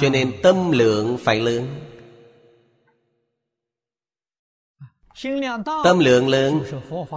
Cho 0.00 0.08
nên 0.12 0.32
tâm 0.42 0.70
lượng 0.70 1.18
phải 1.20 1.40
lớn. 1.40 1.66
Tâm 5.84 5.98
lượng 5.98 6.28
lớn, 6.28 6.60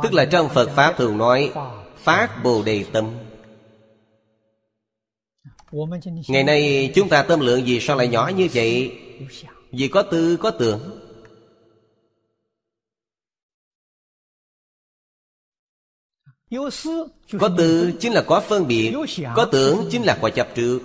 tức 0.03 0.13
là 0.13 0.25
trong 0.25 0.49
phật 0.49 0.69
pháp 0.75 0.93
thường 0.97 1.17
nói, 1.17 1.51
phát 1.97 2.43
bồ 2.43 2.63
đề 2.63 2.85
tâm. 2.93 3.13
Ngày 6.27 6.43
nay 6.43 6.91
chúng 6.95 7.09
ta 7.09 7.23
tâm 7.23 7.39
lượng 7.39 7.65
gì 7.65 7.79
sao 7.79 7.97
lại 7.97 8.07
nhỏ 8.07 8.31
như 8.37 8.47
vậy? 8.53 8.99
Vì 9.71 9.87
có 9.87 10.01
tư, 10.03 10.37
có 10.37 10.51
tưởng. 10.51 11.08
Có 17.39 17.49
tư 17.57 17.91
chính 17.99 18.13
là 18.13 18.21
có 18.27 18.39
phân 18.39 18.67
biệt 18.67 18.93
Có 19.35 19.45
tưởng 19.45 19.87
chính 19.91 20.03
là 20.03 20.17
có 20.21 20.29
chấp 20.29 20.47
trước. 20.55 20.79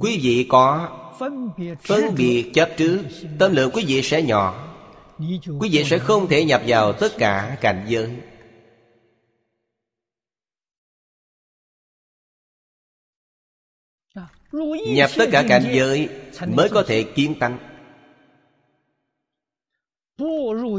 Quý 0.00 0.18
vị 0.22 0.46
có 0.48 0.88
phân 1.84 2.14
biệt 2.16 2.50
chấp 2.54 2.70
trước 2.76 3.02
Tâm 3.38 3.54
lượng 3.54 3.70
quý 3.74 3.84
vị 3.86 4.02
sẽ 4.02 4.22
nhỏ. 4.22 4.74
Quý 5.60 5.68
vị 5.72 5.84
sẽ 5.84 5.98
không 5.98 6.28
thể 6.28 6.44
nhập 6.44 6.62
vào 6.66 6.92
tất 6.92 7.12
cả 7.18 7.56
cảnh 7.60 7.86
giới. 7.88 8.10
Nhập 14.86 15.10
tất 15.16 15.28
cả 15.32 15.44
cảnh 15.48 15.64
giới 15.72 16.08
Mới 16.46 16.68
có 16.68 16.82
thể 16.82 17.02
kiến 17.02 17.34
tánh 17.40 17.67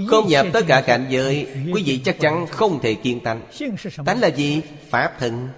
không 0.07 0.27
nhập 0.27 0.45
tất 0.53 0.61
cả 0.67 0.81
cảnh 0.81 1.05
giới, 1.09 1.47
Quý 1.73 1.83
vị 1.85 2.01
chắc 2.05 2.19
chắn 2.19 2.47
không 2.47 2.79
thể 2.81 2.93
kiên 2.93 3.19
tánh. 3.19 3.41
Tánh 4.05 4.19
là 4.19 4.27
gì? 4.27 4.61
Pháp 4.89 5.15
thân. 5.19 5.49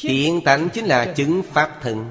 Kiên 0.00 0.40
tánh 0.44 0.68
chính 0.72 0.84
là 0.84 1.12
chứng 1.16 1.42
Pháp 1.42 1.78
thân. 1.82 2.10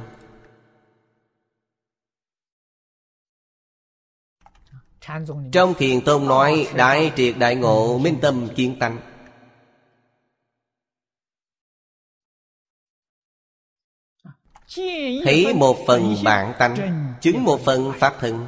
Trong 5.52 5.74
thiền 5.78 6.02
tôn 6.02 6.28
nói, 6.28 6.68
Đại 6.76 7.12
triệt 7.16 7.36
đại 7.38 7.56
ngộ 7.56 7.98
minh 7.98 8.18
tâm 8.22 8.48
kiên 8.56 8.80
tánh. 8.80 8.98
Thấy 15.26 15.54
một 15.54 15.78
phần 15.88 16.16
bản 16.24 16.54
tánh, 16.60 16.76
Chứng 17.22 17.44
một 17.44 17.62
phần 17.66 17.94
Pháp 18.00 18.16
thân 18.20 18.48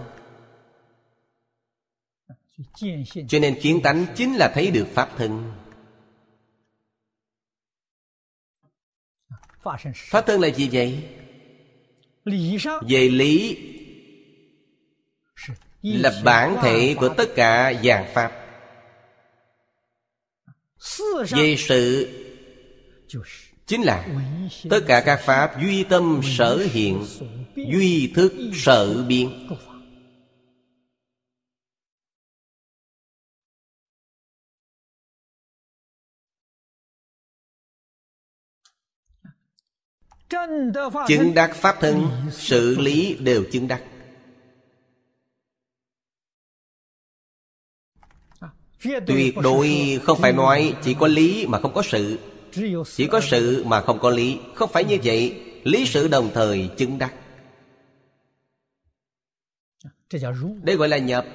cho 3.28 3.40
nên 3.40 3.60
kiến 3.62 3.82
tánh 3.84 4.06
chính 4.16 4.36
là 4.36 4.52
thấy 4.54 4.72
được 4.72 4.88
pháp 4.94 5.10
thân. 5.18 5.52
Pháp 9.96 10.26
thân 10.28 10.42
là 10.42 10.48
gì 10.48 10.70
vậy? 10.72 11.04
Về 12.90 13.10
lý 13.10 13.58
là 15.82 16.22
bản 16.24 16.58
thể 16.62 16.96
của 17.00 17.10
tất 17.10 17.30
cả 17.36 17.74
dạng 17.84 18.14
pháp. 18.14 18.32
Về 21.30 21.56
sự 21.58 22.14
chính 23.66 23.82
là 23.82 24.08
tất 24.70 24.80
cả 24.88 25.04
các 25.06 25.20
pháp 25.26 25.62
duy 25.62 25.84
tâm 25.84 26.22
sở 26.38 26.68
hiện 26.72 27.06
duy 27.56 28.12
thức 28.16 28.34
sở 28.54 29.04
biến 29.08 29.50
chứng 41.08 41.34
đắc 41.34 41.56
pháp 41.56 41.76
thân 41.80 42.08
xử 42.32 42.78
lý 42.78 43.18
đều 43.20 43.44
chứng 43.52 43.68
đắc. 43.68 43.82
Tuyệt 49.08 49.36
đối 49.44 50.00
không 50.04 50.20
phải 50.22 50.34
nói 50.34 50.76
chỉ 50.84 50.96
có 51.00 51.08
lý 51.08 51.46
mà 51.48 51.60
không 51.60 51.74
có 51.74 51.82
sự. 51.82 52.20
Chỉ 52.96 53.08
có 53.08 53.22
sự. 53.22 53.64
mà 53.66 53.82
không 53.82 54.00
có 54.00 54.10
lý. 54.10 54.40
Không 54.56 54.70
phải 54.74 54.84
như 54.84 54.98
vậy 55.04 55.44
lý 55.64 55.86
sự 55.86 56.08
đồng 56.08 56.30
thời 56.34 56.70
chứng 56.78 56.98
đắc. 56.98 57.14
Đây 60.64 60.76
gọi 60.76 60.90
là 60.90 60.98
nhập 60.98 61.26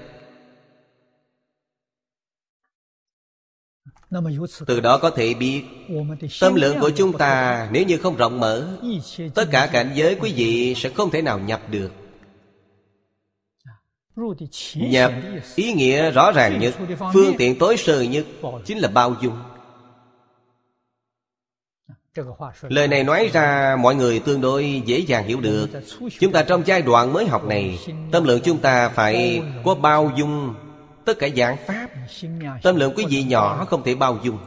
từ 4.66 4.80
đó 4.80 4.98
có 4.98 5.10
thể 5.10 5.34
biết 5.34 5.62
tâm 6.40 6.55
lượng 6.55 6.80
của 6.80 6.90
chúng 6.90 7.18
ta 7.18 7.68
nếu 7.72 7.84
như 7.84 7.98
không 7.98 8.16
rộng 8.16 8.40
mở 8.40 8.68
tất 9.34 9.48
cả 9.51 9.68
cảnh 9.72 9.90
giới 9.94 10.16
quý 10.20 10.32
vị 10.36 10.74
sẽ 10.76 10.89
không 10.89 11.10
thể 11.10 11.22
nào 11.22 11.39
nhập 11.39 11.60
được. 11.70 11.90
Nhập 14.74 15.12
ý 15.55 15.72
nghĩa 15.72 16.10
rõ 16.10 16.32
ràng 16.32 16.60
nhất 16.60 16.74
phương 17.12 17.34
tiện 17.39 17.59
tối 17.59 17.76
sơ 17.76 18.02
nhất 18.02 18.24
chính 18.64 18.78
là 18.78 18.89
bao 18.89 19.14
dung. 19.22 19.36
Lời 22.62 22.89
này 22.89 23.05
nói 23.05 23.30
ra 23.32 23.76
mọi 23.80 23.94
người 23.94 24.18
tương 24.18 24.40
đối 24.40 24.82
dễ 24.86 24.98
dàng 24.98 25.26
hiểu 25.26 25.40
được. 25.40 25.68
Chúng 26.20 26.32
ta 26.32 26.43
trong 26.43 26.62
giai 26.66 26.82
đoạn 26.82 27.12
mới 27.12 27.26
học 27.26 27.44
này 27.44 27.78
tâm 28.12 28.24
lượng 28.24 28.40
chúng 28.44 28.59
ta 28.59 28.89
phải 28.89 29.43
có 29.64 29.74
bao 29.74 30.10
dung 30.16 30.55
tất 31.04 31.14
cả 31.18 31.28
dạng 31.36 31.56
pháp, 31.66 31.90
tâm 32.62 32.76
lượng 32.76 32.92
quý 32.96 33.06
vị 33.08 33.24
nhỏ 33.24 33.64
không 33.64 33.82
thể 33.84 33.94
bao 33.94 34.18
dung. 34.22 34.38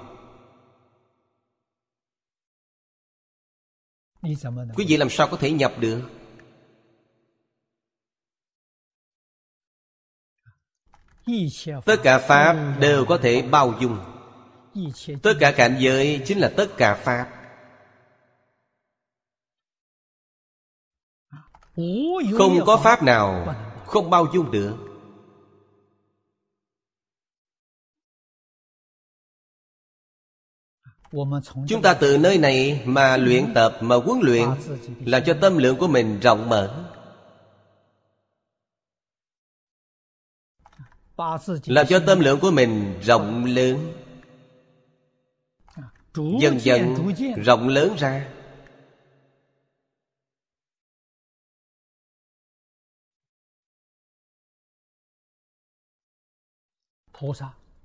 Quý 4.75 4.85
vị 4.87 4.97
làm 4.97 5.09
sao 5.09 5.27
có 5.31 5.37
thể 5.37 5.51
nhập 5.51 5.73
được? 5.79 6.01
Tất 11.85 11.95
cả 12.03 12.19
pháp 12.19 12.77
đều 12.79 13.05
có 13.05 13.17
thể 13.17 13.41
bao 13.41 13.73
dung. 13.79 13.99
Tất 15.23 15.33
cả 15.39 15.51
cảnh 15.51 15.77
giới 15.79 16.21
chính 16.25 16.39
là 16.39 16.51
tất 16.57 16.67
cả 16.77 16.95
pháp. 17.03 17.31
Không 22.37 22.59
có 22.65 22.81
pháp 22.83 23.03
nào 23.03 23.55
không 23.85 24.09
bao 24.09 24.25
dung 24.33 24.51
được. 24.51 24.84
Chúng 31.67 31.81
ta 31.81 31.93
từ 31.93 32.17
nơi 32.17 32.37
này 32.37 32.81
mà 32.85 33.17
luyện 33.17 33.53
tập 33.53 33.77
mà 33.81 33.95
huấn 33.95 34.19
luyện 34.21 34.49
làm 35.05 35.23
cho 35.25 35.33
tâm 35.41 35.57
lượng 35.57 35.77
của 35.77 35.87
mình 35.87 36.19
rộng 36.19 36.49
mở. 36.49 36.85
làm 41.65 41.87
cho 41.87 41.99
tâm 42.07 42.19
lượng 42.19 42.39
của 42.39 42.51
mình 42.51 42.99
rộng 43.01 43.45
lớn. 43.45 43.93
dần 46.41 46.59
dần 46.59 46.95
rộng 47.43 47.67
lớn 47.67 47.95
ra. 47.97 48.27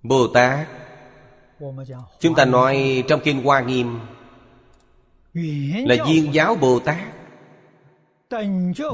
bồ 0.02 0.28
tát 0.35 0.69
chúng 2.20 2.35
ta 2.35 2.45
nói 2.45 3.05
trong 3.09 3.20
kinh 3.24 3.43
hoa 3.43 3.61
nghiêm. 3.61 3.99
Là 5.85 6.05
viên 6.09 6.35
giáo 6.35 6.55
bồ 6.55 6.78
tát. 6.78 6.99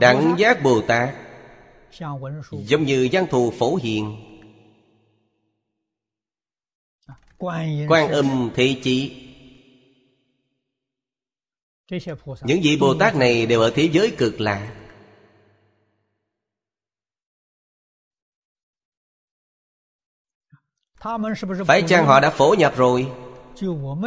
Đẳng 0.01 0.34
giác 0.38 0.62
bồ 0.62 0.80
tát. 0.80 1.14
Giống 2.51 2.82
như 2.82 3.09
văn 3.12 3.26
thù 3.30 3.52
phổ 3.59 3.76
hiền. 3.76 4.16
Quan 7.88 8.09
âm 8.10 8.51
thị 8.55 8.80
chỉ. 8.82 9.22
Những 12.43 12.60
vị 12.62 12.76
bồ 12.80 12.94
tát 12.94 13.16
này 13.16 13.47
đều 13.47 13.60
ở 13.60 13.72
thế 13.74 13.88
giới 13.93 14.14
cực 14.18 14.40
lạc 14.40 14.85
phải 21.66 21.82
chăng 21.82 22.06
họ 22.06 22.20
đã 22.20 22.31
phổ 22.31 22.55
nhập 22.59 22.77
rồi? 22.77 23.06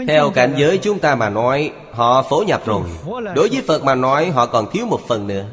theo 0.07 0.32
cảnh 0.32 0.56
giới 0.57 0.78
chúng 0.78 0.99
ta 0.99 1.16
mà 1.16 1.30
nói 1.30 1.72
họ 1.91 2.22
phổ 2.30 2.44
nhập 2.48 2.66
rồi. 2.66 2.84
Đối 3.36 3.49
với 3.49 3.61
phật 3.68 3.84
mà 3.84 3.95
nói 3.95 4.30
họ 4.30 4.45
còn 4.45 4.72
thiếu 4.72 4.86
một 4.86 5.02
phần 5.07 5.28
nữa. 5.28 5.45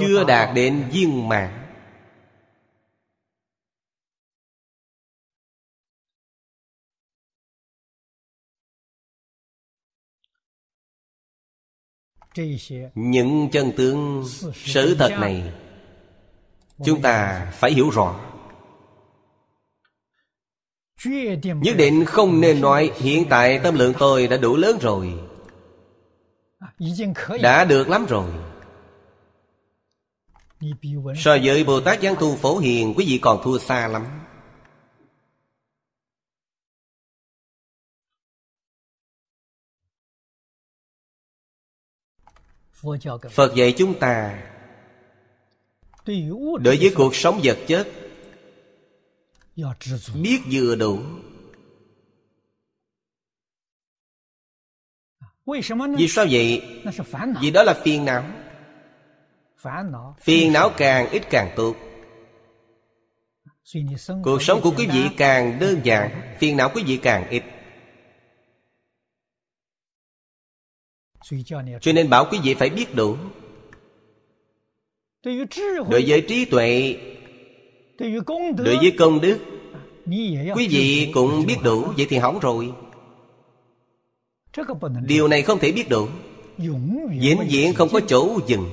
Chưa 0.00 0.24
đạt 0.24 0.54
đến 0.54 0.84
viên 0.92 1.28
mãn. 1.28 1.64
Những 12.94 13.48
chân 13.52 13.72
tướng 13.76 14.24
sự 14.54 14.94
thật 14.98 15.10
này 15.20 15.52
chúng 16.84 17.02
ta 17.02 17.46
phải 17.54 17.72
hiểu 17.72 17.90
rõ. 17.90 18.20
Nhất 21.44 21.76
định 21.76 22.04
không 22.04 22.40
nên 22.40 22.60
nói, 22.60 22.92
hiện 22.96 23.26
tại 23.30 23.60
tâm 23.62 23.74
lượng 23.74 23.92
tôi 23.98 24.26
đã 24.26 24.36
đủ 24.36 24.56
lớn 24.56 24.78
rồi. 24.80 25.20
Đã 27.42 27.64
được 27.64 27.88
lắm 27.88 28.06
rồi. 28.08 28.30
So 31.16 31.36
với 31.42 31.64
bồ 31.64 31.80
tát 31.80 32.02
giáng 32.02 32.14
tu 32.20 32.36
phổ 32.36 32.58
hiền, 32.58 32.94
quý 32.96 33.04
vị 33.08 33.18
còn 33.22 33.40
thua 33.44 33.58
xa 33.58 33.88
lắm. 33.88 34.06
Phật 43.30 43.54
dạy 43.54 43.74
chúng 43.78 43.98
ta 43.98 44.42
đối 46.60 46.76
với 46.76 46.92
cuộc 46.96 47.16
sống 47.16 47.40
vật 47.44 47.58
chất 47.66 47.88
biết 50.14 50.40
vừa 50.52 50.74
đủ. 50.76 51.00
Vì 55.96 56.08
sao 56.08 56.26
vậy? 56.30 56.62
vì 57.40 57.50
đó 57.50 57.62
là 57.62 57.74
phiền 57.84 58.04
não. 58.04 58.24
Phiền 60.20 60.52
não 60.52 60.70
càng 60.76 61.10
ít 61.10 61.22
càng 61.30 61.52
tốt. 61.56 61.76
Cuộc 64.24 64.42
sống 64.42 64.60
của 64.62 64.72
quý 64.76 64.86
vị 64.86 65.08
càng 65.16 65.58
đơn 65.60 65.80
giản 65.84 66.36
phiền 66.38 66.56
não 66.56 66.70
quý 66.74 66.82
vị 66.86 66.98
càng 67.02 67.28
ít. 67.30 67.42
Cho 71.80 71.92
nên 71.92 72.10
bảo 72.10 72.26
quý 72.30 72.38
vị 72.42 72.54
phải 72.54 72.70
biết 72.70 72.94
đủ 72.94 73.16
đối 75.90 76.04
với 76.06 76.20
trí 76.20 76.44
tuệ 76.44 76.96
đối 77.98 78.76
với 78.76 78.90
công 78.98 79.20
đức 79.20 79.38
quý 80.54 80.68
vị 80.70 81.10
cũng 81.14 81.46
biết 81.46 81.56
đủ 81.64 81.84
vậy 81.96 82.06
thì 82.08 82.16
hỏng 82.16 82.38
rồi. 82.38 82.72
điều 85.06 85.28
này 85.28 85.42
không 85.42 85.58
thể 85.58 85.72
biết 85.72 85.88
đủ. 85.88 86.06
vĩnh 87.20 87.46
viễn 87.48 87.74
không 87.74 87.88
có 87.92 88.00
chỗ 88.06 88.38
dừng. 88.46 88.70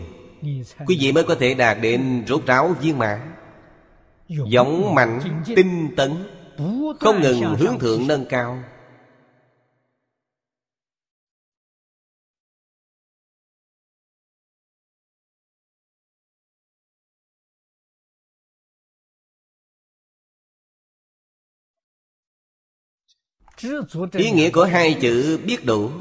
Quý 0.87 0.97
vị 0.99 1.11
mới 1.11 1.23
có 1.23 1.35
thể 1.35 1.53
đạt 1.53 1.77
đến 1.81 2.23
rốt 2.27 2.45
ráo 2.45 2.75
viên 2.81 2.97
mãn. 2.97 3.19
Giống 4.27 4.95
mạnh 4.95 5.19
tinh 5.55 5.87
tấn 5.95 6.11
không 6.99 7.21
ngừng 7.21 7.41
hướng 7.41 7.79
thượng 7.79 8.07
nâng 8.07 8.25
cao 8.25 8.63
ý 24.11 24.31
nghĩa 24.31 24.49
của 24.49 24.63
hai 24.63 24.97
chữ 25.01 25.39
biết 25.45 25.65
đủ 25.65 25.91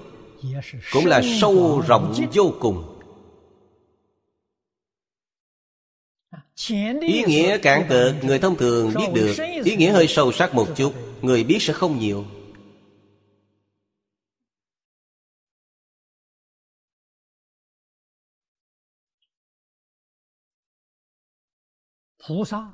cũng 0.93 1.07
là 1.07 1.23
sâu 1.41 1.83
rộng 1.89 2.15
vô 2.35 2.55
cùng. 2.61 2.91
Ý 7.01 7.25
nghĩa 7.27 7.59
cạn 7.59 7.87
cực 7.89 8.15
người 8.23 8.39
thông 8.39 8.57
thường 8.57 8.93
biết 8.97 9.07
được. 9.15 9.35
Ý 9.65 9.77
nghĩa 9.77 9.91
hơi 9.91 10.07
sâu 10.09 10.33
sắc 10.33 10.55
một 10.55 10.69
chút 10.77 10.93
Người 11.25 11.45
biết 11.45 11.59
sẽ 11.61 11.73
không 11.73 11.99
nhiều. 11.99 12.25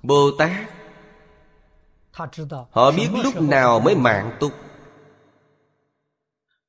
Bồ 0.03 0.31
Tát 0.39 0.51
Họ 2.71 2.91
biết 2.91 3.09
lúc 3.23 3.43
nào 3.43 3.81
mới 3.81 3.95
mạng 3.95 4.37
túc 4.41 4.53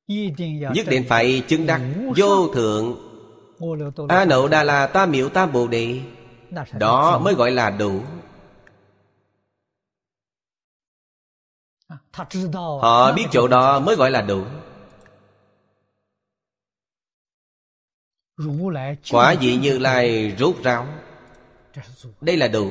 Nhất 0.08 0.86
định 0.88 1.04
phải 1.08 1.42
chứng 1.48 1.66
đắc, 1.66 1.80
Vô 2.16 2.48
thượng. 2.54 2.96
A 4.08 4.24
nậu 4.24 4.48
đà 4.48 4.62
la 4.62 4.86
ta 4.86 5.06
miệu 5.06 5.28
tam 5.28 5.52
bồ 5.52 5.68
đề. 5.68 6.00
Đó 6.78 7.18
mới 7.18 7.34
gọi 7.34 7.50
là 7.50 7.70
đủ. 7.70 8.00
Họ 12.80 13.12
biết 13.12 13.26
chỗ 13.32 13.48
đó 13.48 13.80
mới 13.80 13.96
gọi 13.96 14.10
là 14.10 14.22
đủ. 14.22 14.44
Quả 19.10 19.34
vị 19.40 19.56
như 19.56 19.78
lai 19.78 20.30
rút 20.38 20.62
ráo. 20.62 20.86
Đây 22.20 22.36
là 22.36 22.48
đủ. 22.48 22.70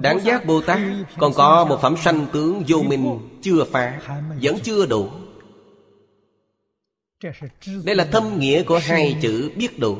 Đáng 0.00 0.20
giác 0.24 0.46
Bồ 0.46 0.60
Tát 0.60 0.78
Còn 1.18 1.32
có 1.34 1.64
một 1.64 1.78
phẩm 1.82 1.96
sanh 1.96 2.26
tướng 2.32 2.62
vô 2.68 2.82
minh 2.82 3.18
Chưa 3.42 3.64
phá 3.64 4.00
Vẫn 4.42 4.58
chưa 4.62 4.86
đủ. 4.86 5.10
Đây 7.84 7.96
là 7.96 8.04
thâm 8.04 8.38
nghĩa 8.38 8.62
của 8.62 8.78
hai 8.78 9.16
chữ 9.22 9.50
biết 9.56 9.78
đủ. 9.78 9.98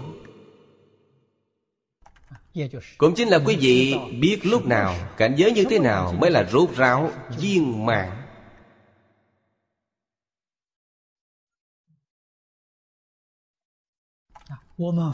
Cũng 2.99 3.15
chính 3.15 3.29
là 3.29 3.39
quý 3.47 3.57
vị 3.61 3.95
biết 4.21 4.41
lúc 4.43 4.67
nào 4.67 4.95
Cảnh 5.17 5.35
giới 5.37 5.53
như 5.53 5.65
thế 5.71 5.79
nào 5.79 6.15
Mới 6.21 6.31
là 6.31 6.45
rốt 6.53 6.77
ráo 6.77 7.11
viên 7.39 7.87
mạng 7.87 8.17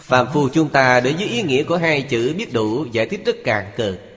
Phạm 0.00 0.26
phu 0.32 0.48
chúng 0.48 0.68
ta 0.68 1.00
đối 1.00 1.12
với 1.12 1.26
ý 1.26 1.42
nghĩa 1.42 1.64
của 1.64 1.76
hai 1.76 2.02
chữ 2.02 2.34
biết 2.38 2.52
đủ 2.52 2.86
Giải 2.92 3.06
thích 3.06 3.20
rất 3.26 3.36
cạn 3.44 3.72
cợt 3.76 4.15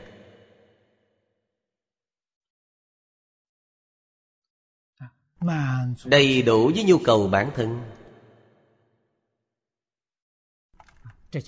đầy 6.06 6.42
đủ 6.42 6.72
với 6.76 6.84
nhu 6.84 6.98
cầu 6.98 7.28
bản 7.28 7.52
thân. 7.56 7.82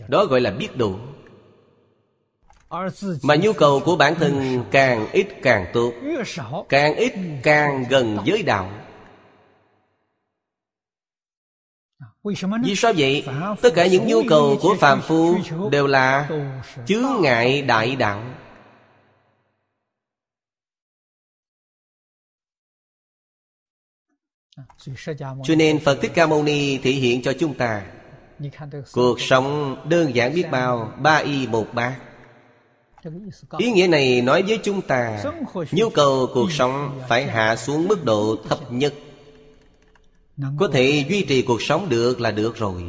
Đó 0.08 0.26
gọi 0.26 0.42
là 0.42 0.52
biết 0.52 0.78
đủ. 0.78 0.96
Mà 3.24 3.36
nhu 3.36 3.54
cầu 3.54 3.82
của 3.86 3.96
bản 3.96 4.16
thân 4.16 4.64
càng 4.72 5.08
ít 5.12 5.28
càng 5.42 5.66
tốt. 5.74 5.94
Càng 6.70 6.96
ít 6.96 7.14
càng 7.44 7.86
gần 7.90 8.18
giới 8.26 8.44
đạo. 8.44 8.72
Vì 12.64 12.76
sao 12.76 12.94
vậy? 12.98 13.26
Tất 13.62 13.70
cả 13.76 13.88
những 13.88 14.08
nhu 14.08 14.22
cầu 14.30 14.58
của 14.62 14.76
phàm 14.80 15.02
phu 15.02 15.36
đều 15.72 15.88
là 15.88 16.30
chướng 16.86 17.06
ngại 17.22 17.62
đại 17.62 17.96
đạo 17.96 18.24
cho 25.44 25.56
nên 25.56 25.80
phật 25.80 25.98
thích 26.02 26.12
ca 26.16 26.28
mâu 26.28 26.44
ni 26.44 26.78
thể 26.78 26.92
hiện 26.92 27.22
cho 27.22 27.34
chúng 27.40 27.54
ta 27.54 27.86
cuộc 28.94 29.22
sống 29.22 29.78
đơn 29.90 30.16
giản 30.16 30.34
biết 30.34 30.46
bao 30.52 30.94
ba 31.02 31.16
y 31.16 31.48
một 31.48 31.68
bát. 31.74 32.00
Ý 33.58 33.72
nghĩa 33.72 33.88
này 33.88 34.22
nói 34.22 34.44
với 34.48 34.60
chúng 34.64 34.82
ta 34.82 35.24
nhu 35.72 35.90
cầu 35.90 36.30
cuộc 36.34 36.52
sống 36.52 37.02
phải 37.10 37.26
hạ 37.26 37.56
xuống 37.56 37.88
mức 37.88 38.06
độ 38.06 38.38
thấp 38.50 38.60
nhất. 38.72 38.94
Có 40.60 40.70
thể 40.74 41.06
duy 41.10 41.26
trì 41.26 41.42
cuộc 41.42 41.62
sống 41.62 41.90
được 41.90 42.22
là 42.22 42.32
được 42.32 42.58
rồi. 42.58 42.84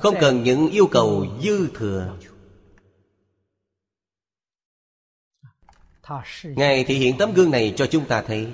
Không 0.00 0.14
cần 0.20 0.42
những 0.42 0.70
yêu 0.70 0.86
cầu 0.86 1.26
dư 1.42 1.68
thừa. 1.74 2.16
Ngài 6.44 6.84
thể 6.84 6.94
hiện 6.94 7.18
tấm 7.18 7.32
gương 7.34 7.50
này 7.50 7.74
cho 7.76 7.86
chúng 7.86 8.04
ta 8.04 8.22
thấy 8.22 8.46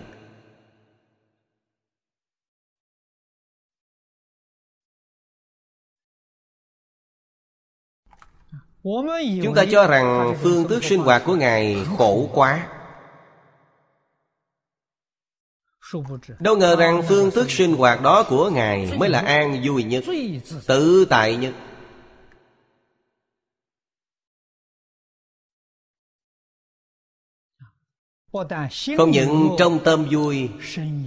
Chúng 8.82 9.54
ta 9.56 9.64
cho 9.70 9.86
rằng 9.86 10.34
phương 10.42 10.68
thức 10.68 10.84
sinh 10.84 11.00
hoạt 11.00 11.22
của 11.26 11.36
Ngài 11.36 11.84
khổ 11.98 12.28
quá. 12.32 12.68
Đâu 16.38 16.56
ngờ 16.56 16.76
rằng 16.76 17.02
phương 17.08 17.30
thức 17.30 17.50
sinh 17.50 17.74
hoạt 17.76 18.02
đó 18.02 18.24
của 18.28 18.50
Ngài 18.50 18.92
Mới 18.98 19.08
là 19.08 19.18
an 19.18 19.62
vui 19.64 19.84
nhất 19.84 20.04
Tự 20.66 21.04
tại 21.10 21.36
nhất. 21.36 21.54
Không 28.96 29.10
những 29.10 29.50
trong 29.58 29.78
tâm 29.84 30.06
vui 30.10 30.48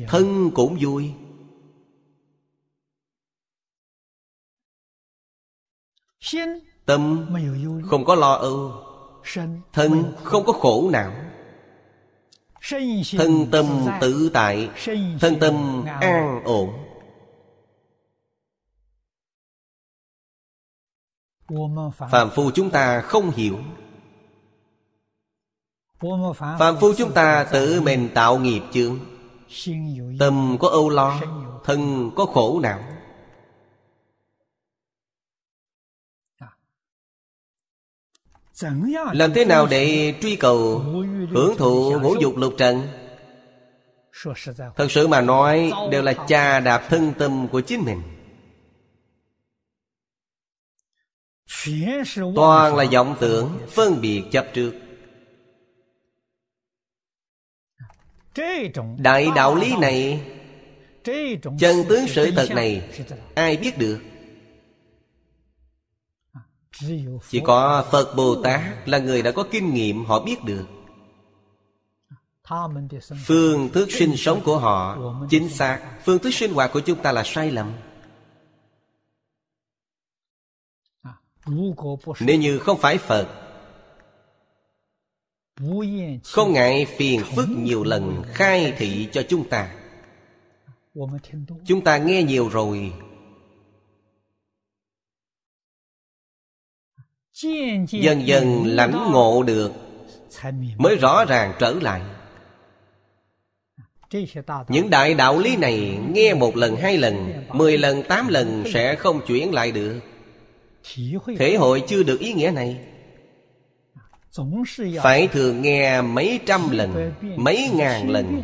Thân 0.08 0.52
cũng 0.52 0.78
vui 0.82 1.14
Tâm, 6.86 7.26
không 7.90 8.06
có 8.06 8.16
lo 8.16 8.34
âu, 8.34 8.74
Thân 9.74 10.14
không 10.24 10.46
có 10.46 10.54
khổ 10.54 10.90
não. 10.92 11.12
Thân 13.18 13.48
tâm 13.52 13.66
tự 14.02 14.30
tại, 14.34 14.70
Thân 15.20 15.40
tâm 15.40 15.86
an 15.86 16.42
ổn. 16.44 16.70
Phạm 22.10 22.30
phu 22.30 22.52
chúng 22.52 22.70
ta 22.70 23.02
không 23.02 23.32
hiểu. 23.32 23.58
Phạm 26.60 26.78
phu 26.82 26.94
chúng 26.98 27.12
ta 27.12 27.48
tự 27.52 27.82
mình 27.82 28.10
tạo 28.14 28.40
nghiệp 28.40 28.62
chướng. 28.74 29.00
Tâm 30.20 30.58
có 30.60 30.70
âu 30.70 30.90
lo, 30.90 31.22
Thân 31.64 32.12
có 32.16 32.26
khổ 32.26 32.60
não. 32.64 32.80
Làm 39.14 39.34
thế 39.34 39.46
nào 39.46 39.68
để 39.68 40.14
truy 40.22 40.36
cầu 40.36 40.80
Hưởng 41.30 41.56
thụ 41.58 42.00
ngũ 42.00 42.16
dục 42.22 42.38
lục 42.38 42.54
trần? 42.58 42.88
Thật 44.76 44.88
sự 44.92 45.08
mà 45.08 45.22
nói, 45.22 45.72
Đều 45.92 46.02
là 46.02 46.14
cha 46.28 46.60
đạp 46.60 46.88
thân 46.90 47.14
tâm 47.20 47.48
của 47.48 47.62
chính 47.62 47.82
mình. 47.82 48.02
Toàn 52.36 52.76
là 52.76 52.86
vọng 52.92 53.16
tưởng 53.20 53.60
Phân 53.70 54.02
biệt 54.02 54.24
chấp 54.32 54.46
trước. 54.54 54.74
Đại 58.98 59.28
đạo 59.36 59.56
lý 59.56 59.74
này, 59.82 60.22
Chân 61.60 61.84
tướng 61.90 62.08
sự 62.08 62.32
thật 62.32 62.48
này, 62.50 62.90
Ai 63.36 63.58
biết 63.58 63.78
được? 63.78 64.00
Chỉ 67.30 67.42
có 67.46 67.86
phật 67.92 68.16
bồ 68.16 68.42
tát 68.44 68.62
là 68.90 68.98
người 68.98 69.22
đã 69.22 69.32
có 69.32 69.46
kinh 69.52 69.74
nghiệm 69.74 70.06
họ 70.06 70.20
biết 70.20 70.44
được. 70.44 70.66
Phương 73.26 73.70
thức 73.70 73.92
sinh 73.92 74.18
sống 74.18 74.42
của 74.46 74.58
họ 74.58 74.98
chính 75.30 75.50
xác. 75.50 76.00
Phương 76.06 76.20
thức 76.20 76.34
sinh 76.34 76.54
hoạt 76.54 76.74
của 76.74 76.80
chúng 76.80 77.02
ta 77.02 77.12
là 77.12 77.24
sai 77.26 77.52
lầm. 77.52 77.74
Nếu 82.20 82.38
như 82.40 82.60
không 82.60 82.80
phải 82.80 82.98
phật 82.98 83.28
không 86.24 86.54
ngại 86.54 86.86
phiền 86.98 87.22
phức 87.36 87.50
nhiều 87.50 87.84
lần 87.84 88.24
khai 88.34 88.74
thị 88.78 89.10
cho 89.12 89.24
chúng 89.30 89.50
ta. 89.50 89.76
Chúng 91.66 91.84
ta 91.84 91.98
nghe 91.98 92.24
nhiều 92.24 92.50
rồi 92.50 92.94
dần 97.92 98.28
dần 98.28 98.66
lãnh 98.66 99.12
ngộ 99.12 99.44
được 99.44 99.72
mới 100.78 100.96
rõ 100.96 101.26
ràng 101.26 101.54
trở 101.60 101.74
lại. 101.82 102.02
những 104.68 104.90
đại 104.90 105.14
đạo 105.14 105.40
lý 105.40 105.56
này 105.56 105.98
nghe 106.14 106.34
một 106.34 106.58
lần 106.58 106.76
hai 106.76 106.98
lần 106.98 107.34
mười 107.54 107.78
lần 107.78 108.04
tám 108.04 108.28
lần 108.28 108.64
sẽ 108.74 108.96
không 108.96 109.22
chuyển 109.28 109.54
lại 109.54 109.72
được. 109.72 110.00
thể 111.38 111.56
hội 111.56 111.84
chưa 111.88 112.04
được 112.04 112.20
ý 112.20 112.34
nghĩa 112.34 112.52
này. 112.52 112.80
phải 115.04 115.28
thường 115.28 115.62
nghe 115.62 116.02
mấy 116.02 116.40
trăm 116.46 116.70
lần 116.70 117.14
mấy 117.36 117.70
ngàn 117.74 118.10
lần 118.10 118.44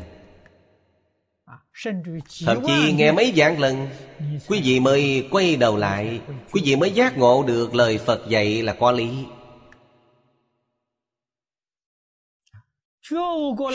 Thậm 2.46 2.58
chí 2.68 2.94
nghe 2.94 3.12
mấy 3.12 3.34
vạn 3.36 3.60
lần 3.60 3.90
Quý 4.48 4.62
vị 4.64 4.80
mới 4.80 5.28
quay 5.32 5.56
đầu 5.56 5.78
lại 5.78 6.22
Quý 6.52 6.62
vị 6.66 6.76
mới 6.76 6.92
giác 6.92 7.18
ngộ 7.18 7.44
được 7.44 7.76
lời 7.76 7.98
Phật 7.98 8.30
dạy 8.30 8.62
là 8.62 8.74
có 8.74 8.92
lý. 8.92 9.10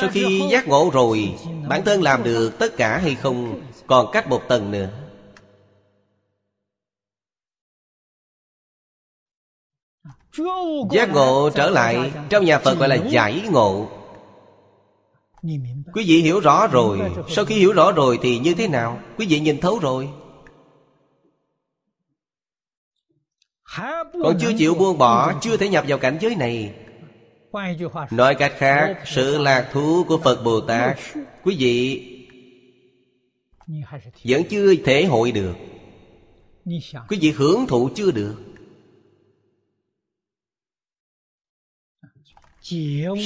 Sau 0.01 0.11
khi 0.13 0.43
giác 0.51 0.69
ngộ 0.69 0.91
rồi 0.93 1.35
Bản 1.69 1.85
thân 1.85 2.03
làm 2.03 2.23
được 2.23 2.59
tất 2.59 2.77
cả 2.77 2.99
hay 2.99 3.15
không 3.15 3.61
Còn 3.87 4.07
cách 4.13 4.29
một 4.29 4.43
tầng 4.49 4.71
nữa. 4.71 4.89
Giác 10.91 11.09
ngộ 11.13 11.51
trở 11.55 11.71
lại 11.71 12.13
Trong 12.29 12.45
nhà 12.45 12.59
Phật 12.59 12.79
gọi 12.79 12.89
là 12.89 12.97
giải 12.97 13.43
ngộ 13.51 13.89
Quý 15.93 16.05
vị 16.07 16.23
hiểu 16.23 16.41
rõ 16.41 16.67
rồi. 16.67 17.01
Sau 17.29 17.45
khi 17.45 17.55
hiểu 17.55 17.73
rõ 17.73 17.93
rồi 17.93 18.19
thì 18.23 18.39
như 18.39 18.55
thế 18.55 18.69
nào? 18.69 19.01
Quý 19.19 19.27
vị 19.27 19.41
nhìn 19.41 19.61
thấu 19.61 19.79
rồi. 19.79 20.09
Còn 24.23 24.39
chưa 24.41 24.53
chịu 24.59 24.75
buông 24.75 24.99
bỏ 24.99 25.33
Chưa 25.41 25.57
thể 25.57 25.69
nhập 25.69 25.85
vào 25.89 25.99
cảnh 25.99 26.19
giới 26.21 26.37
này. 26.37 26.75
Nói 28.11 28.35
cách 28.35 28.53
khác 28.57 29.03
Sự 29.07 29.39
lạc 29.39 29.69
thú 29.73 30.05
của 30.09 30.19
Phật 30.19 30.45
Bồ 30.45 30.61
Tát 30.61 30.99
Quý 31.43 31.57
vị 31.59 32.03
Vẫn 34.25 34.43
chưa 34.51 34.75
thể 34.85 35.05
hội 35.05 35.33
được. 35.33 35.55
Quý 37.09 37.19
vị 37.21 37.31
hưởng 37.31 37.67
thụ 37.67 37.91
chưa 37.95 38.11
được 38.11 38.35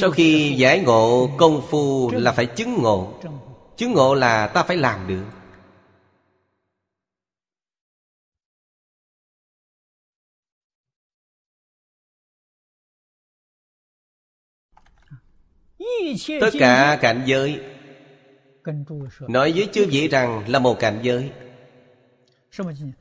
Sau 0.00 0.10
khi 0.10 0.54
giải 0.56 0.80
ngộ 0.80 1.30
công 1.38 1.62
phu 1.70 2.10
là 2.12 2.32
phải 2.32 2.46
chứng 2.46 2.74
ngộ. 2.82 3.20
Chứng 3.76 3.92
ngộ 3.92 4.14
là 4.14 4.46
ta 4.46 4.62
phải 4.62 4.76
làm 4.76 5.08
được. 5.08 5.24
Tất 16.40 16.50
cả 16.58 16.98
cảnh 17.00 17.22
giới 17.26 17.60
Nói 19.28 19.52
với 19.52 19.68
chư 19.72 19.86
vị 19.90 20.08
rằng 20.08 20.44
là 20.48 20.58
một 20.58 20.78
cảnh 20.80 20.98
giới. 21.02 21.30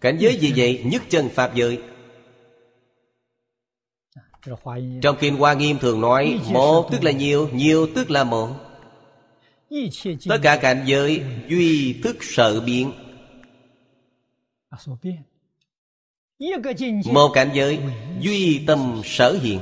Cảnh 0.02 0.18
giới 0.20 0.36
gì 0.36 0.54
vậy? 0.56 0.82
Nhất 0.86 1.02
chân 1.10 1.30
Pháp 1.30 1.56
giới 1.56 1.80
Trong 5.02 5.18
Kinh 5.20 5.38
Hoa 5.38 5.54
Nghiêm 5.54 5.78
thường 5.80 6.02
nói 6.02 6.40
Một 6.50 6.88
tức 6.92 7.04
là 7.04 7.12
nhiều, 7.12 7.50
nhiều 7.54 7.88
tức 7.96 8.12
là 8.12 8.24
một 8.24 8.50
Tất 10.30 10.38
cả 10.42 10.58
cảnh 10.58 10.84
giới 10.86 11.24
Duy 11.48 11.94
thức 12.04 12.18
sợ 12.22 12.60
biến. 12.60 12.92
Một 17.06 17.32
cảnh 17.34 17.50
giới 17.54 17.80
Duy 18.20 18.64
tâm 18.68 19.02
sở 19.06 19.38
hiện. 19.42 19.60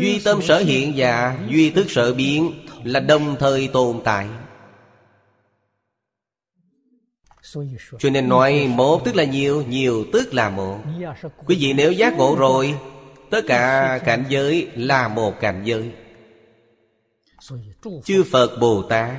Duy 0.00 0.20
tâm 0.24 0.42
sở 0.42 0.58
hiện 0.58 0.92
và 0.96 1.38
Duy 1.50 1.70
thức 1.70 1.90
sở 1.90 2.14
biến 2.14 2.52
Là 2.84 3.00
đồng 3.00 3.36
thời 3.38 3.68
tồn 3.68 4.00
tại 4.04 4.28
cho 7.98 8.10
nên 8.10 8.28
nói 8.28 8.68
một 8.74 9.04
tức 9.04 9.16
là 9.16 9.24
nhiều 9.24 9.62
Nhiều 9.68 10.04
tức 10.12 10.34
là 10.34 10.50
một. 10.50 10.78
Quý 11.46 11.56
vị 11.60 11.72
nếu 11.72 11.92
giác 11.92 12.16
ngộ 12.16 12.36
rồi, 12.38 12.74
Tất 13.30 13.44
cả 13.46 13.98
cảnh 14.04 14.24
giới 14.28 14.68
là 14.74 15.08
một 15.08 15.40
cảnh 15.40 15.62
giới. 15.64 15.90
Chư 18.04 18.24
Phật 18.30 18.58
Bồ 18.60 18.82
Tát, 18.82 19.10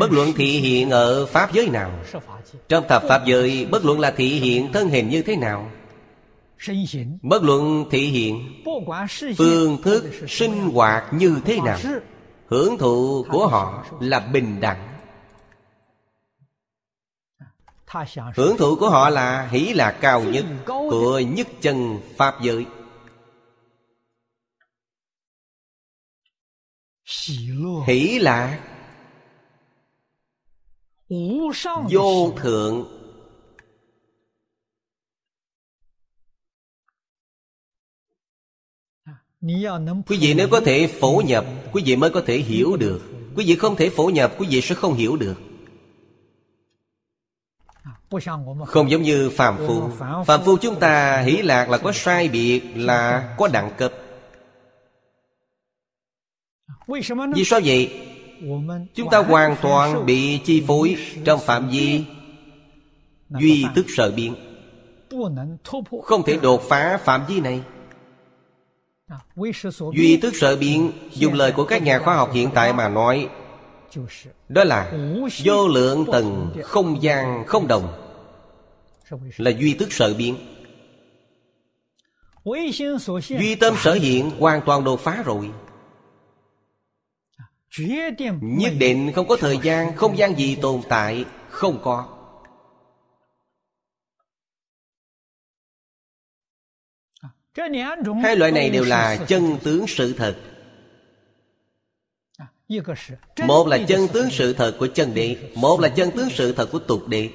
Bất 0.00 0.12
luận 0.12 0.32
thị 0.36 0.58
hiện 0.58 0.90
ở 0.90 1.26
Pháp 1.26 1.52
giới 1.52 1.68
nào, 1.68 1.90
Trong 2.68 2.84
thập 2.88 3.02
Pháp 3.08 3.26
giới, 3.26 3.66
Bất 3.70 3.84
luận 3.84 4.00
là 4.00 4.10
thị 4.10 4.28
hiện 4.28 4.72
thân 4.72 4.88
hình 4.88 5.08
như 5.08 5.22
thế 5.22 5.36
nào, 5.36 5.70
Bất 7.22 7.42
luận 7.42 7.84
thị 7.90 8.06
hiện 8.06 8.62
Phương 9.36 9.82
thức 9.82 10.04
sinh 10.28 10.70
hoạt 10.70 11.04
như 11.12 11.36
thế 11.44 11.58
nào, 11.64 11.78
Hưởng 12.46 12.78
thụ 12.78 13.26
của 13.30 13.46
họ 13.46 13.84
là 14.00 14.20
bình 14.20 14.60
đẳng. 14.60 14.93
Hưởng 18.36 18.56
thụ 18.56 18.76
của 18.76 18.90
họ 18.90 19.10
là 19.10 19.48
hỷ 19.50 19.72
lạc 19.72 19.98
cao 20.00 20.24
nhất 20.24 20.44
Của 20.66 21.18
nhất 21.18 21.48
chân 21.60 22.00
Pháp 22.16 22.34
giới. 22.42 22.66
Hỷ 27.86 28.18
lạc 28.18 28.60
Vô 31.90 32.32
thượng. 32.36 32.86
Quý 40.06 40.18
vị 40.20 40.34
nếu 40.34 40.48
có 40.50 40.60
thể 40.60 40.90
phổ 41.00 41.22
nhập 41.26 41.44
Quý 41.72 41.82
vị 41.86 41.96
mới 41.96 42.10
có 42.10 42.22
thể 42.26 42.38
hiểu 42.38 42.76
được. 42.76 43.00
Quý 43.36 43.44
vị 43.46 43.56
không 43.56 43.76
thể 43.76 43.90
phổ 43.90 44.06
nhập 44.06 44.34
Quý 44.38 44.46
vị 44.50 44.60
sẽ 44.60 44.74
không 44.74 44.94
hiểu 44.94 45.16
được 45.16 45.53
Không 48.66 48.90
giống 48.90 49.02
như 49.02 49.30
phàm 49.30 49.56
phu. 49.66 49.88
Phàm 50.26 50.42
phu 50.44 50.56
chúng 50.56 50.76
ta 50.80 51.20
hỷ 51.20 51.36
lạc 51.36 51.70
là 51.70 51.78
có 51.78 51.92
sai 51.92 52.28
biệt 52.28 52.60
Là 52.74 53.34
có 53.38 53.48
đẳng 53.48 53.70
cấp. 53.78 53.92
Vì 57.34 57.44
sao 57.44 57.60
vậy? 57.64 58.08
Chúng 58.94 59.10
ta 59.10 59.18
hoàn 59.18 59.56
toàn 59.62 60.06
bị 60.06 60.38
chi 60.44 60.64
phối 60.66 60.96
Trong 61.24 61.40
phạm 61.40 61.68
vi 61.68 62.04
Duy 63.30 63.64
thức 63.74 63.86
sợ 63.96 64.12
biến. 64.16 64.34
Không 66.02 66.22
thể 66.22 66.38
đột 66.42 66.62
phá 66.68 66.98
phạm 67.04 67.26
vi 67.28 67.40
này. 67.40 67.62
Duy 69.94 70.16
thức 70.16 70.32
sợ 70.36 70.56
biến 70.56 70.92
Dùng 71.12 71.34
lời 71.34 71.52
của 71.52 71.64
các 71.64 71.82
nhà 71.82 71.98
khoa 71.98 72.14
học 72.14 72.30
hiện 72.32 72.50
tại 72.54 72.72
mà 72.72 72.88
nói 72.88 73.28
Đó 74.48 74.64
là 74.64 74.92
Vô 75.44 75.68
lượng 75.68 76.04
tầng 76.12 76.56
không 76.62 77.02
gian 77.02 77.44
không 77.46 77.68
đồng 77.68 78.03
Là 79.36 79.50
duy 79.50 79.74
thức 79.74 79.92
sợ 79.92 80.14
biến. 80.14 80.36
Duy 83.28 83.54
tâm 83.54 83.74
sở 83.82 83.92
hiện 83.92 84.30
hoàn 84.30 84.60
toàn 84.66 84.84
đột 84.84 85.00
phá 85.00 85.22
rồi. 85.22 85.50
Nhất 88.40 88.72
định 88.78 89.12
không 89.14 89.28
có 89.28 89.36
thời 89.36 89.58
gian 89.62 89.96
Không 89.96 90.18
gian 90.18 90.38
gì 90.38 90.56
tồn 90.62 90.82
tại 90.88 91.24
Không 91.50 91.80
có. 91.82 92.10
Hai 98.22 98.36
loại 98.36 98.52
này 98.52 98.70
đều 98.70 98.84
là 98.84 99.16
chân 99.28 99.58
tướng 99.62 99.84
sự 99.88 100.12
thật. 100.12 100.36
Một 103.46 103.66
là 103.68 103.78
chân 103.88 104.00
tướng 104.12 104.30
sự 104.30 104.52
thật 104.52 104.76
của 104.78 104.88
chân 104.94 105.14
địa 105.14 105.36
Một 105.54 105.80
là 105.80 105.88
chân 105.88 106.10
tướng 106.10 106.30
sự 106.30 106.52
thật 106.52 106.68
của 106.72 106.78
tục 106.78 107.08
địa 107.08 107.30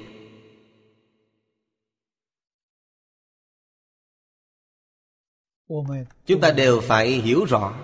Chúng 6.26 6.40
ta 6.40 6.50
đều 6.50 6.80
phải 6.80 7.08
hiểu 7.08 7.44
rõ. 7.44 7.74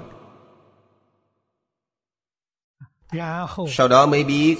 Sau 3.68 3.88
đó 3.88 4.06
mới 4.06 4.24
biết 4.24 4.56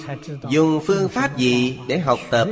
Dùng 0.49 0.79
phương 0.85 1.09
pháp 1.09 1.37
gì 1.37 1.79
để 1.87 1.99
học 1.99 2.19
tập 2.29 2.47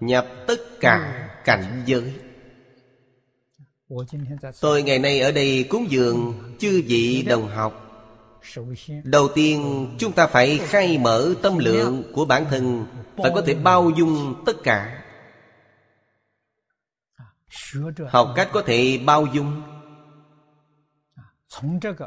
Nhập 0.00 0.26
tất 0.46 0.80
cả 0.80 1.28
cảnh 1.44 1.82
giới. 1.86 2.14
Tôi 4.60 4.82
ngày 4.82 4.98
nay 4.98 5.20
ở 5.20 5.32
đây 5.32 5.66
cúng 5.70 5.86
dường 5.90 6.34
chư 6.58 6.82
vị 6.86 7.22
đồng 7.22 7.48
học. 7.48 7.82
Đầu 9.04 9.28
tiên 9.34 9.88
chúng 9.98 10.12
ta 10.12 10.26
phải 10.26 10.58
khai 10.58 10.98
mở 10.98 11.34
tâm 11.42 11.58
lượng 11.58 12.02
của 12.12 12.24
bản 12.24 12.44
thân 12.50 12.86
Phải 13.16 13.30
có 13.34 13.42
thể 13.46 13.54
bao 13.54 13.90
dung 13.90 14.42
tất 14.46 14.56
cả. 14.64 15.02
Học 18.08 18.32
cách 18.36 18.48
có 18.52 18.62
thể 18.62 19.00
bao 19.06 19.26
dung 19.26 19.62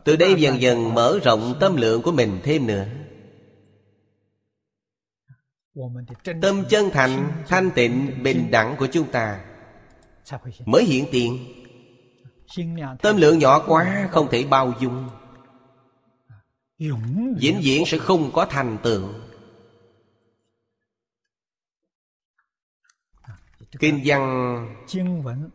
Từ 0.05 0.15
đây 0.15 0.35
dần 0.37 0.61
dần 0.61 0.93
mở 0.93 1.19
rộng 1.23 1.57
tâm 1.59 1.75
lượng 1.75 2.01
của 2.01 2.11
mình 2.11 2.39
thêm 2.43 2.67
nữa. 2.67 2.85
Tâm 6.41 6.63
chân 6.69 6.89
thành, 6.93 7.43
thanh 7.47 7.71
tịnh, 7.75 8.23
bình 8.23 8.51
đẳng 8.51 8.75
của 8.77 8.87
chúng 8.87 9.11
ta 9.11 9.45
Mới 10.65 10.83
hiện 10.83 11.05
tiền. 11.11 11.45
Tâm 13.01 13.17
lượng 13.17 13.39
nhỏ 13.39 13.63
quá 13.67 14.09
không 14.11 14.27
thể 14.31 14.45
bao 14.49 14.73
dung. 14.81 15.09
Vĩnh 17.39 17.61
viễn. 17.63 17.83
Sẽ 17.85 17.97
không 17.97 18.31
có 18.33 18.45
thành 18.45 18.77
tựu. 18.83 19.09
Kinh 23.79 24.01
văn 24.05 24.75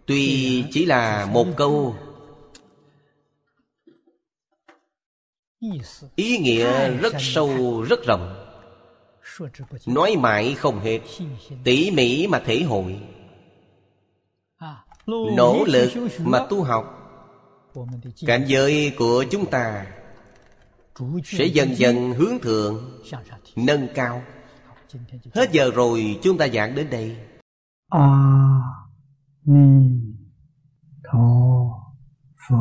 Tuy 0.07 0.65
chỉ 0.73 0.87
là 0.87 1.27
một 1.27 1.47
câu 1.57 1.97
ý 6.17 6.39
nghĩa 6.39 6.91
rất 6.91 7.15
sâu 7.19 7.83
rất 7.83 8.01
rộng. 8.07 8.47
nói 9.87 10.17
mãi 10.17 10.55
không 10.55 10.81
hết. 10.81 11.01
tỉ 11.65 11.91
mỉ 11.91 12.27
mà 12.27 12.39
thể 12.39 12.63
hội. 12.63 13.01
nỗ 15.07 15.65
lực 15.67 15.93
mà 16.19 16.47
tu 16.51 16.63
học. 16.63 16.85
cảnh 18.27 18.45
giới 18.47 18.93
của 18.99 19.25
chúng 19.31 19.51
ta 19.51 19.87
sẽ 21.25 21.45
dần 21.45 21.77
dần 21.77 22.13
hướng 22.13 22.39
thượng 22.43 23.01
nâng 23.57 23.89
cao. 23.95 24.23
hết 25.35 25.53
giờ 25.53 25.71
rồi 25.75 26.19
chúng 26.23 26.39
ta 26.39 26.49
giảng 26.49 26.75
đến 26.75 26.91
đây. 26.91 27.17
A 27.89 28.25
ni 29.45 29.91
tho 31.13 31.65
phở 32.49 32.57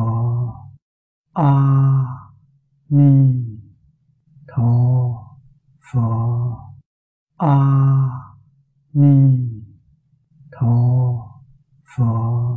a 1.32 2.13
ni 2.96 3.10
tho 4.48 4.70
phở 5.86 6.10
a 7.36 7.56
ni 9.00 9.14
tho 10.52 10.74
phở 11.96 12.54